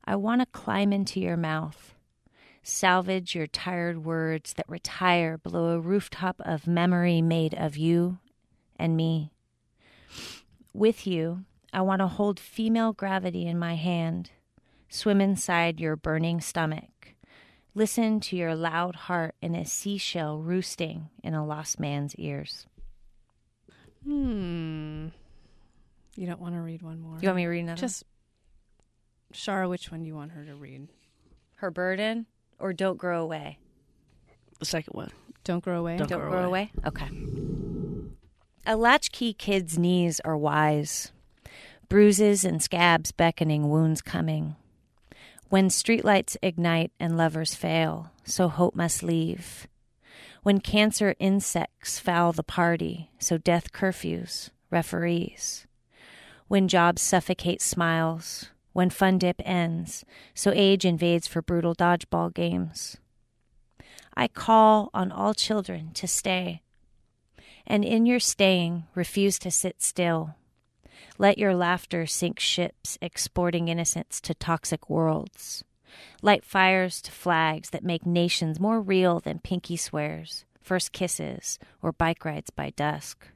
I 0.04 0.16
want 0.16 0.40
to 0.40 0.46
climb 0.46 0.92
into 0.92 1.20
your 1.20 1.36
mouth, 1.36 1.94
salvage 2.62 3.34
your 3.34 3.46
tired 3.46 4.04
words 4.04 4.52
that 4.54 4.68
retire 4.68 5.38
below 5.38 5.68
a 5.68 5.80
rooftop 5.80 6.40
of 6.44 6.66
memory 6.66 7.22
made 7.22 7.54
of 7.54 7.76
you 7.76 8.18
and 8.78 8.96
me. 8.96 9.30
With 10.72 11.06
you, 11.06 11.44
I 11.72 11.82
want 11.82 12.00
to 12.00 12.06
hold 12.06 12.40
female 12.40 12.92
gravity 12.92 13.46
in 13.46 13.58
my 13.58 13.74
hand, 13.74 14.30
swim 14.88 15.20
inside 15.20 15.80
your 15.80 15.96
burning 15.96 16.40
stomach, 16.40 17.14
listen 17.74 18.20
to 18.20 18.36
your 18.36 18.54
loud 18.54 18.96
heart 18.96 19.34
in 19.40 19.54
a 19.54 19.64
seashell 19.64 20.40
roosting 20.40 21.10
in 21.22 21.34
a 21.34 21.46
lost 21.46 21.78
man's 21.78 22.14
ears. 22.16 22.66
Hmm. 24.04 25.08
You 26.16 26.26
don't 26.26 26.40
want 26.40 26.54
to 26.54 26.60
read 26.60 26.82
one 26.82 27.00
more. 27.00 27.18
You 27.20 27.28
want 27.28 27.36
me 27.36 27.44
to 27.44 27.48
read 27.48 27.60
another? 27.60 27.80
Just 27.80 28.04
Shara, 29.32 29.68
which 29.68 29.92
one 29.92 30.00
do 30.02 30.06
you 30.06 30.16
want 30.16 30.32
her 30.32 30.44
to 30.44 30.54
read? 30.54 30.88
her 31.60 31.70
burden 31.70 32.26
or 32.58 32.72
don't 32.72 32.98
grow 32.98 33.22
away? 33.22 33.58
The 34.58 34.64
second 34.64 34.94
one. 34.94 35.10
Don't 35.44 35.62
grow 35.62 35.78
away. 35.78 35.96
Don't 35.96 36.08
Don't 36.08 36.20
grow 36.20 36.30
grow 36.30 36.44
away. 36.44 36.72
Okay. 36.86 37.08
A 38.66 38.76
latchkey 38.76 39.32
kid's 39.32 39.78
knees 39.78 40.20
are 40.20 40.36
wise, 40.36 41.12
bruises 41.90 42.44
and 42.44 42.62
scabs 42.62 43.10
beckoning, 43.10 43.68
wounds 43.68 44.00
coming. 44.00 44.54
When 45.48 45.68
streetlights 45.68 46.36
ignite 46.40 46.92
and 47.00 47.16
lovers 47.16 47.56
fail, 47.56 48.12
so 48.22 48.48
hope 48.48 48.76
must 48.76 49.02
leave. 49.02 49.66
When 50.44 50.60
cancer 50.60 51.16
insects 51.18 51.98
foul 51.98 52.32
the 52.32 52.44
party, 52.44 53.10
so 53.18 53.36
death 53.38 53.72
curfews, 53.72 54.50
referees. 54.70 55.66
When 56.46 56.68
jobs 56.68 57.02
suffocate 57.02 57.60
smiles, 57.60 58.50
when 58.72 58.90
fun 58.90 59.18
dip 59.18 59.42
ends, 59.44 60.04
so 60.32 60.52
age 60.54 60.84
invades 60.84 61.26
for 61.26 61.42
brutal 61.42 61.74
dodgeball 61.74 62.32
games. 62.32 62.98
I 64.16 64.28
call 64.28 64.90
on 64.94 65.10
all 65.10 65.34
children 65.34 65.90
to 65.94 66.06
stay, 66.06 66.62
and 67.66 67.84
in 67.84 68.06
your 68.06 68.20
staying, 68.20 68.84
refuse 68.94 69.40
to 69.40 69.50
sit 69.50 69.82
still. 69.82 70.36
Let 71.18 71.38
your 71.38 71.54
laughter 71.54 72.06
sink 72.06 72.40
ships, 72.40 72.98
exporting 73.00 73.68
innocence 73.68 74.20
to 74.22 74.34
toxic 74.34 74.88
worlds. 74.88 75.64
Light 76.22 76.44
fires 76.44 77.00
to 77.02 77.10
flags 77.10 77.70
that 77.70 77.84
make 77.84 78.06
nations 78.06 78.60
more 78.60 78.80
real 78.80 79.20
than 79.20 79.38
pinky 79.40 79.76
swears, 79.76 80.44
first 80.60 80.92
kisses, 80.92 81.58
or 81.82 81.92
bike 81.92 82.24
rides 82.24 82.50
by 82.50 82.70
dusk. 82.70 83.28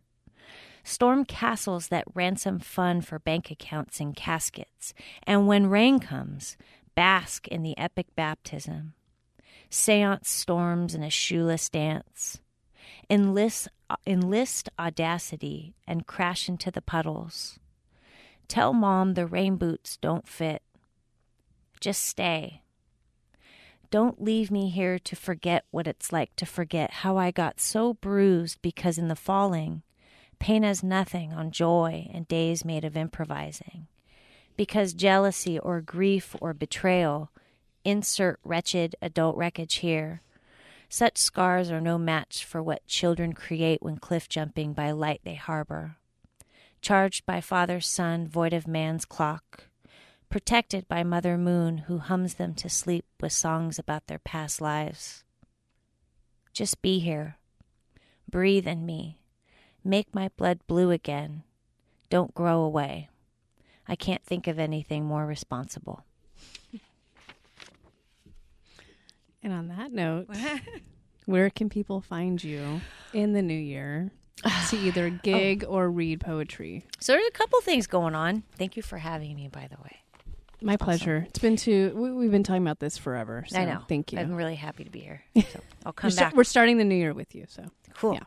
Storm 0.82 1.24
castles 1.24 1.88
that 1.88 2.04
ransom 2.14 2.58
fun 2.58 3.00
for 3.00 3.18
bank 3.18 3.50
accounts 3.50 4.00
and 4.00 4.14
caskets, 4.14 4.92
and 5.26 5.46
when 5.46 5.66
rain 5.70 5.98
comes, 5.98 6.56
bask 6.94 7.48
in 7.48 7.62
the 7.62 7.76
epic 7.78 8.06
baptism. 8.14 8.92
Seance 9.70 10.28
storms 10.28 10.94
in 10.94 11.02
a 11.02 11.10
shoeless 11.10 11.68
dance. 11.70 12.38
Enlist, 13.08 13.68
Uh, 13.90 13.96
enlist 14.06 14.70
audacity 14.78 15.74
and 15.86 16.06
crash 16.06 16.48
into 16.48 16.70
the 16.70 16.80
puddles. 16.80 17.58
Tell 18.48 18.72
mom 18.72 19.12
the 19.12 19.26
rain 19.26 19.56
boots 19.56 19.98
don't 19.98 20.26
fit. 20.26 20.62
Just 21.80 22.02
stay. 22.02 22.62
Don't 23.90 24.22
leave 24.22 24.50
me 24.50 24.70
here 24.70 24.98
to 24.98 25.14
forget 25.14 25.66
what 25.70 25.86
it's 25.86 26.12
like 26.12 26.34
to 26.36 26.46
forget 26.46 26.90
how 26.90 27.16
I 27.16 27.30
got 27.30 27.60
so 27.60 27.94
bruised 27.94 28.60
because 28.62 28.98
in 28.98 29.08
the 29.08 29.14
falling, 29.14 29.82
pain 30.38 30.62
has 30.62 30.82
nothing 30.82 31.32
on 31.32 31.50
joy 31.50 32.10
and 32.12 32.26
days 32.26 32.64
made 32.64 32.84
of 32.84 32.96
improvising. 32.96 33.86
Because 34.56 34.94
jealousy 34.94 35.58
or 35.58 35.80
grief 35.80 36.34
or 36.40 36.54
betrayal, 36.54 37.30
insert 37.84 38.40
wretched 38.42 38.96
adult 39.02 39.36
wreckage 39.36 39.76
here. 39.76 40.22
Such 40.96 41.18
scars 41.18 41.72
are 41.72 41.80
no 41.80 41.98
match 41.98 42.44
for 42.44 42.62
what 42.62 42.86
children 42.86 43.32
create 43.32 43.82
when 43.82 43.96
cliff 43.96 44.28
jumping 44.28 44.74
by 44.74 44.92
light 44.92 45.22
they 45.24 45.34
harbor. 45.34 45.96
Charged 46.82 47.26
by 47.26 47.40
father's 47.40 47.88
son, 47.88 48.28
void 48.28 48.52
of 48.52 48.68
man's 48.68 49.04
clock. 49.04 49.64
Protected 50.30 50.86
by 50.86 51.02
Mother 51.02 51.36
Moon, 51.36 51.78
who 51.88 51.98
hums 51.98 52.34
them 52.34 52.54
to 52.54 52.68
sleep 52.68 53.06
with 53.20 53.32
songs 53.32 53.76
about 53.76 54.06
their 54.06 54.20
past 54.20 54.60
lives. 54.60 55.24
Just 56.52 56.80
be 56.80 57.00
here. 57.00 57.38
Breathe 58.30 58.68
in 58.68 58.86
me. 58.86 59.18
Make 59.82 60.14
my 60.14 60.30
blood 60.36 60.60
blue 60.68 60.92
again. 60.92 61.42
Don't 62.08 62.36
grow 62.36 62.60
away. 62.60 63.08
I 63.88 63.96
can't 63.96 64.24
think 64.24 64.46
of 64.46 64.60
anything 64.60 65.04
more 65.04 65.26
responsible. 65.26 66.04
And 69.44 69.52
on 69.52 69.68
that 69.68 69.92
note, 69.92 70.26
where 71.26 71.50
can 71.50 71.68
people 71.68 72.00
find 72.00 72.42
you 72.42 72.80
in 73.12 73.34
the 73.34 73.42
new 73.42 73.52
year 73.52 74.10
to 74.70 74.76
either 74.78 75.10
gig 75.10 75.64
or 75.68 75.90
read 75.90 76.20
poetry? 76.20 76.86
So 76.98 77.12
there's 77.12 77.28
a 77.28 77.32
couple 77.32 77.60
things 77.60 77.86
going 77.86 78.14
on. 78.14 78.42
Thank 78.56 78.76
you 78.76 78.82
for 78.82 78.96
having 78.96 79.36
me, 79.36 79.48
by 79.48 79.68
the 79.68 79.76
way. 79.82 80.03
My 80.64 80.76
pleasure. 80.76 81.24
It's 81.28 81.38
been 81.38 81.56
too. 81.56 81.92
We, 81.94 82.12
we've 82.12 82.30
been 82.30 82.42
talking 82.42 82.62
about 82.62 82.80
this 82.80 82.96
forever. 82.98 83.44
So 83.48 83.58
I 83.58 83.64
know. 83.66 83.82
Thank 83.88 84.12
you. 84.12 84.18
I'm 84.18 84.34
really 84.34 84.54
happy 84.54 84.82
to 84.84 84.90
be 84.90 85.00
here. 85.00 85.22
So 85.42 85.60
I'll 85.86 85.90
we're, 85.90 85.92
come 85.92 86.10
sta- 86.10 86.22
back. 86.24 86.34
we're 86.36 86.44
starting 86.44 86.78
the 86.78 86.84
new 86.84 86.94
year 86.94 87.12
with 87.12 87.34
you. 87.34 87.44
So 87.48 87.64
Cool. 87.94 88.14
Yeah. 88.14 88.22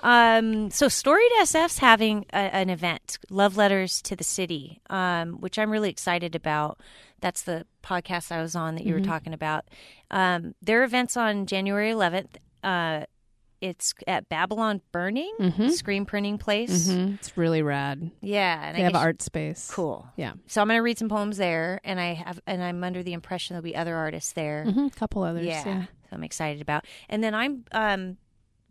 Um, 0.00 0.70
so 0.70 0.88
Storied 0.88 1.30
SF's 1.42 1.78
having 1.78 2.24
a, 2.32 2.36
an 2.36 2.68
event, 2.70 3.18
Love 3.30 3.56
Letters 3.56 4.02
to 4.02 4.16
the 4.16 4.24
City, 4.24 4.80
um, 4.90 5.34
which 5.34 5.58
I'm 5.58 5.70
really 5.70 5.90
excited 5.90 6.34
about. 6.34 6.80
That's 7.20 7.42
the 7.42 7.66
podcast 7.82 8.32
I 8.32 8.40
was 8.42 8.56
on 8.56 8.74
that 8.74 8.84
you 8.84 8.94
Mm-hmm. 8.94 9.02
were 9.02 9.06
talking 9.06 9.32
about. 9.34 9.66
Um, 10.10 10.54
their 10.62 10.82
event's 10.84 11.16
on 11.16 11.46
January 11.46 11.90
11th. 11.92 12.36
Uh, 12.64 13.04
it's 13.64 13.94
at 14.06 14.28
Babylon 14.28 14.80
Burning 14.92 15.32
Mhm. 15.40 15.70
Screen 15.70 16.04
Printing 16.04 16.36
Place. 16.38 16.88
Mhm. 16.88 17.14
it's 17.14 17.36
really 17.36 17.62
rad. 17.62 18.10
Yeah, 18.20 18.62
and 18.68 18.76
They 18.76 18.82
I 18.82 18.84
have 18.84 18.94
art 18.94 19.22
space. 19.22 19.70
Cool. 19.70 20.06
Yeah. 20.16 20.34
So 20.46 20.60
I'm 20.60 20.68
going 20.68 20.78
to 20.78 20.82
read 20.82 20.98
some 20.98 21.08
poems 21.08 21.38
there, 21.38 21.80
and 21.82 21.98
I 21.98 22.12
have, 22.14 22.40
and 22.46 22.62
I'm 22.62 22.84
under 22.84 23.02
the 23.02 23.12
impression 23.14 23.54
there'll 23.54 23.62
be 23.64 23.74
other 23.76 23.96
artists 23.96 24.32
there. 24.32 24.64
hmm 24.64 24.88
couple 24.88 25.22
others. 25.22 25.46
Yeah. 25.46 25.64
Yeah. 25.66 25.82
So 25.84 26.16
I'm 26.16 26.24
excited 26.24 26.60
about. 26.60 26.84
And 27.08 27.24
then 27.24 27.34
I'm 27.34 27.64
um 27.72 28.18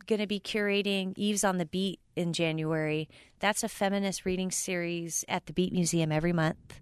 going 0.06 0.20
to 0.20 0.28
be 0.28 0.40
curating 0.40 1.14
Eves 1.18 1.44
on 1.46 1.58
the 1.58 1.66
Beat 1.66 2.00
in 2.16 2.34
January. 2.34 3.08
That's 3.40 3.64
a 3.64 3.70
feminist 3.70 4.26
reading 4.26 4.52
series 4.52 5.24
at 5.30 5.46
the 5.46 5.54
Beat 5.54 5.72
Museum 5.74 6.12
every 6.12 6.34
month. 6.34 6.82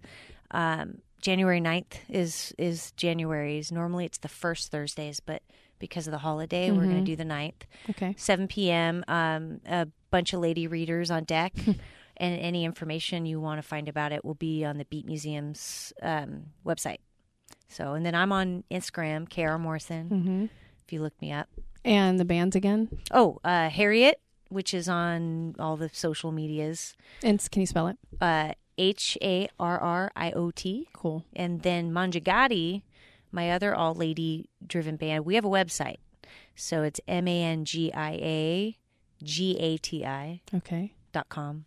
Um, 0.50 0.98
January 1.22 1.60
9th 1.60 1.94
is 2.08 2.52
is 2.58 2.92
January's. 2.92 3.72
Normally 3.72 4.04
it's 4.04 4.18
the 4.18 4.28
first 4.28 4.70
Thursdays, 4.70 5.20
but 5.20 5.42
because 5.78 6.06
of 6.06 6.10
the 6.12 6.18
holiday, 6.18 6.70
we're 6.70 6.84
going 6.84 7.04
to 7.04 7.10
do 7.10 7.16
the 7.16 7.24
9th. 7.24 7.62
Okay. 7.90 8.14
7 8.16 8.46
p.m. 8.48 9.04
Um, 9.08 9.60
a 9.66 9.88
bunch 10.10 10.32
of 10.32 10.40
lady 10.40 10.66
readers 10.66 11.10
on 11.10 11.24
deck. 11.24 11.54
and 12.18 12.38
any 12.40 12.64
information 12.64 13.24
you 13.26 13.40
want 13.40 13.58
to 13.60 13.66
find 13.66 13.88
about 13.88 14.12
it 14.12 14.24
will 14.24 14.34
be 14.34 14.64
on 14.64 14.78
the 14.78 14.84
Beat 14.84 15.06
Museum's 15.06 15.92
um, 16.02 16.44
website. 16.64 16.98
So, 17.68 17.94
and 17.94 18.04
then 18.06 18.14
I'm 18.14 18.30
on 18.32 18.62
Instagram, 18.70 19.28
Kara 19.28 19.58
Morrison, 19.58 20.08
hmm 20.08 20.44
if 20.84 20.92
you 20.92 21.00
look 21.00 21.14
me 21.22 21.32
up. 21.32 21.48
And 21.84 22.20
the 22.20 22.24
bands 22.24 22.54
again. 22.54 22.88
Oh, 23.10 23.38
uh, 23.44 23.68
Harriot, 23.70 24.14
which 24.50 24.74
is 24.74 24.88
on 24.88 25.54
all 25.58 25.76
the 25.76 25.88
social 25.92 26.30
medias, 26.32 26.94
And 27.24 27.44
can 27.50 27.60
you 27.60 27.66
spell 27.66 27.88
it? 27.88 27.96
uh, 28.20 28.52
H 28.78 29.18
A 29.22 29.48
R 29.58 29.78
R 29.78 30.10
I 30.16 30.30
O 30.32 30.50
T. 30.50 30.88
Cool. 30.92 31.24
And 31.34 31.62
then 31.62 31.92
Mangiagati, 31.92 32.82
my 33.30 33.50
other 33.50 33.74
all 33.74 33.94
lady 33.94 34.48
driven 34.66 34.96
band, 34.96 35.24
we 35.24 35.34
have 35.34 35.44
a 35.44 35.48
website. 35.50 35.96
So 36.54 36.82
it's 36.82 37.00
M 37.08 37.26
A 37.28 37.42
N 37.42 37.64
G 37.64 37.92
I 37.92 38.12
A 38.12 38.76
G 39.22 39.56
A 39.58 39.76
T 39.78 40.04
I 40.04 40.40
Okay. 40.54 40.92
dot 41.12 41.28
com. 41.28 41.64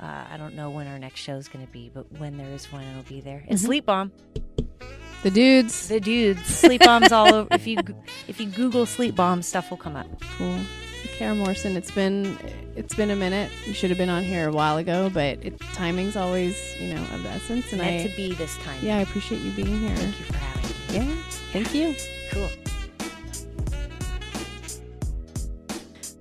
Uh, 0.00 0.24
I 0.32 0.36
don't 0.38 0.54
know 0.54 0.70
when 0.70 0.86
our 0.86 0.98
next 0.98 1.20
show 1.20 1.36
is 1.36 1.48
going 1.48 1.66
to 1.66 1.70
be, 1.70 1.90
but 1.92 2.10
when 2.18 2.38
there 2.38 2.48
is 2.50 2.72
one, 2.72 2.84
it'll 2.84 3.02
be 3.02 3.20
there. 3.20 3.44
And 3.48 3.60
Sleep 3.60 3.84
Bomb, 3.84 4.12
The 5.22 5.30
dudes. 5.30 5.88
the 5.88 6.00
dudes, 6.00 6.42
Sleep 6.46 6.80
Bomb's 6.82 7.12
all 7.12 7.34
over. 7.34 7.48
If 7.54 7.66
you 7.66 7.78
if 8.26 8.40
you 8.40 8.46
Google 8.46 8.86
Sleep 8.86 9.14
Bomb, 9.14 9.42
stuff 9.42 9.68
will 9.70 9.76
come 9.76 9.96
up. 9.96 10.06
Cool. 10.38 10.58
Kara 11.08 11.34
Morrison, 11.34 11.76
it's 11.76 11.90
been 11.90 12.36
it's 12.76 12.94
been 12.94 13.10
a 13.10 13.16
minute. 13.16 13.50
You 13.66 13.72
should 13.74 13.90
have 13.90 13.98
been 13.98 14.08
on 14.10 14.22
here 14.24 14.48
a 14.48 14.52
while 14.52 14.78
ago, 14.78 15.10
but 15.12 15.38
it, 15.44 15.58
timing's 15.74 16.16
always 16.16 16.56
you 16.80 16.94
know 16.94 17.02
of 17.14 17.22
the 17.22 17.28
essence. 17.30 17.72
And 17.72 17.80
Meant 17.80 18.04
I 18.04 18.08
to 18.08 18.16
be 18.16 18.32
this 18.34 18.56
time. 18.58 18.78
yeah, 18.82 18.96
I 18.98 19.00
appreciate 19.00 19.40
you 19.42 19.50
being 19.52 19.80
here. 19.80 19.96
Thank 19.96 20.18
you 20.18 20.24
for 20.26 20.36
having 20.36 20.70
me. 21.04 21.10
Yeah, 21.12 21.22
thank 21.52 21.74
you. 21.74 21.94
Cool. 22.32 22.48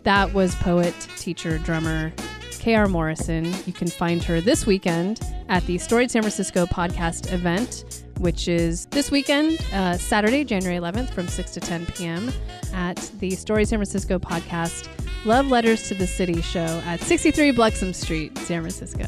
That 0.03 0.33
was 0.33 0.55
poet, 0.55 0.95
teacher, 1.17 1.57
drummer 1.59 2.11
K.R. 2.59 2.87
Morrison. 2.87 3.45
You 3.65 3.73
can 3.73 3.87
find 3.87 4.23
her 4.23 4.41
this 4.41 4.65
weekend 4.65 5.19
at 5.49 5.65
the 5.65 5.77
Storied 5.77 6.11
San 6.11 6.21
Francisco 6.23 6.65
podcast 6.65 7.31
event, 7.31 8.03
which 8.17 8.47
is 8.47 8.85
this 8.87 9.11
weekend, 9.11 9.59
uh, 9.73 9.97
Saturday, 9.97 10.43
January 10.43 10.77
11th 10.79 11.09
from 11.11 11.27
6 11.27 11.51
to 11.51 11.59
10 11.59 11.85
p.m. 11.87 12.31
at 12.79 13.11
the 13.19 13.31
Storied 13.31 13.67
San 13.67 13.77
Francisco 13.77 14.17
podcast, 14.17 14.87
Love 15.25 15.47
Letters 15.47 15.89
to 15.89 15.95
the 15.95 16.07
City 16.07 16.41
show 16.41 16.81
at 16.85 17.01
63 17.01 17.51
Bluxome 17.51 17.93
Street, 17.93 18.37
San 18.37 18.61
Francisco. 18.61 19.05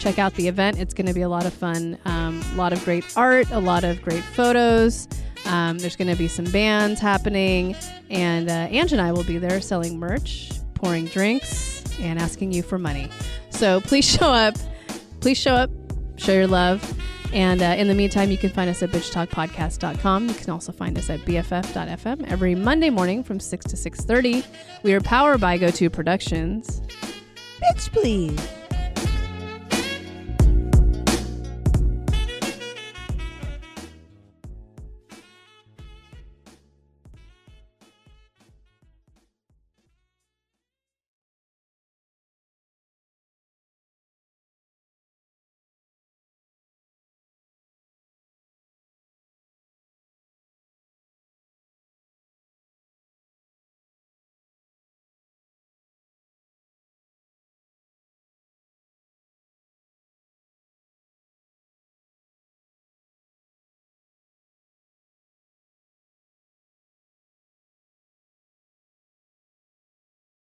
Check 0.00 0.18
out 0.18 0.34
the 0.34 0.48
event. 0.48 0.80
It's 0.80 0.92
going 0.92 1.06
to 1.06 1.14
be 1.14 1.22
a 1.22 1.28
lot 1.28 1.46
of 1.46 1.54
fun. 1.54 1.96
Um, 2.06 2.42
a 2.52 2.56
lot 2.56 2.72
of 2.72 2.84
great 2.84 3.04
art, 3.16 3.48
a 3.52 3.60
lot 3.60 3.84
of 3.84 4.02
great 4.02 4.24
photos. 4.24 5.06
Um, 5.46 5.78
there's 5.78 5.94
going 5.94 6.10
to 6.10 6.16
be 6.16 6.26
some 6.26 6.46
bands 6.46 7.00
happening. 7.00 7.76
And 8.10 8.50
uh, 8.50 8.66
Ange 8.70 8.92
and 8.92 9.00
I 9.00 9.12
will 9.12 9.24
be 9.24 9.38
there 9.38 9.60
selling 9.60 9.96
merch, 9.96 10.50
pouring 10.74 11.06
drinks, 11.06 11.84
and 12.00 12.18
asking 12.18 12.52
you 12.52 12.64
for 12.64 12.78
money. 12.78 13.08
So 13.50 13.80
please 13.80 14.04
show 14.18 14.26
up. 14.26 14.56
Please 15.20 15.38
show 15.38 15.54
up. 15.54 15.70
Show 16.16 16.32
your 16.32 16.48
love. 16.48 16.82
And 17.32 17.62
uh, 17.62 17.74
in 17.76 17.88
the 17.88 17.94
meantime, 17.94 18.30
you 18.30 18.38
can 18.38 18.50
find 18.50 18.70
us 18.70 18.82
at 18.82 18.90
bitchtalkpodcast.com. 18.90 20.28
You 20.28 20.34
can 20.34 20.50
also 20.50 20.72
find 20.72 20.96
us 20.98 21.10
at 21.10 21.20
bff.fm 21.20 22.30
every 22.30 22.54
Monday 22.54 22.90
morning 22.90 23.24
from 23.24 23.40
6 23.40 23.66
to 23.66 23.76
6.30. 23.76 24.44
We 24.82 24.94
are 24.94 25.00
powered 25.00 25.40
by 25.40 25.58
GoTo 25.58 25.88
Productions. 25.88 26.80
Bitch, 27.60 27.90
please. 27.92 28.63